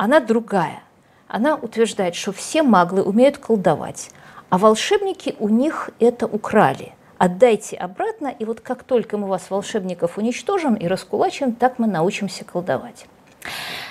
она 0.00 0.20
другая. 0.20 0.80
Она 1.28 1.56
утверждает, 1.56 2.14
что 2.14 2.32
все 2.32 2.62
маглы 2.62 3.02
умеют 3.02 3.36
колдовать, 3.36 4.08
а 4.48 4.56
волшебники 4.56 5.36
у 5.38 5.50
них 5.50 5.90
это 6.00 6.26
украли. 6.26 6.94
Отдайте 7.18 7.76
обратно, 7.76 8.28
и 8.28 8.46
вот 8.46 8.62
как 8.62 8.82
только 8.82 9.18
мы 9.18 9.28
вас, 9.28 9.50
волшебников, 9.50 10.16
уничтожим 10.16 10.74
и 10.74 10.86
раскулачим, 10.86 11.52
так 11.52 11.78
мы 11.78 11.86
научимся 11.86 12.46
колдовать. 12.46 13.04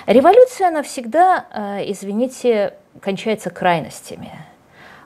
Революция, 0.06 0.66
она 0.66 0.82
всегда, 0.82 1.46
э, 1.52 1.92
извините, 1.92 2.74
кончается 3.00 3.50
крайностями. 3.50 4.32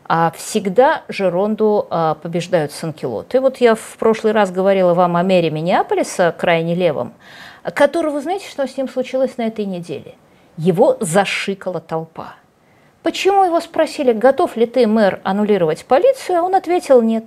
А 0.06 0.32
всегда 0.34 1.02
Жеронду 1.08 1.86
э, 1.90 2.14
побеждают 2.22 2.72
санкелоты. 2.72 3.42
Вот 3.42 3.58
я 3.58 3.74
в 3.74 3.96
прошлый 3.98 4.32
раз 4.32 4.50
говорила 4.50 4.94
вам 4.94 5.18
о 5.18 5.22
мэре 5.22 5.50
Миннеаполиса, 5.50 6.34
крайне 6.36 6.74
левом, 6.74 7.12
которого, 7.62 8.22
знаете, 8.22 8.48
что 8.48 8.66
с 8.66 8.74
ним 8.78 8.88
случилось 8.88 9.36
на 9.36 9.42
этой 9.42 9.66
неделе– 9.66 10.14
его 10.56 10.96
зашикала 11.00 11.80
толпа. 11.80 12.34
Почему 13.02 13.44
его 13.44 13.60
спросили, 13.60 14.12
готов 14.12 14.56
ли 14.56 14.66
ты, 14.66 14.86
мэр, 14.86 15.20
аннулировать 15.24 15.84
полицию, 15.84 16.42
он 16.42 16.54
ответил 16.54 17.02
нет. 17.02 17.26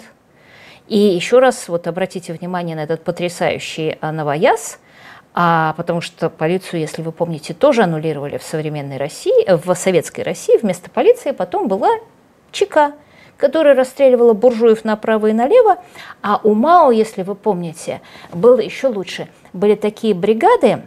И 0.88 0.98
еще 0.98 1.40
раз 1.40 1.68
вот 1.68 1.86
обратите 1.88 2.34
внимание 2.34 2.76
на 2.76 2.82
этот 2.82 3.04
потрясающий 3.04 3.98
а, 4.02 4.12
новояз. 4.12 4.80
а, 5.34 5.74
потому 5.78 6.02
что 6.02 6.30
полицию, 6.32 6.80
если 6.80 7.04
вы 7.04 7.12
помните, 7.12 7.54
тоже 7.54 7.84
аннулировали 7.84 8.38
в 8.38 8.44
современной 8.44 8.98
России, 8.98 9.46
в 9.48 9.76
советской 9.76 10.22
России. 10.22 10.58
Вместо 10.58 10.90
полиции 10.90 11.32
потом 11.32 11.68
была 11.68 11.92
ЧК, 12.52 12.94
которая 13.38 13.76
расстреливала 13.76 14.34
буржуев 14.34 14.84
направо 14.84 15.28
и 15.28 15.34
налево. 15.34 15.78
А 16.24 16.40
у 16.44 16.56
Мао, 16.56 16.90
если 16.90 17.22
вы 17.22 17.36
помните, 17.36 18.02
было 18.34 18.60
еще 18.60 18.88
лучше. 18.88 19.28
Были 19.54 19.76
такие 19.76 20.16
бригады, 20.16 20.82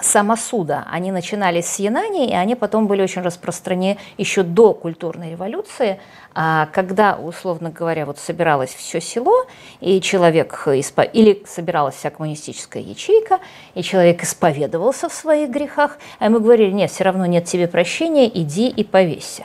самосуда. 0.00 0.86
Они 0.90 1.12
начинались 1.12 1.66
с 1.66 1.78
Янани, 1.78 2.30
и 2.30 2.34
они 2.34 2.54
потом 2.54 2.86
были 2.86 3.02
очень 3.02 3.22
распространены 3.22 3.98
еще 4.18 4.42
до 4.42 4.72
культурной 4.72 5.32
революции, 5.32 6.00
а 6.34 6.66
когда, 6.72 7.16
условно 7.16 7.70
говоря, 7.70 8.06
вот 8.06 8.18
собиралось 8.18 8.74
все 8.74 9.00
село, 9.00 9.46
и 9.80 10.00
человек, 10.00 10.66
исп... 10.66 11.00
или 11.12 11.42
собиралась 11.46 11.94
вся 11.94 12.10
коммунистическая 12.10 12.82
ячейка, 12.82 13.38
и 13.74 13.82
человек 13.82 14.24
исповедовался 14.24 15.08
в 15.08 15.14
своих 15.14 15.50
грехах, 15.50 15.98
а 16.18 16.24
ему 16.24 16.40
говорили, 16.40 16.72
нет, 16.72 16.90
все 16.90 17.04
равно 17.04 17.26
нет 17.26 17.44
тебе 17.44 17.68
прощения, 17.68 18.28
иди 18.28 18.68
и 18.68 18.82
повесься. 18.82 19.44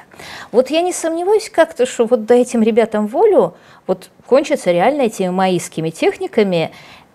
Вот 0.51 0.71
я 0.71 0.81
не 0.81 0.91
сомневаюсь 0.91 1.49
как-то, 1.49 1.85
что 1.85 2.05
вот 2.05 2.25
до 2.25 2.33
этим 2.33 2.63
ребятам 2.63 3.07
волю 3.07 3.53
вот 3.85 4.09
кончится 4.25 4.71
реально 4.71 5.03
этими 5.03 5.29
маистскими 5.29 5.89
техниками, 5.89 6.71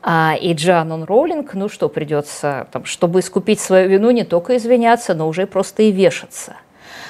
а, 0.07 0.37
и 0.39 0.53
Джанон 0.53 1.05
Роулинг, 1.05 1.55
ну 1.55 1.71
что, 1.71 1.89
придется, 1.89 2.69
там, 2.73 2.85
чтобы 2.85 3.21
искупить 3.21 3.59
свою 3.59 3.89
вину, 3.89 4.11
не 4.11 4.25
только 4.25 4.59
извиняться, 4.59 5.15
но 5.15 5.27
уже 5.27 5.47
просто 5.47 5.83
и 5.83 5.91
вешаться. 5.91 6.57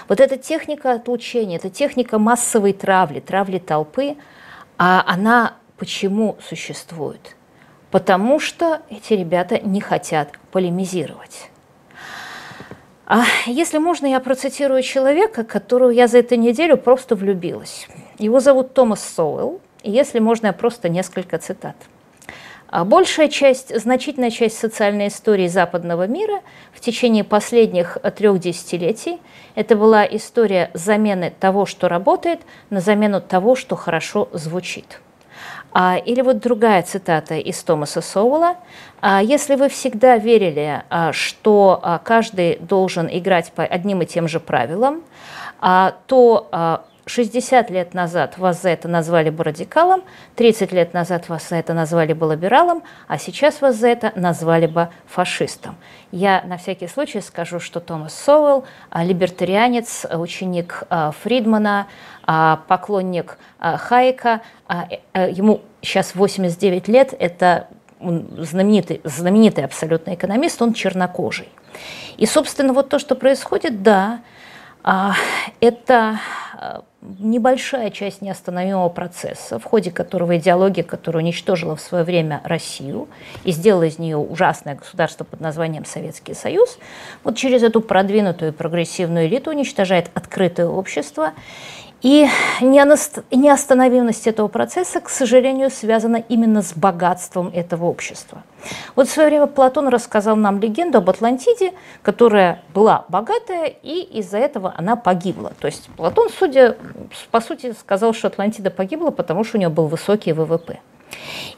Вот 0.09 0.21
эта 0.21 0.39
техника 0.39 0.93
отлучения, 0.93 1.57
эта 1.57 1.71
техника 1.71 2.21
массовой 2.21 2.73
травли, 2.73 3.19
травли 3.19 3.59
толпы, 3.59 4.17
а 4.79 5.05
она 5.09 5.55
почему 5.77 6.37
существует? 6.49 7.35
Потому 7.91 8.39
что 8.39 8.83
эти 8.91 9.15
ребята 9.15 9.59
не 9.59 9.81
хотят 9.81 10.29
полемизировать. 10.53 11.51
А 13.07 13.25
если 13.47 13.79
можно, 13.79 14.07
я 14.07 14.21
процитирую 14.21 14.83
человека, 14.83 15.43
которого 15.43 15.91
я 15.91 16.07
за 16.07 16.19
эту 16.19 16.37
неделю 16.37 16.77
просто 16.77 17.17
влюбилась. 17.17 17.89
Его 18.19 18.39
зовут 18.39 18.73
Томас 18.73 19.03
Соуэлл, 19.03 19.61
и 19.83 19.91
если 19.91 20.21
можно, 20.21 20.47
я 20.47 20.53
просто 20.53 20.89
несколько 20.89 21.39
цитат– 21.39 21.75
а 22.75 22.85
большая 22.85 23.29
часть, 23.29 23.73
значительная 23.81 24.33
часть 24.33 24.59
социальной 24.59 25.07
истории 25.07 25.47
западного 25.47 26.09
мира 26.09 26.41
в 26.73 26.81
течение 26.81 27.23
последних 27.23 27.99
трех 28.17 28.41
десятилетий 28.41 29.21
это 29.55 29.77
была 29.77 30.05
история 30.05 30.73
замены 30.75 31.33
того, 31.39 31.67
что 31.67 31.89
работает, 31.89 32.41
на 32.71 32.81
замену 32.81 33.21
того, 33.21 33.55
что 33.55 33.77
хорошо 33.77 34.29
звучит. 34.33 35.01
А, 35.71 35.99
или 36.05 36.21
вот 36.21 36.41
другая 36.41 36.83
цитата 36.83 37.37
из 37.37 37.63
Томаса 37.63 38.01
Соуэлла. 38.01 38.57
А, 39.01 39.23
«Если 39.23 39.55
вы 39.55 39.69
всегда 39.69 40.17
верили, 40.17 40.83
а, 40.91 41.13
что 41.13 42.01
каждый 42.03 42.57
должен 42.57 43.09
играть 43.09 43.53
по 43.53 43.63
одним 43.63 44.03
и 44.03 44.07
тем 44.07 44.27
же 44.27 44.41
правилам, 44.41 45.05
то 45.61 46.85
60 47.07 47.71
лет 47.71 47.95
назад 47.95 48.39
вас 48.39 48.63
за 48.63 48.71
это 48.71 48.89
назвали 48.89 49.31
бы 49.31 49.45
радикалом, 49.45 50.03
30 50.37 50.73
лет 50.73 50.95
назад 50.95 51.29
вас 51.29 51.49
за 51.49 51.57
это 51.57 51.75
назвали 51.75 52.13
бы 52.13 52.33
либералом, 52.33 52.83
а 53.09 53.19
сейчас 53.19 53.61
вас 53.61 53.77
за 53.77 53.89
это 53.89 54.13
назвали 54.15 54.67
бы 54.67 54.89
фашистом. 55.07 55.77
Я 56.13 56.43
на 56.47 56.57
всякий 56.57 56.87
случай 56.87 57.21
скажу, 57.21 57.61
что 57.61 57.81
Томас 57.81 58.15
Соуэлл 58.15 58.65
а,– 58.91 59.05
либертарианец, 59.05 60.07
ученик 60.11 60.85
а, 60.89 61.11
Фридмана, 61.11 61.89
а, 62.27 62.63
поклонник 62.69 63.39
Хайека. 63.59 64.41
Э, 64.69 65.31
ему 65.31 65.61
сейчас 65.83 66.15
89 66.15 66.89
лет, 66.89 67.15
это 67.19 67.69
знаменитый, 68.01 69.01
знаменитый 69.05 69.65
абсолютно 69.65 70.15
экономист, 70.15 70.61
он 70.63 70.73
чернокожий. 70.73 71.49
И, 72.17 72.27
собственно, 72.27 72.73
вот 72.73 72.89
то, 72.89 72.99
что 72.99 73.15
происходит, 73.15 73.83
да, 73.83 74.21
это 75.61 76.21
небольшая 77.19 77.91
часть 77.91 78.23
неостановимого 78.23 78.89
процесса, 78.89 79.59
в 79.59 79.65
ходе 79.65 79.91
которого 79.91 80.37
идеология, 80.39 80.83
которая 80.83 81.23
уничтожила 81.23 81.77
в 81.77 81.81
свое 81.81 82.03
время 82.03 82.41
Россию 82.45 83.09
и 83.45 83.53
сделала 83.53 83.85
из 83.85 83.99
нее 83.99 84.17
ужасное 84.17 84.77
государство 84.77 85.25
под 85.25 85.41
названием 85.41 85.85
Советский 85.85 86.35
Союз, 86.35 86.79
вот 87.23 87.37
через 87.37 87.63
эту 87.63 87.81
продвинутую 87.81 88.53
прогрессивную 88.53 89.27
элиту 89.27 89.51
уничтожает 89.51 90.11
открытое 90.15 90.67
общество 90.67 91.33
и 92.05 92.29
неостановимость 92.61 94.27
этого 94.27 94.49
процесса, 94.49 95.01
к 95.01 95.09
сожалению, 95.09 95.71
связана 95.71 96.17
именно 96.29 96.61
с 96.61 96.75
богатством 96.75 97.51
этого 97.55 97.87
общества. 97.87 98.43
Вот 98.95 99.09
в 99.09 99.11
свое 99.11 99.31
время 99.31 99.47
Платон 99.47 99.89
рассказал 99.89 100.37
нам 100.37 100.61
легенду 100.61 100.99
об 100.99 101.09
Атлантиде, 101.09 101.73
которая 102.03 102.61
была 102.75 103.07
богатая, 103.09 103.67
и 103.83 104.03
из-за 104.19 104.37
этого 104.37 104.75
она 104.77 104.97
погибла. 104.97 105.53
То 105.59 105.67
есть 105.67 105.89
Платон, 105.97 106.29
судя, 106.29 106.77
по 107.31 107.41
сути, 107.41 107.73
сказал, 107.73 108.13
что 108.13 108.29
Атлантида 108.29 108.71
погибла, 108.71 109.11
потому 109.11 109.43
что 109.43 109.57
у 109.57 109.61
нее 109.61 109.71
был 109.71 109.87
высокий 109.87 110.33
ВВП. 110.33 110.81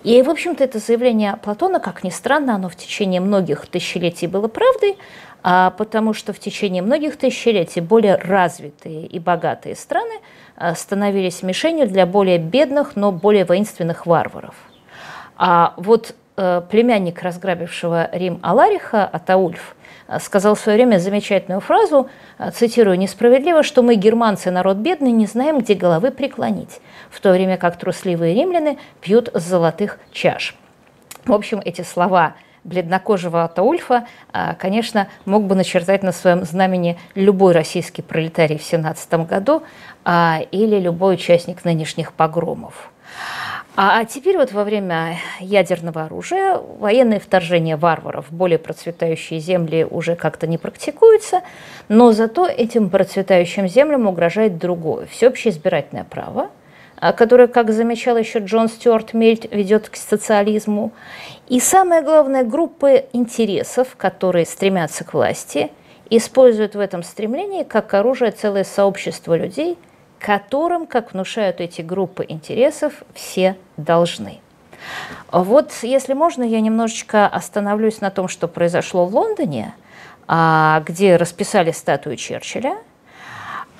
И, 0.04 0.22
в 0.22 0.30
общем-то, 0.30 0.64
это 0.64 0.78
заявление 0.78 1.38
Платона, 1.42 1.80
как 1.80 2.04
ни 2.04 2.10
странно, 2.10 2.54
оно 2.54 2.68
в 2.68 2.76
течение 2.76 3.20
многих 3.20 3.66
тысячелетий 3.66 4.26
было 4.26 4.48
правдой, 4.48 4.96
а 5.42 5.70
потому 5.70 6.12
что 6.12 6.32
в 6.32 6.38
течение 6.38 6.82
многих 6.82 7.16
тысячелетий 7.16 7.80
более 7.80 8.16
развитые 8.16 9.06
и 9.06 9.18
богатые 9.18 9.76
страны 9.76 10.14
а, 10.56 10.74
становились 10.74 11.42
мишенью 11.42 11.86
для 11.86 12.06
более 12.06 12.38
бедных, 12.38 12.96
но 12.96 13.12
более 13.12 13.44
воинственных 13.44 14.06
варваров. 14.06 14.54
А 15.36 15.74
вот 15.76 16.14
племянник 16.36 17.22
разграбившего 17.22 18.10
Рим 18.12 18.38
Алариха, 18.42 19.06
Атаульф, 19.06 19.74
э, 20.08 20.18
сказал 20.20 20.54
в 20.54 20.60
свое 20.60 20.76
время 20.76 20.98
замечательную 20.98 21.60
фразу, 21.60 22.08
э, 22.38 22.50
цитирую, 22.50 22.98
«Несправедливо, 22.98 23.62
что 23.62 23.82
мы, 23.82 23.94
германцы, 23.94 24.50
народ 24.50 24.76
бедный, 24.76 25.12
не 25.12 25.26
знаем, 25.26 25.60
где 25.60 25.74
головы 25.74 26.10
преклонить, 26.10 26.80
в 27.10 27.20
то 27.20 27.32
время 27.32 27.56
как 27.56 27.78
трусливые 27.78 28.34
римляне 28.34 28.78
пьют 29.00 29.30
с 29.32 29.42
золотых 29.42 29.98
чаш». 30.12 30.54
В 31.24 31.32
общем, 31.32 31.60
эти 31.64 31.82
слова– 31.82 32.34
бледнокожего 32.66 33.44
Атаульфа, 33.44 34.08
конечно, 34.58 35.06
мог 35.24 35.44
бы 35.44 35.54
начертать 35.54 36.02
на 36.02 36.10
своем 36.10 36.44
знамени 36.44 36.98
любой 37.14 37.52
российский 37.52 38.02
пролетарий 38.02 38.58
в 38.58 38.64
17 38.64 39.26
году 39.26 39.62
или 40.04 40.80
любой 40.80 41.14
участник 41.14 41.64
нынешних 41.64 42.12
погромов. 42.12 42.90
А 43.78 44.04
теперь 44.06 44.38
вот 44.38 44.52
во 44.52 44.64
время 44.64 45.18
ядерного 45.38 46.04
оружия 46.04 46.58
военное 46.78 47.20
вторжение 47.20 47.76
варваров 47.76 48.30
в 48.30 48.34
более 48.34 48.58
процветающие 48.58 49.38
земли 49.38 49.86
уже 49.88 50.16
как-то 50.16 50.46
не 50.46 50.56
практикуется, 50.56 51.42
но 51.88 52.12
зато 52.12 52.46
этим 52.46 52.88
процветающим 52.88 53.68
землям 53.68 54.06
угрожает 54.06 54.56
другое– 54.56 55.06
всеобщее 55.10 55.52
избирательное 55.52 56.04
право– 56.04 56.50
а, 56.98 57.12
которая, 57.12 57.46
как 57.46 57.72
замечал 57.72 58.16
еще 58.16 58.38
Джон 58.38 58.68
Стюарт 58.68 59.12
Мельт, 59.12 59.52
ведет 59.52 59.88
к 59.88 59.96
социализму. 59.96 60.92
И 61.48 61.60
самое 61.60 62.02
главное, 62.02 62.42
группы 62.42 63.04
интересов, 63.12 63.96
которые 63.96 64.46
стремятся 64.46 65.04
к 65.04 65.12
власти, 65.12 65.70
используют 66.08 66.74
в 66.74 66.80
этом 66.80 67.02
стремлении 67.02 67.64
как 67.64 67.92
оружие 67.92 68.30
целое 68.30 68.64
сообщество 68.64 69.36
людей, 69.36 69.76
которым, 70.18 70.86
как 70.86 71.12
внушают 71.12 71.60
эти 71.60 71.82
группы 71.82 72.24
интересов, 72.28 73.02
все 73.14 73.56
должны. 73.76 74.40
Вот, 75.32 75.72
если 75.82 76.12
можно, 76.12 76.42
я 76.42 76.60
немножечко 76.60 77.26
остановлюсь 77.26 78.00
на 78.00 78.10
том, 78.10 78.28
что 78.28 78.48
произошло 78.48 79.06
в 79.06 79.14
Лондоне, 79.14 79.74
а, 80.28 80.82
где 80.86 81.16
расписали 81.16 81.70
статую 81.70 82.16
Черчилля. 82.16 82.78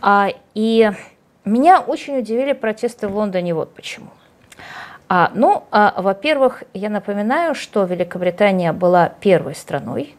А, 0.01 0.29
и 0.55 0.91
меня 1.45 1.81
очень 1.81 2.19
удивили 2.19 2.53
протесты 2.53 3.09
в 3.09 3.17
Лондоне 3.17 3.55
вот 3.55 3.75
почему. 3.75 4.09
А, 5.09 5.31
ну, 5.35 5.65
во-первых, 5.71 6.65
я 6.75 6.91
напоминаю, 6.91 7.55
что 7.55 7.85
Великобритания 7.85 8.73
была 8.73 9.09
первой 9.09 9.55
страной, 9.55 10.16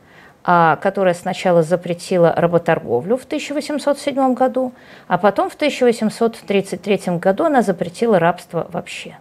которая 0.47 1.13
сначала 1.13 1.61
запретила 1.61 2.33
работорговлю 2.33 3.17
в 3.17 3.25
1807 3.25 4.33
году, 4.33 4.71
а 5.07 5.17
потом 5.17 5.49
в 5.49 5.55
1833 5.55 7.17
году 7.17 7.43
она 7.43 7.61
запретила 7.61 8.17
рабство 8.17 8.65
вообще. 8.71 9.17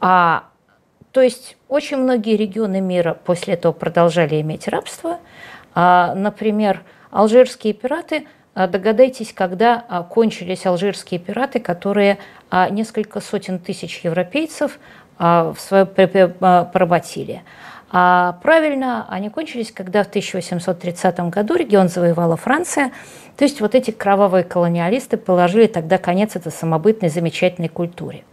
А, 0.00 0.44
то 1.10 1.20
есть 1.20 1.56
очень 1.68 1.96
многие 1.96 2.36
регионы 2.36 2.80
мира 2.80 3.18
после 3.24 3.54
этого 3.54 3.72
продолжали 3.72 4.40
иметь 4.40 4.68
рабство. 4.68 5.18
А, 5.74 6.14
например, 6.14 6.82
алжирские 7.10 7.74
пираты– 7.74 8.28
а 8.54 8.68
догадайтесь, 8.68 9.32
когда 9.32 9.84
а, 9.88 10.04
кончились 10.04 10.64
алжирские 10.64 11.18
пираты, 11.18 11.58
которые 11.58 12.18
а, 12.50 12.70
несколько 12.70 13.20
сотен 13.20 13.58
тысяч 13.58 14.00
европейцев 14.04 14.78
в 15.16 15.56
свое 15.58 15.86
поработили. 15.86 17.44
А 17.96 18.40
правильно, 18.42 19.06
они 19.08 19.28
кончились, 19.28 19.70
когда 19.70 20.02
в 20.02 20.08
1830 20.08 21.20
году 21.30 21.54
регион 21.54 21.88
завоевала 21.88 22.36
Франция. 22.36 22.90
То 23.36 23.44
есть 23.44 23.60
вот 23.60 23.76
эти 23.76 23.92
кровавые 23.92 24.42
колониалисты 24.42 25.16
положили 25.16 25.68
тогда 25.68 25.96
конец 25.98 26.34
этой 26.34 26.50
самобытной 26.50 27.08
замечательной 27.08 27.68
культуре. 27.68 28.24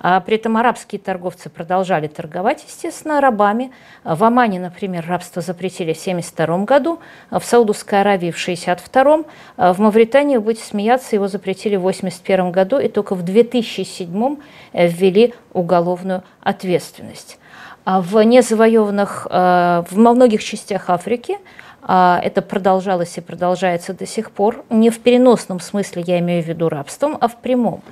А 0.00 0.18
при 0.18 0.34
этом 0.34 0.56
арабские 0.56 1.00
торговцы 1.00 1.48
продолжали 1.48 2.08
торговать, 2.08 2.64
естественно, 2.66 3.20
рабами. 3.20 3.70
В 4.02 4.24
Омане, 4.24 4.58
например, 4.58 5.04
рабство 5.06 5.40
запретили 5.40 5.92
в 5.92 6.02
1972 6.02 6.64
году, 6.64 6.98
в 7.30 7.44
Саудовской 7.44 8.00
Аравии 8.00 8.32
в 8.32 8.42
1962, 8.42 9.72
в 9.72 9.80
Мавритании, 9.80 10.38
будете 10.38 10.64
смеяться, 10.64 11.14
его 11.14 11.28
запретили 11.28 11.76
в 11.76 11.86
1981 11.86 12.50
году, 12.50 12.78
и 12.80 12.88
только 12.88 13.14
в 13.14 13.22
2007 13.22 14.36
ввели 14.72 15.32
уголовную 15.52 16.24
ответственность. 16.40 17.38
А 17.86 18.00
в 18.00 18.20
незавоеванных, 18.20 19.28
э, 19.30 19.84
в 19.88 19.96
многих 19.96 20.42
частях 20.42 20.90
Африки 20.90 21.38
а, 21.82 22.18
это 22.20 22.42
продолжалось 22.42 23.16
и 23.16 23.20
продолжается 23.20 23.94
до 23.94 24.06
сих 24.06 24.32
пор. 24.32 24.64
Не 24.70 24.90
в 24.90 24.98
переносном 24.98 25.60
смысле 25.60 26.02
я 26.04 26.18
имею 26.18 26.42
в 26.42 26.46
виду 26.48 26.68
рабством, 26.68 27.16
а 27.20 27.28
в 27.28 27.36
прямом. 27.36 27.82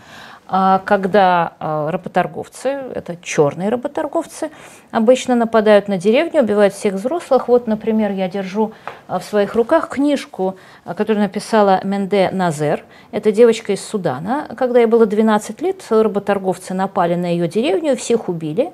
А, 0.48 0.82
когда 0.84 1.52
а, 1.60 1.92
работорговцы, 1.92 2.70
это 2.92 3.16
черные 3.22 3.68
работорговцы, 3.68 4.50
обычно 4.90 5.36
нападают 5.36 5.86
на 5.86 5.96
деревню, 5.96 6.42
убивают 6.42 6.74
всех 6.74 6.94
взрослых. 6.94 7.46
Вот, 7.46 7.68
например, 7.68 8.10
я 8.10 8.28
держу 8.28 8.72
в 9.06 9.22
своих 9.22 9.54
руках 9.54 9.90
книжку, 9.90 10.56
которую 10.84 11.22
написала 11.22 11.80
Менде 11.84 12.30
Назер. 12.32 12.82
Это 13.12 13.30
девочка 13.30 13.72
из 13.72 13.84
Судана. 13.86 14.48
Когда 14.56 14.80
ей 14.80 14.86
было 14.86 15.06
12 15.06 15.62
лет, 15.62 15.84
работорговцы 15.88 16.74
напали 16.74 17.14
на 17.14 17.26
ее 17.26 17.46
деревню, 17.46 17.96
всех 17.96 18.28
убили 18.28 18.72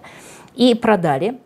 и 0.61 0.75
продали 0.75 1.39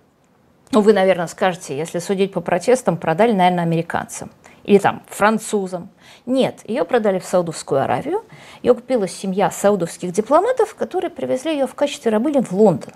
ну, 0.71 0.81
вы, 0.81 0.93
наверное, 0.93 1.29
скажете, 1.29 1.77
если 1.79 2.01
судить 2.01 2.33
по 2.33 2.41
протестам, 2.41 2.97
продали, 2.97 3.31
наверное, 3.31 3.62
американцам 3.62 4.33
или 4.65 4.79
там 4.79 5.03
французам. 5.07 5.89
Нет, 6.27 6.62
ее 6.65 6.85
продали 6.85 7.21
в 7.21 7.25
Саудовскую 7.25 7.81
Аравию. 7.81 8.25
Ее 8.61 8.75
купила 8.75 9.07
семья 9.07 9.53
саудовских 9.53 10.11
дипломатов, 10.11 10.75
которые 10.75 11.11
привезли 11.11 11.53
ее 11.53 11.69
в 11.69 11.77
качестве 11.77 12.11
рабыни 12.11 12.41
в 12.41 12.51
Лондон. 12.51 12.93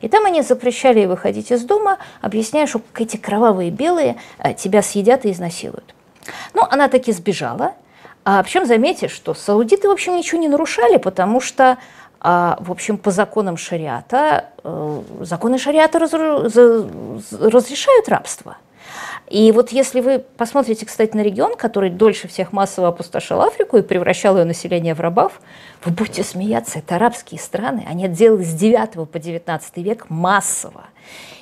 И 0.00 0.08
там 0.08 0.24
они 0.24 0.42
запрещали 0.42 0.98
ей 0.98 1.06
выходить 1.06 1.52
из 1.52 1.62
дома, 1.62 1.98
объясняя, 2.22 2.66
что 2.66 2.80
эти 2.96 3.16
кровавые 3.16 3.70
белые 3.70 4.16
э, 4.38 4.54
тебя 4.54 4.82
съедят 4.82 5.24
и 5.24 5.30
изнасилуют. 5.30 5.94
Ну, 6.54 6.62
она 6.68 6.88
таки 6.88 7.12
сбежала. 7.12 7.74
А 8.24 8.42
причем 8.42 8.66
заметьте, 8.66 9.08
что 9.08 9.34
саудиты, 9.34 9.88
в 9.88 9.92
общем, 9.92 10.16
ничего 10.16 10.40
не 10.40 10.48
нарушали, 10.48 10.96
потому 10.96 11.40
что 11.40 11.78
в 12.22 12.70
общем, 12.70 12.98
по 12.98 13.10
законам 13.10 13.56
шариата, 13.56 14.44
э, 14.62 15.02
законы 15.20 15.58
шариата 15.58 15.98
разрешают 15.98 18.08
рабство. 18.08 18.56
И 19.28 19.50
вот 19.52 19.70
если 19.70 20.00
вы 20.00 20.18
посмотрите, 20.36 20.84
кстати, 20.84 21.16
на 21.16 21.22
регион, 21.22 21.56
который 21.56 21.90
дольше 21.90 22.28
всех 22.28 22.52
массово 22.52 22.88
опустошил 22.88 23.40
Африку 23.40 23.78
и 23.78 23.82
превращал 23.82 24.36
ее 24.36 24.44
население 24.44 24.94
в 24.94 25.00
рабов, 25.00 25.40
вы 25.84 25.92
будете 25.92 26.22
смеяться, 26.22 26.80
это 26.80 26.96
арабские 26.96 27.40
страны, 27.40 27.84
они 27.88 28.08
делали 28.08 28.42
с 28.42 28.52
9 28.52 29.08
по 29.08 29.18
19 29.18 29.76
век 29.78 30.06
массово. 30.10 30.84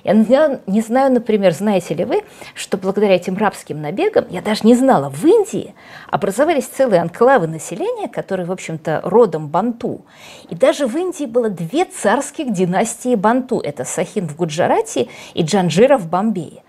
Я 0.05 0.61
не 0.67 0.81
знаю, 0.81 1.13
например, 1.13 1.53
знаете 1.53 1.95
ли 1.95 2.05
вы, 2.05 2.23
что 2.55 2.79
благодаря 2.79 3.17
этим 3.17 3.37
рабским 3.37 3.83
набегам, 3.83 4.25
я 4.31 4.41
даже 4.41 4.61
не 4.65 4.75
знала, 4.75 5.11
в 5.11 5.25
Индии 5.25 5.75
образовались 6.11 6.67
целые 6.67 7.03
анклавы 7.03 7.47
населения, 7.47 8.09
которые, 8.09 8.47
в 8.47 8.53
общем-то, 8.53 9.03
родом 9.05 9.49
банту. 9.49 10.07
И 10.49 10.55
даже 10.55 10.87
в 10.87 10.97
Индии 10.97 11.27
было 11.27 11.51
две 11.51 11.85
царских 11.85 12.53
династии 12.53 13.15
банту. 13.15 13.61
Это 13.61 13.85
Сахин 13.85 14.27
в 14.27 14.37
Гуджарате 14.37 15.09
и 15.35 15.43
Джанджира 15.43 15.99
в 15.99 16.09
Бомбее 16.09 16.63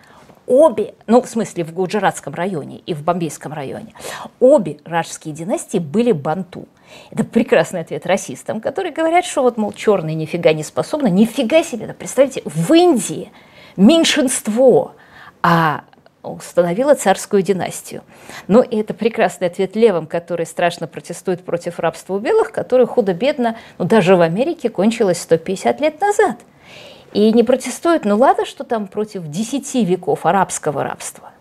обе, 0.52 0.94
ну, 1.08 1.22
в 1.22 1.30
смысле, 1.30 1.64
в 1.64 1.74
Гуджаратском 1.74 2.34
районе 2.34 2.82
и 2.86 2.94
в 2.94 3.04
Бомбейском 3.04 3.54
районе, 3.54 3.94
обе 4.42 4.80
раджские 4.84 5.34
династии 5.34 5.78
были 5.78 6.12
банту. 6.12 6.68
Это 7.10 7.24
прекрасный 7.24 7.80
ответ 7.80 8.06
расистам, 8.06 8.60
которые 8.60 8.92
говорят, 8.92 9.24
что 9.24 9.44
вот, 9.44 9.56
мол, 9.56 9.72
черные 9.72 10.14
нифига 10.14 10.52
не 10.52 10.64
способны. 10.64 11.10
Нифига 11.10 11.64
себе, 11.64 11.88
да, 11.88 11.94
представьте, 11.94 12.42
в 12.44 12.74
Индии 12.74 13.32
меньшинство, 13.78 14.92
а 15.42 15.86
установила 16.22 16.96
царскую 16.96 17.42
династию. 17.42 18.04
Ну, 18.50 18.62
и 18.62 18.76
это 18.76 18.94
прекрасный 18.94 19.48
ответ 19.48 19.78
левым, 19.78 20.06
которые 20.06 20.46
страшно 20.46 20.86
протестуют 20.86 21.46
против 21.46 21.80
рабства 21.80 22.16
у 22.16 22.20
белых, 22.20 22.52
которое 22.52 22.86
худо-бедно, 22.86 23.56
ну, 23.78 23.86
даже 23.86 24.18
в 24.18 24.22
Америке 24.22 24.70
кончилось 24.70 25.22
150 25.22 25.80
лет 25.80 26.02
назад. 26.02 26.36
И 27.14 27.32
не 27.34 27.44
протестуют, 27.44 28.06
ну 28.06 28.18
ладно, 28.18 28.46
что 28.46 28.64
там 28.64 28.88
против 28.88 29.28
10 29.28 29.88
веков 29.88 30.26
арабского 30.26 30.84
рабства 30.84 31.32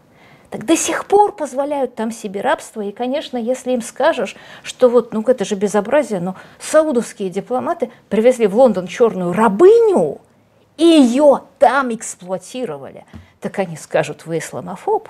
так 0.50 0.66
до 0.66 0.76
сих 0.76 1.06
пор 1.06 1.32
позволяют 1.32 1.94
там 1.94 2.10
себе 2.10 2.40
рабство. 2.40 2.80
И, 2.82 2.92
конечно, 2.92 3.38
если 3.38 3.72
им 3.72 3.82
скажешь, 3.82 4.36
что 4.62 4.88
вот, 4.88 5.12
ну 5.12 5.22
это 5.22 5.44
же 5.44 5.54
безобразие, 5.54 6.20
но 6.20 6.34
саудовские 6.58 7.30
дипломаты 7.30 7.90
привезли 8.08 8.46
в 8.46 8.56
Лондон 8.56 8.86
черную 8.86 9.32
рабыню, 9.32 10.20
и 10.76 10.84
ее 10.84 11.42
там 11.58 11.94
эксплуатировали, 11.94 13.04
так 13.40 13.58
они 13.58 13.76
скажут, 13.76 14.26
вы 14.26 14.38
исламофоб. 14.38 15.08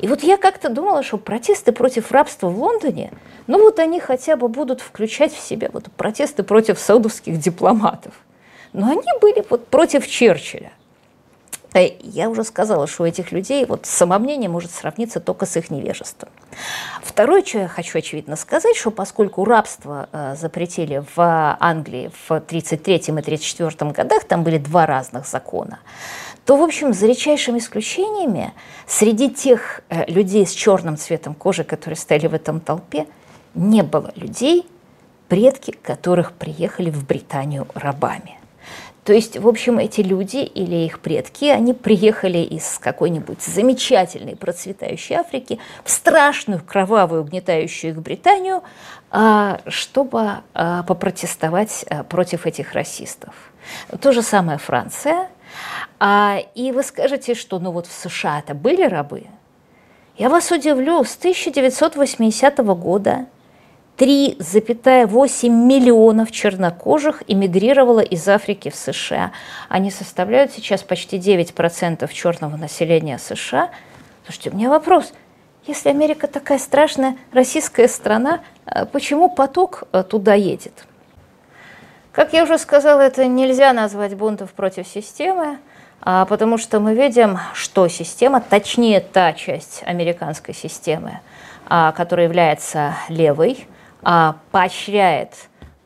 И 0.00 0.08
вот 0.08 0.22
я 0.22 0.36
как-то 0.36 0.68
думала, 0.68 1.02
что 1.02 1.16
протесты 1.16 1.72
против 1.72 2.12
рабства 2.12 2.48
в 2.48 2.58
Лондоне, 2.58 3.12
ну 3.46 3.60
вот 3.62 3.78
они 3.78 3.98
хотя 3.98 4.36
бы 4.36 4.48
будут 4.48 4.80
включать 4.80 5.32
в 5.32 5.40
себя 5.40 5.70
вот 5.72 5.90
протесты 5.92 6.42
против 6.42 6.78
саудовских 6.78 7.38
дипломатов. 7.38 8.14
Но 8.72 8.90
они 8.90 9.08
были 9.20 9.44
вот 9.48 9.66
против 9.66 10.06
Черчилля. 10.06 10.72
Э, 11.72 11.88
я 12.00 12.28
уже 12.28 12.44
сказала, 12.44 12.86
что 12.86 13.04
у 13.04 13.06
этих 13.06 13.32
людей 13.32 13.64
вот 13.64 13.86
самомнение 13.86 14.48
может 14.48 14.70
сравниться 14.70 15.20
только 15.20 15.46
с 15.46 15.56
их 15.56 15.70
невежеством. 15.70 16.30
Второе, 17.02 17.44
что 17.44 17.58
я 17.58 17.68
хочу 17.68 17.98
очевидно 17.98 18.36
сказать, 18.36 18.76
что 18.76 18.90
поскольку 18.90 19.44
рабство 19.44 20.08
э, 20.12 20.34
запретили 20.36 21.04
в 21.14 21.56
Англии 21.60 22.10
в 22.26 22.32
1933 22.32 22.94
и 22.94 22.98
1934 23.10 23.92
годах, 23.92 24.24
там 24.24 24.42
были 24.42 24.58
два 24.58 24.86
разных 24.86 25.26
закона, 25.26 25.78
то, 26.44 26.56
в 26.56 26.62
общем, 26.62 26.92
за 26.92 27.06
редчайшими 27.06 27.58
исключениями, 27.58 28.52
среди 28.86 29.30
тех 29.30 29.82
э, 29.88 30.10
людей 30.10 30.46
с 30.46 30.52
черным 30.52 30.96
цветом 30.96 31.34
кожи, 31.34 31.62
которые 31.62 31.96
стояли 31.96 32.26
в 32.26 32.34
этом 32.34 32.60
толпе, 32.60 33.06
не 33.54 33.82
было 33.82 34.12
людей, 34.16 34.66
предки 35.28 35.70
которых 35.70 36.32
приехали 36.32 36.90
в 36.90 37.06
Британию 37.06 37.68
рабами. 37.74 38.39
То 39.10 39.14
есть, 39.14 39.36
в 39.36 39.48
общем, 39.48 39.80
эти 39.80 40.02
люди 40.02 40.36
или 40.36 40.84
их 40.86 41.00
предки, 41.00 41.46
они 41.46 41.74
приехали 41.74 42.38
из 42.38 42.78
какой-нибудь 42.78 43.42
замечательной 43.42 44.36
процветающей 44.36 45.16
Африки 45.16 45.58
в 45.82 45.90
страшную, 45.90 46.62
кровавую, 46.64 47.22
угнетающую 47.22 47.90
их 47.90 48.00
Британию, 48.00 48.62
а, 49.10 49.62
чтобы 49.66 50.34
а, 50.54 50.84
попротестовать 50.84 51.84
а, 51.90 52.04
против 52.04 52.46
этих 52.46 52.72
расистов. 52.72 53.34
То 54.00 54.12
же 54.12 54.22
самое 54.22 54.58
Франция. 54.58 55.26
И 56.54 56.70
вы 56.72 56.84
скажете, 56.84 57.34
что 57.34 57.58
ну 57.58 57.72
вот 57.72 57.88
в 57.88 57.92
США 57.92 58.38
это 58.38 58.54
были 58.54 58.84
рабы. 58.84 59.24
Я 60.18 60.28
вас 60.28 60.52
удивлю, 60.52 61.02
с 61.02 61.16
1980 61.16 62.58
года 62.58 63.26
3,8 63.98 65.48
миллионов 65.48 66.30
чернокожих 66.30 67.22
эмигрировало 67.26 68.00
из 68.00 68.26
Африки 68.28 68.70
в 68.70 68.74
США. 68.74 69.32
Они 69.68 69.90
составляют 69.90 70.52
сейчас 70.52 70.82
почти 70.82 71.18
9% 71.18 72.10
черного 72.12 72.56
населения 72.56 73.18
США. 73.18 73.70
Слушайте, 74.24 74.50
у 74.50 74.54
меня 74.56 74.70
вопрос. 74.70 75.12
Если 75.66 75.90
Америка 75.90 76.26
такая 76.26 76.58
страшная 76.58 77.16
российская 77.32 77.88
страна, 77.88 78.40
э, 78.64 78.86
почему 78.86 79.28
поток 79.28 79.84
э, 79.92 80.02
туда 80.02 80.34
едет? 80.34 80.86
Как 82.12 82.32
я 82.32 82.42
уже 82.42 82.58
сказала, 82.58 83.02
это 83.02 83.26
нельзя 83.26 83.72
назвать 83.72 84.14
бунтов 84.14 84.52
против 84.52 84.88
системы, 84.88 85.58
а 86.02 86.24
потому 86.24 86.58
что 86.58 86.80
мы 86.80 86.94
видим, 86.94 87.38
что 87.54 87.86
система, 87.88 88.40
точнее 88.40 89.00
та 89.00 89.32
часть 89.32 89.82
американской 89.84 90.54
системы, 90.54 91.20
а, 91.68 91.92
которая 91.92 92.26
является 92.26 92.94
левой, 93.08 93.66
поощряет 94.02 95.34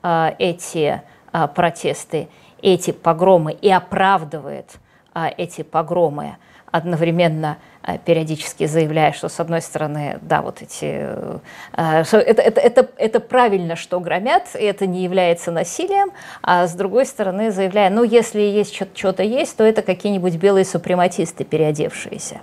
а, 0.02 0.34
эти 0.38 1.02
а, 1.32 1.46
протесты, 1.46 2.28
эти 2.62 2.92
погромы 2.92 3.52
и 3.52 3.70
оправдывает 3.70 4.78
эти 5.36 5.62
погромы, 5.62 6.38
одновременно 6.72 7.58
периодически 8.04 8.66
заявляя, 8.66 9.12
что 9.12 9.28
с 9.28 9.38
одной 9.38 9.62
стороны, 9.62 10.18
да, 10.22 10.42
вот 10.42 10.60
эти, 10.60 11.06
что 12.04 12.18
это, 12.18 12.42
это, 12.42 12.60
это, 12.60 12.88
это 12.96 13.20
правильно, 13.20 13.76
что 13.76 14.00
громят, 14.00 14.48
и 14.58 14.64
это 14.64 14.86
не 14.86 15.04
является 15.04 15.52
насилием, 15.52 16.10
а 16.42 16.66
с 16.66 16.74
другой 16.74 17.06
стороны 17.06 17.52
заявляя, 17.52 17.90
ну, 17.90 18.02
если 18.02 18.40
есть 18.40 18.74
что-то 18.74 19.22
есть, 19.22 19.56
то 19.56 19.62
это 19.62 19.82
какие-нибудь 19.82 20.34
белые 20.34 20.64
супрематисты, 20.64 21.44
переодевшиеся. 21.44 22.40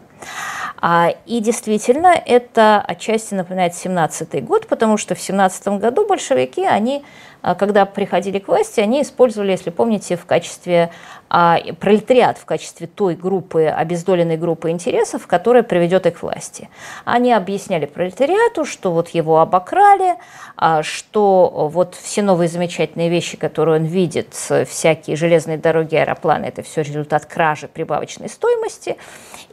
А, 0.82 1.13
и 1.27 1.39
действительно, 1.39 2.07
это 2.25 2.82
отчасти 2.82 3.36
напоминает 3.36 3.75
17 3.75 4.43
год, 4.43 4.67
потому 4.67 4.97
что 4.97 5.13
в 5.13 5.21
17 5.21 5.79
году 5.79 6.07
большевики, 6.07 6.65
они 6.65 7.03
а, 7.43 7.53
когда 7.53 7.86
приходили 7.86 8.39
к 8.39 8.47
власти, 8.47 8.79
они 8.79 9.03
использовали, 9.03 9.51
если 9.51 9.69
помните, 9.69 10.15
в 10.15 10.25
качестве 10.25 10.91
а, 11.29 11.59
пролетариат 11.79 12.39
в 12.39 12.45
качестве 12.45 12.88
той 12.88 13.15
группы, 13.15 13.65
обездоленной 13.65 14.38
группы 14.38 14.71
интересов, 14.71 15.27
которая 15.27 15.61
приведет 15.61 16.07
их 16.07 16.19
к 16.19 16.23
власти. 16.23 16.69
Они 17.05 17.32
объясняли 17.32 17.86
пролетариату, 17.86 18.65
что 18.65 18.91
вот 18.91 19.09
его 19.09 19.39
обокрали, 19.39 20.15
что 20.82 21.69
вот 21.71 21.95
все 21.95 22.21
новые 22.21 22.47
замечательные 22.47 23.09
вещи, 23.09 23.38
которые 23.38 23.79
он 23.79 23.86
видит, 23.86 24.34
всякие 24.34 25.15
железные 25.15 25.57
дороги, 25.57 25.95
аэропланы, 25.95 26.45
это 26.45 26.63
все 26.63 26.82
результат 26.82 27.25
кражи 27.25 27.67
прибавочной 27.67 28.29
стоимости. 28.29 28.97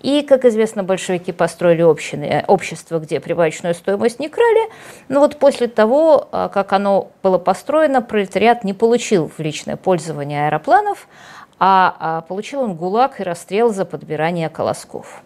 И, 0.03 0.23
как 0.23 0.45
известно, 0.45 0.83
большевики 0.83 1.33
построили 1.33 1.83
общины, 1.83 2.45
общество, 2.47 2.99
где 2.99 3.21
прибавочную 3.21 3.75
стоимость 3.75 4.21
не 4.21 4.29
крали. 4.29 4.71
Но 5.09 5.21
вот 5.21 5.39
после 5.39 5.69
того, 5.69 6.29
а, 6.31 6.49
как 6.49 6.73
оно 6.73 7.11
было 7.23 7.39
построено, 7.39 8.03
пролетариат 8.03 8.65
не 8.65 8.75
получил 8.75 9.31
в 9.37 9.41
личное 9.41 9.77
пользование 9.77 10.47
аэропланов, 10.47 11.09
а, 11.59 11.97
а 11.99 12.21
получил 12.23 12.61
он 12.61 12.75
ГУЛАГ 12.75 13.21
и 13.21 13.25
расстрел 13.25 13.73
за 13.73 13.85
подбирание 13.85 14.49
колосков. 14.49 15.23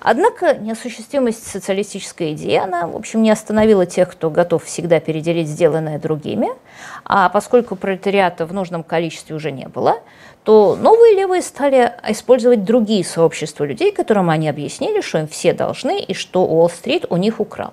Однако 0.00 0.54
неосуществимость 0.54 1.46
социалистической 1.46 2.32
идеи, 2.32 2.56
она, 2.56 2.86
в 2.86 2.96
общем, 2.96 3.22
не 3.22 3.30
остановила 3.30 3.84
тех, 3.84 4.10
кто 4.10 4.30
готов 4.30 4.64
всегда 4.64 4.98
переделить 4.98 5.48
сделанное 5.48 5.98
другими, 5.98 6.48
а 7.04 7.28
поскольку 7.28 7.76
пролетариата 7.76 8.46
в 8.46 8.54
нужном 8.54 8.82
количестве 8.82 9.36
уже 9.36 9.52
не 9.52 9.68
было, 9.68 10.00
то 10.50 10.74
новые 10.74 11.14
левые 11.14 11.42
стали 11.42 11.92
использовать 12.08 12.64
другие 12.64 13.04
сообщества 13.04 13.62
людей, 13.62 13.92
которым 13.92 14.30
они 14.30 14.48
объяснили, 14.48 15.00
что 15.00 15.18
им 15.18 15.28
все 15.28 15.52
должны 15.52 16.00
и 16.00 16.12
что 16.12 16.44
Уолл-стрит 16.44 17.06
у 17.08 17.16
них 17.18 17.38
украл. 17.38 17.72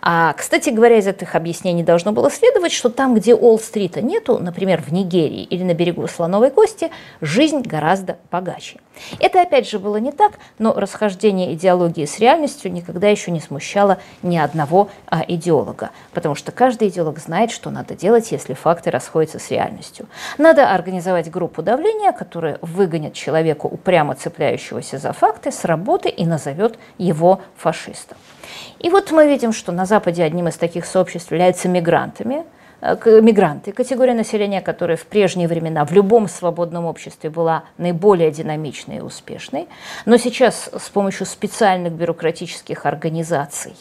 А, 0.00 0.32
кстати 0.32 0.70
говоря, 0.70 0.98
из 0.98 1.06
этих 1.06 1.34
объяснений 1.34 1.82
должно 1.82 2.12
было 2.12 2.30
следовать, 2.30 2.72
что 2.72 2.90
там, 2.90 3.14
где 3.14 3.34
Уолл-стрита 3.34 4.02
нету, 4.02 4.38
например, 4.38 4.82
в 4.82 4.92
Нигерии 4.92 5.42
или 5.42 5.62
на 5.62 5.74
берегу 5.74 6.06
Слоновой 6.08 6.50
Кости, 6.50 6.90
жизнь 7.20 7.62
гораздо 7.62 8.18
богаче. 8.30 8.80
Это 9.20 9.42
опять 9.42 9.68
же 9.68 9.78
было 9.78 9.96
не 9.98 10.12
так, 10.12 10.32
но 10.58 10.72
расхождение 10.72 11.54
идеологии 11.54 12.04
с 12.04 12.18
реальностью 12.18 12.72
никогда 12.72 13.08
еще 13.08 13.30
не 13.30 13.40
смущало 13.40 13.98
ни 14.22 14.36
одного 14.36 14.88
а, 15.06 15.24
идеолога, 15.26 15.90
потому 16.12 16.34
что 16.34 16.52
каждый 16.52 16.88
идеолог 16.88 17.18
знает, 17.18 17.50
что 17.50 17.70
надо 17.70 17.94
делать, 17.94 18.32
если 18.32 18.54
факты 18.54 18.90
расходятся 18.90 19.38
с 19.38 19.50
реальностью. 19.50 20.06
Надо 20.38 20.72
организовать 20.72 21.30
группу 21.30 21.62
давления, 21.62 22.12
которая 22.12 22.58
выгонит 22.62 23.14
человека, 23.14 23.66
упрямо 23.66 24.14
цепляющегося 24.14 24.98
за 24.98 25.12
факты, 25.12 25.50
с 25.50 25.64
работы 25.64 26.08
и 26.08 26.24
назовет 26.24 26.78
его 26.98 27.40
фашистом. 27.56 28.16
И 28.78 28.90
вот 28.90 29.10
мы 29.10 29.26
видим, 29.26 29.52
что 29.52 29.72
на 29.72 29.86
Западе 29.86 30.22
одним 30.24 30.48
из 30.48 30.56
таких 30.56 30.86
сообществ 30.86 31.30
являются 31.30 31.68
мигрантами, 31.68 32.44
э, 32.80 33.20
мигранты, 33.20 33.72
категория 33.72 34.14
населения, 34.14 34.60
которая 34.60 34.96
в 34.96 35.06
прежние 35.06 35.48
времена 35.48 35.84
в 35.84 35.92
любом 35.92 36.28
свободном 36.28 36.84
обществе 36.84 37.30
была 37.30 37.64
наиболее 37.78 38.30
динамичной 38.30 38.96
и 38.96 39.00
успешной, 39.00 39.68
но 40.04 40.16
сейчас 40.18 40.70
с 40.76 40.88
помощью 40.90 41.26
специальных 41.26 41.92
бюрократических 41.92 42.86
организаций 42.86 43.74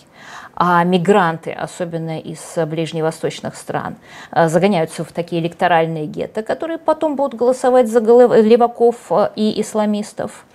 а 0.56 0.84
мигранты, 0.86 1.52
особенно 1.52 2.18
из 2.18 2.40
ближневосточных 2.56 3.56
стран, 3.56 3.98
э, 4.32 4.48
загоняются 4.48 5.04
в 5.04 5.12
такие 5.12 5.42
электоральные 5.42 6.06
гетто, 6.08 6.44
которые 6.44 6.78
потом 6.78 7.16
будут 7.16 7.38
голосовать 7.38 7.90
за 7.90 8.00
леваков 8.00 8.96
э, 9.10 9.30
и 9.36 9.62
исламистов. 9.62 10.46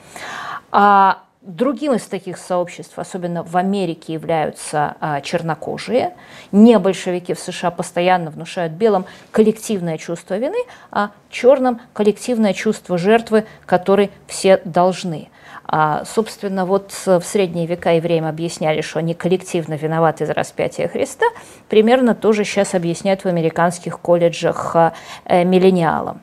А 0.72 1.18
Другим 1.42 1.94
из 1.94 2.02
таких 2.02 2.36
сообществ, 2.36 2.98
особенно 2.98 3.42
в 3.42 3.56
Америке, 3.56 4.12
являются 4.12 4.96
а, 5.00 5.22
чернокожие. 5.22 6.12
Не 6.52 6.78
большевики 6.78 7.32
в 7.32 7.40
США 7.40 7.70
постоянно 7.70 8.30
внушают 8.30 8.74
белым 8.74 9.06
коллективное 9.30 9.96
чувство 9.96 10.36
вины, 10.36 10.58
а 10.90 11.12
черным 11.30 11.80
коллективное 11.94 12.52
чувство 12.52 12.98
жертвы, 12.98 13.46
которой 13.64 14.10
все 14.26 14.60
должны. 14.66 15.30
А, 15.64 16.04
собственно, 16.04 16.66
вот 16.66 16.92
в 17.06 17.22
средние 17.22 17.64
века 17.64 17.92
евреям 17.92 18.26
объясняли, 18.26 18.82
что 18.82 18.98
они 18.98 19.14
коллективно 19.14 19.74
виноваты 19.74 20.26
за 20.26 20.34
распятие 20.34 20.88
Христа. 20.88 21.24
Примерно 21.70 22.14
тоже 22.14 22.44
сейчас 22.44 22.74
объясняют 22.74 23.24
в 23.24 23.26
американских 23.26 23.98
колледжах 23.98 24.76
а, 24.76 24.92
э, 25.24 25.44
миллениалам. 25.44 26.20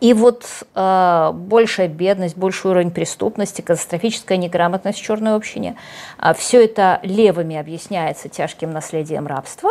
И 0.00 0.12
вот 0.12 0.44
э, 0.74 1.30
большая 1.32 1.88
бедность, 1.88 2.36
больший 2.36 2.70
уровень 2.70 2.90
преступности, 2.90 3.62
катастрофическая 3.62 4.36
неграмотность 4.36 4.98
в 4.98 5.02
черной 5.02 5.34
общине, 5.34 5.70
э, 5.70 5.74
а, 6.18 6.34
все 6.34 6.64
это 6.64 7.00
левыми 7.02 7.56
объясняется 7.56 8.28
тяжким 8.28 8.72
наследием 8.72 9.26
рабства. 9.26 9.70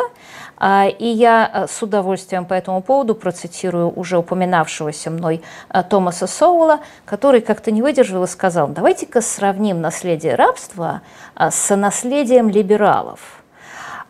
Э, 0.59 0.89
и 0.89 1.05
я 1.05 1.49
э, 1.53 1.67
с 1.67 1.79
удовольствием 1.83 2.45
по 2.45 2.55
этому 2.55 2.81
поводу 2.81 3.13
процитирую 3.13 3.93
уже 3.95 4.17
упоминавшегося 4.17 5.11
мной 5.11 5.43
э, 5.69 5.83
Томаса 5.83 6.25
Соула, 6.25 6.79
который 7.05 7.41
как-то 7.41 7.69
не 7.69 7.83
выдержал 7.83 8.23
и 8.23 8.27
сказал, 8.27 8.67
давайте-ка 8.67 9.21
сравним 9.21 9.79
наследие 9.79 10.33
рабства 10.33 11.01
э, 11.35 11.51
с 11.51 11.75
наследием 11.75 12.49
либералов. 12.49 13.43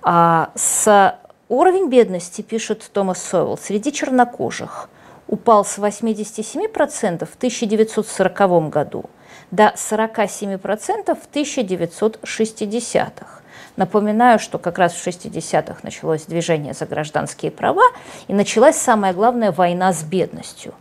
Э, 0.01 0.45
с 0.55 1.13
уровень 1.49 1.89
бедности, 1.89 2.41
пишет 2.41 2.89
Томас 2.93 3.21
Соуэлл, 3.21 3.57
среди 3.57 3.91
чернокожих– 3.91 4.89
упал 5.27 5.65
с 5.65 5.77
87% 5.77 7.25
в 7.25 7.35
1940 7.35 8.69
году 8.69 9.05
до 9.51 9.73
47% 9.75 11.15
в 11.15 11.29
1960-х. 11.33 13.41
Напоминаю, 13.75 14.39
что 14.39 14.57
как 14.57 14.77
раз 14.77 14.93
в 14.93 15.05
60-х 15.05 15.79
началось 15.83 16.25
движение 16.25 16.73
за 16.73 16.85
гражданские 16.85 17.51
права 17.51 17.83
и 18.27 18.33
началась 18.33 18.77
самая 18.77 19.13
главная 19.13 19.51
война 19.51 19.91
с 19.91 20.03
бедностью. 20.03 20.73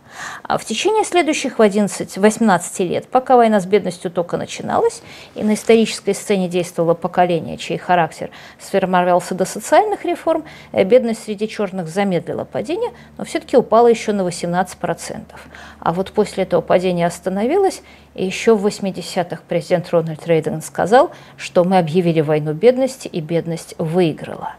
А 0.43 0.57
в 0.57 0.65
течение 0.65 1.03
следующих 1.03 1.59
11, 1.59 2.17
18 2.17 2.79
лет, 2.81 3.07
пока 3.07 3.35
война 3.35 3.59
с 3.59 3.65
бедностью 3.65 4.11
только 4.11 4.37
начиналась, 4.37 5.01
и 5.35 5.43
на 5.43 5.53
исторической 5.53 6.13
сцене 6.13 6.47
действовало 6.47 6.93
поколение, 6.93 7.57
чей 7.57 7.77
характер 7.77 8.29
сформировался 8.59 9.35
до 9.35 9.45
социальных 9.45 10.05
реформ, 10.05 10.45
э, 10.71 10.83
бедность 10.83 11.23
среди 11.23 11.47
черных 11.47 11.87
замедлила 11.87 12.43
падение, 12.43 12.91
но 13.17 13.25
все-таки 13.25 13.57
упала 13.57 13.87
еще 13.87 14.13
на 14.13 14.21
18%. 14.21 15.39
А 15.79 15.93
вот 15.93 16.11
после 16.11 16.43
этого 16.43 16.61
падения 16.61 17.05
остановилась, 17.05 17.81
и 18.13 18.25
еще 18.25 18.55
в 18.55 18.65
80-х 18.65 19.41
президент 19.47 19.89
Рональд 19.91 20.25
Рейган 20.25 20.61
сказал, 20.61 21.11
что 21.37 21.63
мы 21.63 21.77
объявили 21.77 22.21
войну 22.21 22.53
бедности, 22.53 23.07
и 23.07 23.21
бедность 23.21 23.75
выиграла. 23.77 24.55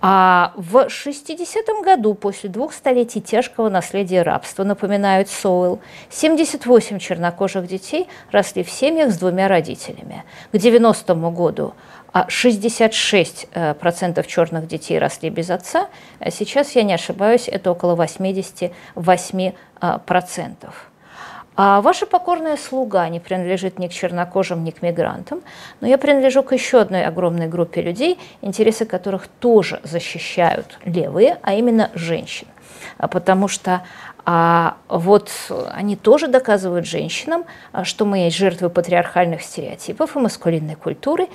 А 0.00 0.52
в 0.56 0.86
60-м 0.88 1.82
году, 1.82 2.14
после 2.14 2.50
двух 2.50 2.74
столетий 2.74 3.20
тяжкого 3.20 3.70
наследия 3.70 4.22
рабства, 4.22 4.62
напоминают 4.62 5.28
Соуэлл, 5.30 5.80
78 6.10 6.98
чернокожих 6.98 7.66
детей 7.66 8.06
росли 8.30 8.62
в 8.62 8.70
семьях 8.70 9.10
с 9.10 9.18
двумя 9.18 9.48
родителями. 9.48 10.24
К 10.52 10.56
90-му 10.56 11.30
году 11.30 11.72
66% 12.12 13.48
э, 13.54 14.22
черных 14.26 14.66
детей 14.68 14.98
росли 14.98 15.30
без 15.30 15.50
отца, 15.50 15.88
а 16.20 16.30
сейчас, 16.30 16.72
я 16.72 16.82
не 16.82 16.94
ошибаюсь, 16.94 17.48
это 17.48 17.70
около 17.70 17.96
88%. 17.96 18.72
А 21.56 21.80
ваша 21.80 22.04
покорная 22.04 22.58
слуга 22.58 23.08
не 23.08 23.18
принадлежит 23.18 23.78
ни 23.78 23.88
к 23.88 23.92
чернокожим, 23.92 24.62
ни 24.62 24.70
к 24.70 24.82
мигрантам, 24.82 25.42
но 25.80 25.88
я 25.88 25.96
принадлежу 25.96 26.42
к 26.42 26.52
еще 26.52 26.80
одной 26.80 27.04
огромной 27.04 27.48
группе 27.48 27.80
людей, 27.80 28.18
интересы 28.42 28.84
которых 28.84 29.26
тоже 29.26 29.80
защищают 29.82 30.78
левые, 30.84 31.38
а 31.42 31.54
именно 31.54 31.90
женщин. 31.94 32.46
А 32.98 33.08
потому 33.08 33.48
что 33.48 33.82
а 34.28 34.78
вот 34.88 35.30
они 35.70 35.94
тоже 35.94 36.26
доказывают 36.26 36.84
женщинам, 36.84 37.44
а, 37.70 37.84
что 37.84 38.04
мы 38.04 38.18
есть 38.24 38.36
жертвы 38.36 38.70
патриархальных 38.70 39.40
стереотипов 39.40 40.16
и 40.16 40.18
маскулинной 40.18 40.74
культуры. 40.74 41.28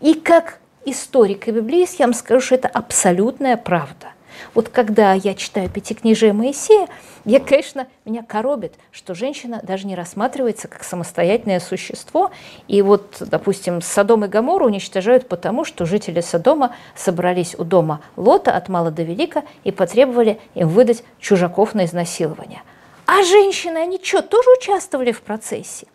И 0.00 0.14
как 0.14 0.60
историк 0.84 1.48
и 1.48 1.50
библиист 1.50 1.98
я 1.98 2.06
вам 2.06 2.14
скажу, 2.14 2.40
что 2.40 2.54
это 2.54 2.68
абсолютная 2.68 3.56
правда. 3.56 4.12
Вот 4.54 4.68
когда 4.68 5.12
я 5.12 5.34
читаю 5.34 5.68
Пятикнижие 5.68 6.32
Моисея, 6.32 6.88
я, 7.24 7.40
конечно, 7.40 7.86
меня 8.04 8.22
коробит, 8.22 8.74
что 8.92 9.14
женщина 9.14 9.60
даже 9.62 9.86
не 9.86 9.94
рассматривается 9.94 10.68
как 10.68 10.84
самостоятельное 10.84 11.60
существо. 11.60 12.30
И 12.68 12.82
вот, 12.82 13.16
допустим, 13.20 13.82
Содом 13.82 14.24
и 14.24 14.28
Гамору 14.28 14.66
уничтожают 14.66 15.28
потому, 15.28 15.64
что 15.64 15.86
жители 15.86 16.20
Содома 16.20 16.74
собрались 16.94 17.54
у 17.58 17.64
дома 17.64 18.00
Лота 18.16 18.52
от 18.52 18.68
мала 18.68 18.90
до 18.90 19.02
велика 19.02 19.42
и 19.64 19.72
потребовали 19.72 20.38
им 20.54 20.68
выдать 20.68 21.02
чужаков 21.18 21.74
на 21.74 21.84
изнасилование. 21.84 22.62
А 23.06 23.22
женщины, 23.22 23.78
они 23.78 24.00
что, 24.02 24.22
тоже 24.22 24.48
участвовали 24.58 25.12
в 25.12 25.22
процессе? 25.22 25.86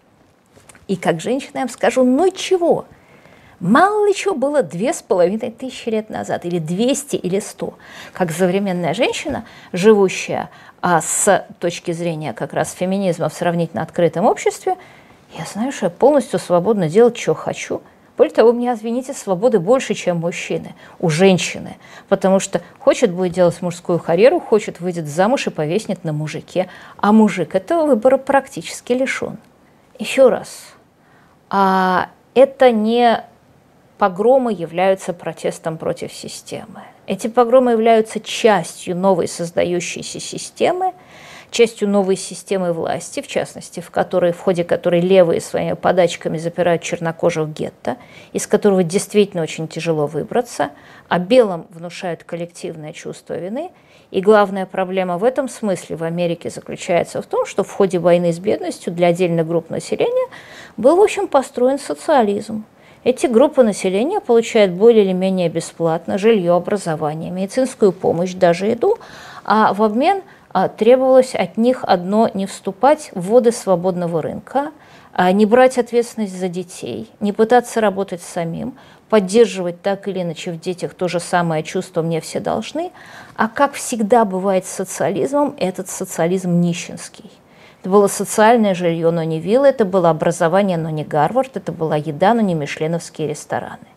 И 0.88 0.96
как 0.96 1.22
женщина 1.22 1.52
я 1.56 1.62
вам 1.62 1.70
скажу, 1.70 2.04
ну 2.04 2.30
чего– 2.32 2.86
Мало 3.62 4.08
ли 4.08 4.16
чего 4.16 4.34
было 4.34 4.64
две 4.64 4.92
с 4.92 5.04
половиной 5.04 5.52
тысячи 5.52 5.88
лет 5.90 6.10
назад, 6.10 6.46
или 6.46 6.58
200, 6.58 7.16
или 7.16 7.40
100. 7.40 7.76
Как 8.12 8.32
современная 8.32 8.96
женщина, 8.96 9.46
живущая 9.72 10.50
а, 10.82 11.00
с 11.00 11.46
точки 11.60 11.92
зрения 11.92 12.34
как 12.34 12.54
раз 12.54 12.72
феминизма 12.74 13.30
в 13.30 13.34
сравнительно 13.34 13.84
открытом 13.84 14.26
обществе, 14.26 14.76
Я 15.38 15.46
знаю, 15.46 15.72
что 15.72 15.86
я 15.86 15.90
полностью 15.92 16.40
свободно 16.40 16.90
делать, 16.90 17.18
что 17.18 17.36
хочу. 17.36 17.82
Более 18.18 18.34
того, 18.34 18.50
у 18.50 18.54
меня, 18.54 18.74
извините, 18.74 19.14
свободы 19.14 19.60
больше, 19.60 19.94
чем 19.94 20.18
мужчины, 20.18 20.76
у 21.00 21.10
женщины. 21.10 21.78
Потому 22.10 22.40
что 22.40 22.62
хочет 22.80 23.12
будет 23.12 23.34
делать 23.34 23.62
мужскую 23.62 24.00
карьеру, 24.00 24.40
хочет 24.40 24.80
выйдет 24.80 25.08
замуж 25.08 25.48
и 25.48 25.50
повеснет 25.52 26.04
на 26.04 26.14
мужике. 26.14 26.68
А 26.98 27.12
мужик 27.12 27.56
этого 27.56 27.86
выбора 27.86 28.18
практически 28.18 28.94
лишен. 28.94 29.38
Еще 30.00 30.30
раз, 30.30 30.74
а 31.50 32.10
это 32.34 32.72
не 32.72 33.24
погромы 34.02 34.52
являются 34.52 35.14
протестом 35.14 35.78
против 35.78 36.12
системы. 36.12 36.82
Эти 37.06 37.28
погромы 37.28 37.74
являются 37.74 38.20
частью 38.20 38.96
новой 38.96 39.28
создающейся 39.28 40.20
системы, 40.20 40.94
частью 41.52 41.88
новой 41.88 42.16
системы 42.16 42.74
власти, 42.74 43.22
в 43.22 43.28
частности, 43.28 43.80
в 43.80 43.92
которой, 43.92 44.32
в 44.32 44.40
ходе 44.40 44.64
которой 44.64 45.02
левые 45.02 45.40
своими 45.40 45.74
подачками 45.74 46.40
запирают 46.40 46.82
чернокожих 46.82 47.50
гетто, 47.50 47.98
из 48.34 48.48
которого 48.48 48.82
действительно 48.84 49.44
очень 49.44 49.68
тяжело 49.68 50.08
выбраться, 50.08 50.72
а 51.08 51.20
белым 51.20 51.68
внушают 51.70 52.24
коллективное 52.24 52.94
чувство 52.94 53.38
вины. 53.38 53.70
И 54.10 54.20
главная 54.20 54.66
проблема 54.66 55.20
в 55.20 55.24
этом 55.24 55.48
смысле 55.48 55.96
в 55.96 56.04
Америке 56.04 56.50
заключается 56.50 57.22
в 57.22 57.28
том, 57.28 57.46
что 57.46 57.64
в 57.64 57.72
ходе 57.72 58.00
войны 58.00 58.34
с 58.34 58.40
бедностью 58.40 58.92
для 58.92 59.10
отдельных 59.10 59.48
групп 59.48 59.70
населения 59.70 60.28
был, 60.76 60.96
в 60.96 61.02
общем, 61.02 61.28
построен 61.28 61.78
социализм. 61.78 62.66
Эти 63.04 63.28
группы 63.28 63.64
населения 63.64 64.20
получают 64.20 64.72
более 64.72 65.04
или 65.04 65.14
менее 65.14 65.50
бесплатно 65.50 66.18
жилье, 66.18 66.54
образование, 66.54 67.32
медицинскую 67.32 67.92
помощь, 67.92 68.34
даже 68.34 68.68
еду, 68.68 68.98
а 69.44 69.74
в 69.74 69.82
обмен– 69.84 70.22
а, 70.54 70.68
требовалось 70.68 71.34
от 71.34 71.58
них 71.58 71.84
одно 71.84 72.30
не 72.34 72.46
вступать 72.46 73.12
в 73.14 73.28
воды 73.28 73.52
свободного 73.52 74.22
рынка, 74.22 74.72
а 75.14 75.32
не 75.32 75.46
брать 75.46 75.78
ответственность 75.78 76.38
за 76.38 76.48
детей, 76.48 77.10
не 77.20 77.32
пытаться 77.32 77.82
работать 77.82 78.22
самим, 78.22 78.78
поддерживать 79.10 79.82
так 79.82 80.08
или 80.08 80.22
иначе 80.22 80.52
в 80.52 80.60
детях 80.60 80.94
то 80.94 81.08
же 81.08 81.20
самое 81.20 81.64
чувство 81.64 82.02
«мне 82.02 82.22
все 82.22 82.40
должны», 82.40 82.92
а 83.36 83.48
как 83.48 83.74
всегда 83.74 84.26
бывает 84.26 84.66
с 84.66 84.70
социализмом, 84.70 85.56
этот 85.58 85.90
социализм 85.90 86.60
нищенский. 86.60 87.30
Это 87.82 87.90
было 87.90 88.06
социальное 88.06 88.76
жилье, 88.76 89.10
но 89.10 89.24
не 89.24 89.40
вилла, 89.40 89.66
это 89.66 89.86
было 89.86 90.12
образование, 90.12 90.78
но 90.78 90.92
не 90.92 91.04
Гарвард, 91.04 91.58
это 91.58 91.72
была 91.72 91.96
еда, 91.96 92.36
но 92.36 92.42
не 92.42 92.54
мишленовские 92.54 93.28
рестораны. 93.28 93.88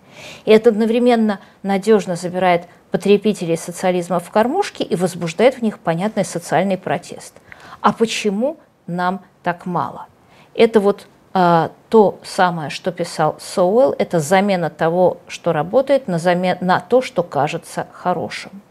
И 0.46 0.52
это 0.52 0.70
одновременно 0.70 1.38
надежно 1.62 2.16
забирает 2.16 2.62
потребителей 2.90 3.58
социализма 3.58 4.20
в 4.20 4.30
кормушки 4.30 4.82
и 4.82 4.96
возбуждает 4.96 5.56
в 5.56 5.62
них 5.62 5.78
понятный 5.78 6.24
социальный 6.24 6.78
протест. 6.78 7.34
А 7.82 7.92
почему 7.92 8.56
нам 8.86 9.20
так 9.42 9.66
мало? 9.66 10.06
Это 10.54 10.80
вот 10.80 11.06
а, 11.34 11.70
то 11.90 12.18
самое, 12.22 12.70
что 12.70 12.90
писал 12.90 13.36
Соуэлл, 13.38 13.94
это 13.98 14.18
замена 14.18 14.70
того, 14.70 15.18
что 15.28 15.52
работает, 15.52 16.08
на, 16.08 16.18
замен, 16.18 16.56
на 16.62 16.80
то, 16.80 17.02
что 17.02 17.22
кажется 17.22 17.86
хорошим. 17.92 18.62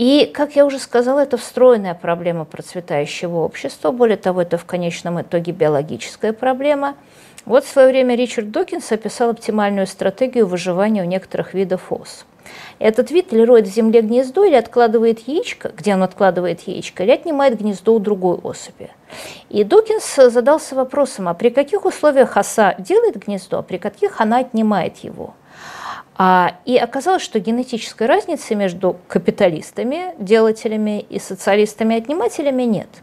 И, 0.00 0.24
как 0.24 0.56
я 0.56 0.64
уже 0.64 0.78
сказала, 0.78 1.20
это 1.20 1.36
встроенная 1.36 1.92
проблема 1.92 2.46
процветающего 2.46 3.40
общества. 3.40 3.90
Более 3.90 4.16
того, 4.16 4.40
это 4.40 4.56
в 4.56 4.64
конечном 4.64 5.20
итоге 5.20 5.52
биологическая 5.52 6.32
проблема. 6.32 6.94
Вот 7.44 7.66
в 7.66 7.68
свое 7.68 7.88
время 7.88 8.14
Ричард 8.14 8.50
Докинс 8.50 8.90
описал 8.92 9.28
оптимальную 9.28 9.86
стратегию 9.86 10.46
выживания 10.46 11.02
у 11.02 11.04
некоторых 11.04 11.52
видов 11.52 11.92
ос. 11.92 12.24
Этот 12.78 13.10
вид 13.10 13.34
или 13.34 13.42
роет 13.42 13.66
в 13.66 13.74
земле 13.74 14.00
гнездо, 14.00 14.44
или 14.46 14.54
откладывает 14.54 15.28
яичко, 15.28 15.70
где 15.76 15.92
он 15.92 16.02
откладывает 16.02 16.62
яичко, 16.62 17.02
или 17.02 17.10
отнимает 17.10 17.60
гнездо 17.60 17.94
у 17.94 17.98
другой 17.98 18.38
особи. 18.38 18.88
И 19.50 19.64
Докинс 19.64 20.14
задался 20.14 20.76
вопросом, 20.76 21.28
а 21.28 21.34
при 21.34 21.50
каких 21.50 21.84
условиях 21.84 22.38
оса 22.38 22.74
делает 22.78 23.22
гнездо, 23.22 23.58
а 23.58 23.62
при 23.62 23.76
каких 23.76 24.22
она 24.22 24.38
отнимает 24.38 24.96
его? 25.04 25.34
А, 26.22 26.56
и 26.66 26.76
оказалось, 26.76 27.22
что 27.22 27.40
генетической 27.40 28.06
разницы 28.06 28.54
между 28.54 28.98
капиталистами, 29.08 30.14
делателями 30.18 31.00
и 31.00 31.18
социалистами-отнимателями 31.18 32.64
нет– 32.64 32.88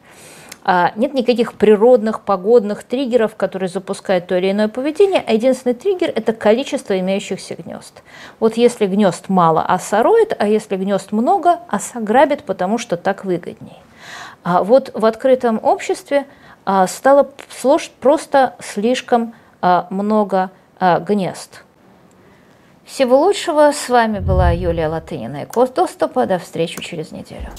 а, 0.69 0.91
нет 0.97 1.13
никаких 1.13 1.53
природных, 1.53 2.21
погодных 2.21 2.83
триггеров, 2.83 3.37
которые 3.37 3.69
запускают 3.69 4.27
то 4.27 4.37
или 4.37 4.51
иное 4.51 4.67
поведение, 4.67 5.23
а 5.25 5.31
единственный 5.31 5.73
триггер– 5.73 6.11
это 6.15 6.33
количество 6.33 6.99
имеющихся 6.99 7.55
гнезд. 7.55 8.03
Вот 8.41 8.57
если 8.57 8.85
гнезд 8.85 9.29
мало, 9.29 9.61
оса 9.61 10.03
роет, 10.03 10.35
а 10.37 10.45
если 10.45 10.75
гнезд 10.75 11.13
много, 11.13 11.61
оса 11.69 12.01
грабит, 12.01 12.43
потому 12.43 12.79
что 12.79 12.97
так 12.97 13.23
выгоднее. 13.23 13.77
А 14.43 14.61
вот 14.61 14.91
в 14.93 15.05
открытом 15.05 15.57
обществе 15.63 16.25
а, 16.65 16.85
стало 16.85 17.29
просто 18.01 18.55
слишком 18.59 19.33
много 19.89 20.51
гнезд. 20.79 21.63
Всего 22.87 23.19
лучшего. 23.19 23.73
С 23.73 23.89
вами 23.89 24.19
была 24.19 24.51
Юлия 24.51 24.87
Латынина 24.87 25.43
и 25.43 25.45
Код 25.45 25.73
доступа. 25.75 26.25
До 26.25 26.39
встречи 26.39 26.81
через 26.81 27.11
неделю. 27.11 27.49